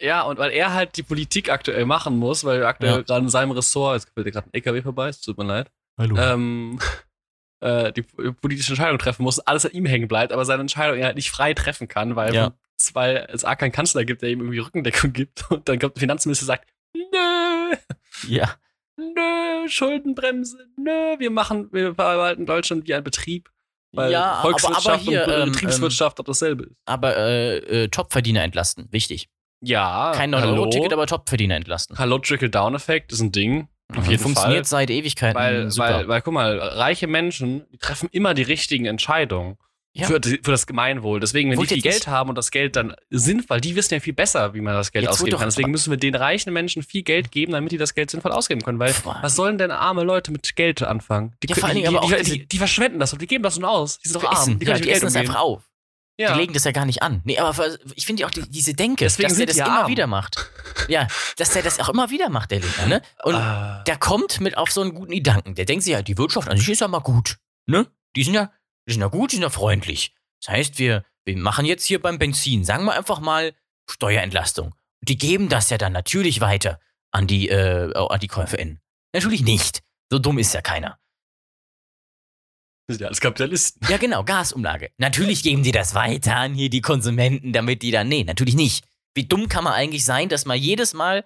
[0.00, 3.00] Ja, und weil er halt die Politik aktuell machen muss, weil aktuell Ja.
[3.02, 5.70] gerade in seinem Ressort, jetzt fällt dir gerade ein LKW vorbei, es tut mir leid,
[5.98, 6.16] Hallo.
[6.16, 6.78] ähm,
[7.60, 11.06] äh, die politische Entscheidung treffen muss, alles an ihm hängen bleibt, aber seine Entscheidung er
[11.06, 12.52] halt nicht frei treffen kann, weil, Ja.
[12.92, 16.00] weil es A keinen Kanzler gibt, der ihm irgendwie Rückendeckung gibt und dann kommt der
[16.00, 17.76] Finanzminister und sagt, nö,
[18.28, 18.54] ja.
[18.96, 23.50] nö, Schuldenbremse, nö, wir machen, wir verwalten Deutschland wie ein Betrieb.
[23.92, 26.76] Weil Ja, aber- Volkswirtschaft aber hier, und ähm, Betriebswirtschaft doch dasselbe ist.
[26.84, 28.88] Aber äh, äh, Topverdiener entlasten.
[28.90, 29.28] Wichtig.
[29.60, 31.98] Ja, Kein hallo, 9-Euro-Ticket, aber Topverdiener entlasten.
[31.98, 33.68] hallo Trickle-Down-Effekt ist ein Ding.
[33.96, 34.80] Auf jeden Funktioniert Fall.
[34.80, 35.36] seit Ewigkeiten.
[35.38, 35.88] Weil, super.
[35.98, 39.58] weil, weil, guck mal, reiche Menschen, die treffen immer die richtigen Entscheidungen.
[39.94, 40.06] Ja.
[40.08, 41.20] Für, für das Gemeinwohl.
[41.20, 44.00] Deswegen, wenn Wollt die viel Geld haben und das Geld dann sinnvoll, die wissen ja
[44.00, 45.48] viel besser, wie man das Geld Jetzt ausgeben kann.
[45.48, 48.60] Deswegen müssen wir den reichen Menschen viel Geld geben, damit die das Geld sinnvoll ausgeben
[48.60, 48.78] können.
[48.78, 51.34] Weil Pff, was sollen denn arme Leute mit Geld anfangen?
[51.42, 53.98] Die, Ja, können- die, die, die, verschwenden das und die geben das nur aus.
[54.00, 54.36] Die sind doch arm.
[54.36, 54.58] Essen.
[54.58, 55.62] Die Ja, die essen das einfach auf.
[56.18, 56.32] Ja.
[56.32, 57.20] Die legen das ja gar nicht an.
[57.24, 59.90] Nee, aber ich finde ja auch die, diese Denke, Deswegen dass der das immer arm.
[59.90, 60.48] wieder macht.
[60.88, 61.06] Ja,
[61.36, 63.02] dass der das auch immer wieder macht, der Lindner, ne?
[63.22, 63.82] Und Ah.
[63.86, 65.54] der kommt mit auf so einen guten Gedanken.
[65.54, 67.36] Der denkt sich ja, die Wirtschaft an sich ist ja mal gut,
[67.66, 67.86] ne?
[68.16, 68.50] Die sind ja,
[68.88, 70.14] die sind ja gut, die sind ja freundlich.
[70.42, 73.52] Das heißt, wir, wir machen jetzt hier beim Benzin, sagen wir einfach mal
[73.90, 74.74] Steuerentlastung.
[75.02, 78.80] Die geben das ja dann natürlich weiter an die, äh, an die KfN.
[79.12, 79.82] Natürlich nicht.
[80.10, 80.98] So dumm ist ja keiner.
[82.86, 83.80] Das sind ja alles Kapitalisten.
[83.88, 84.90] Ja, genau, Gasumlage.
[84.98, 88.08] Natürlich geben die das weiter an hier die Konsumenten, damit die dann.
[88.08, 88.84] Nee, natürlich nicht.
[89.14, 91.24] Wie dumm kann man eigentlich sein, dass man jedes Mal.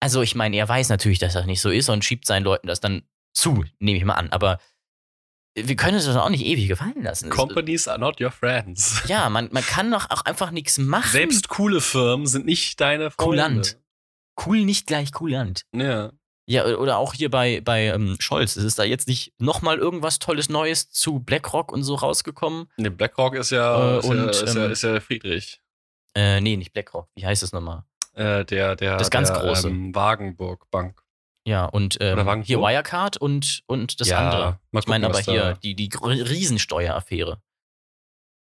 [0.00, 2.66] Also, ich meine, er weiß natürlich, dass das nicht so ist und schiebt seinen Leuten
[2.66, 3.02] das dann
[3.34, 4.30] zu, nehme ich mal an.
[4.30, 4.58] Aber
[5.56, 7.28] wir können es doch auch nicht ewig gefallen lassen.
[7.28, 9.02] Es- Companies are not your friends.
[9.08, 11.10] Ja, man, man kann doch auch einfach nichts machen.
[11.10, 13.42] Selbst coole Firmen sind nicht deine Freunde.
[13.44, 13.78] Kulant.
[14.46, 15.62] Cool nicht gleich kulant.
[15.74, 16.12] Ja.
[16.46, 18.56] Ja, oder auch hier bei, bei ähm, Scholz.
[18.56, 22.70] Ist da jetzt nicht nochmal irgendwas Tolles Neues zu BlackRock und so rausgekommen?
[22.76, 25.62] Ne, BlackRock ist ja, Äh, ist, ja, und, ist, ja, ähm, ist ja Friedrich.
[26.14, 27.08] Äh, nee, nicht BlackRock.
[27.14, 27.84] Wie heißt es nochmal?
[28.12, 29.68] Äh, der, der, Das ganz der, Große.
[29.68, 31.02] Ähm, Wagenburg Bank.
[31.46, 34.60] Ja, und ähm, hier Wirecard und, und das ja, andere.
[34.72, 37.42] Ich meine aber hier die, die Riesensteueraffäre.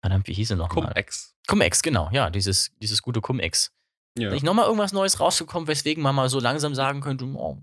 [0.01, 0.85] Verdammt, wie hieß sie nochmal?
[0.85, 1.35] Cum-Ex.
[1.47, 2.09] Cum-Ex, genau.
[2.11, 3.71] Ja, dieses, dieses gute Cum-Ex.
[4.17, 4.29] Ja.
[4.29, 7.59] Nicht nochmal irgendwas Neues rausgekommen, weswegen man mal so langsam sagen könnte, oh,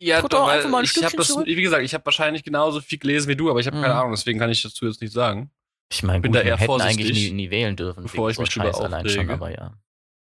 [0.00, 1.46] Ja, Tritt doch einfach mal ein ich habe Stückchen das, zurück.
[1.46, 4.00] wie gesagt, ich habe wahrscheinlich genauso viel gelesen wie du, aber ich habe keine Mhm.
[4.00, 5.50] Ahnung, deswegen kann ich dazu jetzt nicht sagen.
[5.92, 8.02] ich meine, Bin gut, da wir eher hätten vorsichtig, eigentlich nie, nie wählen dürfen.
[8.02, 9.72] bevor ich so mich Scheiß allein schon, aber ja.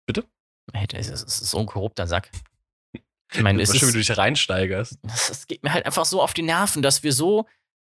[0.05, 0.25] Bitte?
[0.73, 2.29] Hätte, es ist, es ist so ein korrupter Sack.
[3.33, 4.99] Ich meine, es Schön, wie ist, du dich reinsteigerst.
[5.03, 7.45] das, das geht mir halt einfach so auf die Nerven, dass wir so,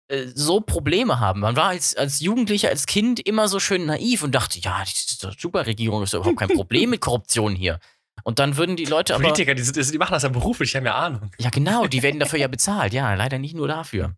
[0.10, 1.40] äh, so Probleme haben.
[1.40, 4.92] Man war als, als Jugendlicher, als Kind immer so schön naiv und dachte, ja, die
[4.92, 7.80] ist doch super Regierung, ist doch überhaupt kein Problem mit Korruption hier.
[8.24, 9.24] Und dann würden die Leute aber.
[9.24, 11.32] Politiker, die, die machen das ja beruflich, die haben ja Ahnung.
[11.40, 12.94] Ja, genau, die werden dafür ja bezahlt.
[12.94, 14.16] Ja, leider nicht nur dafür.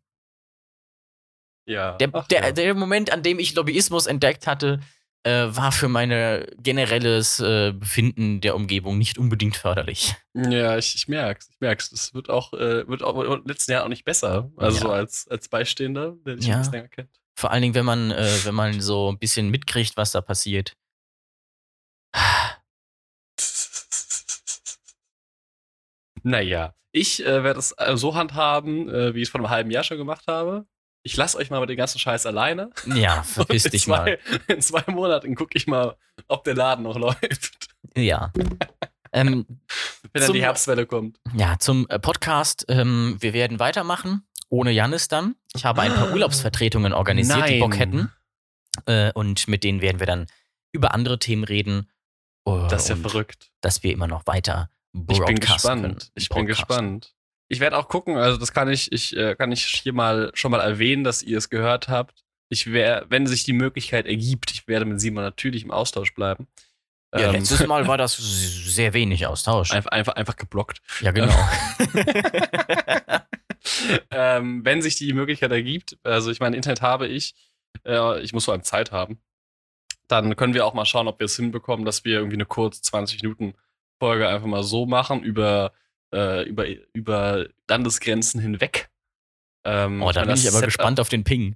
[1.65, 1.93] Ja.
[1.97, 2.51] Der, Ach, der, ja.
[2.51, 4.81] der Moment, an dem ich Lobbyismus entdeckt hatte,
[5.25, 6.09] äh, war für mein
[6.57, 10.13] generelles äh, Befinden der Umgebung nicht unbedingt förderlich.
[10.33, 11.89] Ja, ich, ich merk's, ich merk's.
[11.91, 14.51] Das wird auch, äh, wird auch im letzten Jahr auch nicht besser.
[14.57, 14.81] Also Ja.
[14.83, 16.55] so als, als Beistehender, der dich Ja.
[16.55, 17.09] ein bisschen länger kennt.
[17.35, 20.73] Vor allen Dingen, wenn man, äh, wenn man so ein bisschen mitkriegt, was da passiert.
[26.24, 29.71] Naja, ich äh, werde es äh, so handhaben, äh, wie ich es vor einem halben
[29.71, 30.65] Jahr schon gemacht habe.
[31.05, 32.69] Ich lasse euch mal mit dem ganzen Scheiß alleine.
[32.86, 34.19] Ja, verpiss dich zwei, mal.
[34.47, 35.97] In zwei Monaten gucke ich mal,
[36.28, 37.67] ob der Laden noch läuft.
[37.95, 38.32] Ja.
[39.11, 39.45] Ähm,
[40.11, 41.19] Wenn dann Zum- die Herbstwelle kommt.
[41.36, 42.65] ja, zum äh, Podcast.
[42.69, 44.26] Ähm, wir werden weitermachen.
[44.49, 45.36] Ohne Janis dann.
[45.55, 47.80] Ich habe ein paar Urlaubsvertretungen organisiert, die Bock Nein.
[47.80, 48.11] hätten.
[48.86, 50.28] Äh, und mit denen werden wir dann
[50.71, 51.89] über andere Themen reden.
[52.47, 53.51] Äh, Das ist ja verrückt.
[53.61, 54.69] dass wir immer noch weiter
[55.09, 56.11] Ich bin gespannt.
[56.15, 57.13] Ich bin gespannt.
[57.49, 60.51] Ich werde auch gucken, also das kann ich, ich äh, kann ich hier mal schon
[60.51, 62.23] mal erwähnen, dass ihr es gehört habt.
[62.49, 66.47] Ich wär, wenn sich die Möglichkeit ergibt, ich werde mit Simon natürlich im Austausch bleiben.
[67.13, 69.71] Ja, Ähm, letztes Mal war das sehr wenig Austausch.
[69.71, 70.81] einfach, einfach, einfach geblockt.
[71.01, 71.33] Ja, genau.
[74.11, 77.35] ähm, wenn sich die Möglichkeit ergibt, also ich meine, Internet habe ich,
[77.85, 79.19] äh, ich muss vor allem Zeit haben,
[80.07, 82.81] dann können wir auch mal schauen, ob wir es hinbekommen, dass wir irgendwie eine kurz
[82.81, 83.53] 20 Minuten
[84.03, 85.71] Folge einfach mal so machen über,
[86.13, 88.89] äh, über, über Landesgrenzen hinweg.
[89.63, 91.55] Ähm, oh, da bin ich aber Setup gespannt auf den Ping.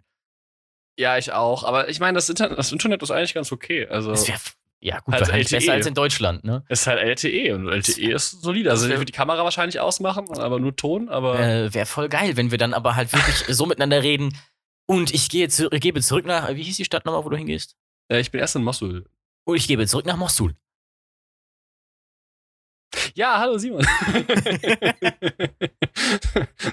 [0.97, 1.65] Ja, ich auch.
[1.65, 3.85] Aber ich meine, das, Internet, das Internet ist eigentlich ganz okay.
[3.85, 4.39] Also, wär,
[4.79, 5.57] ja, gut, halt wahrscheinlich LTE.
[5.57, 6.63] besser als in Deutschland, ne?
[6.69, 8.71] Es ist halt LTE und LTE ist solide.
[8.71, 11.37] Also, ich würde die Kamera wahrscheinlich ausmachen, aber nur Ton, aber.
[11.37, 14.37] Äh, Wäre voll geil, wenn wir dann aber halt wirklich so miteinander reden.
[14.85, 17.75] Und ich gehe zu, gebe zurück nach, wie hieß die Stadt nochmal, wo du hingehst?
[18.07, 19.05] Äh, ich bin erst in Mosul.
[19.43, 20.55] Und ich gebe zurück nach Mosul.
[23.15, 23.85] Ja, hallo Simon.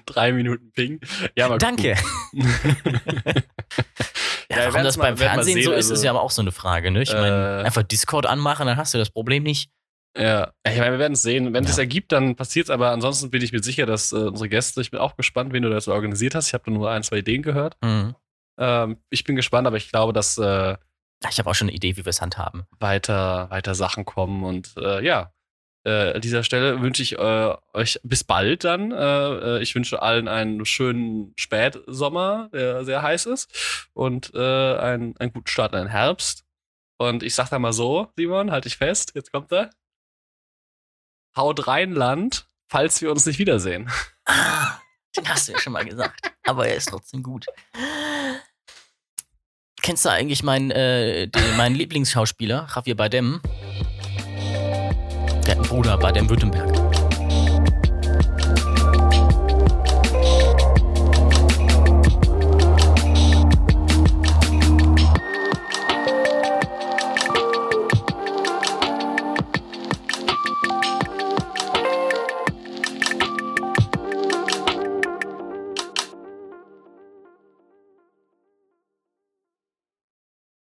[0.06, 1.00] Drei Minuten Ping.
[1.36, 1.96] Ja, mal Danke.
[2.34, 2.44] ja,
[4.48, 6.42] ja warum das mal, beim Fernsehen sehen, so ist, also, ist ja aber auch so
[6.42, 6.90] eine Frage.
[6.90, 7.02] Ne?
[7.02, 9.70] Ich äh, meine, einfach Discord anmachen, dann hast du das Problem nicht.
[10.16, 11.52] Ja, ich meine, wir werden es sehen.
[11.52, 11.82] Wenn es ja.
[11.82, 12.70] ergibt, dann passiert es.
[12.70, 15.62] Aber ansonsten bin ich mir sicher, dass äh, unsere Gäste, ich bin auch gespannt, wen
[15.62, 16.48] du das organisiert hast.
[16.48, 17.76] Ich habe nur ein, zwei Ideen gehört.
[17.82, 18.14] Mhm.
[18.58, 20.76] Ähm, ich bin gespannt, aber ich glaube, dass äh,
[21.30, 22.64] ich habe auch schon eine Idee, wie wir es handhaben.
[22.78, 25.32] Weiter, weiter Sachen kommen und äh, ja,
[25.85, 28.91] äh, an dieser Stelle wünsche ich äh, euch bis bald dann.
[28.91, 28.97] Äh,
[29.59, 33.89] äh, ich wünsche allen einen schönen Spätsommer, der sehr heiß ist.
[33.93, 34.39] Und äh,
[34.76, 36.45] einen, einen guten Start in den Herbst.
[36.97, 39.70] Und ich sag da mal so, Simon, halt dich fest, jetzt kommt er.
[41.37, 43.91] Haut rein, Land, falls wir uns nicht wiedersehen.
[44.26, 44.78] Ah,
[45.16, 46.32] den hast du ja schon mal gesagt.
[46.45, 47.47] Aber er ist trotzdem gut.
[49.82, 53.43] Kennst du eigentlich meinen, äh, den, meinen Lieblingsschauspieler, Javier Bardem?
[55.64, 56.84] Der hat einen Bruder, Baden-Württemberg.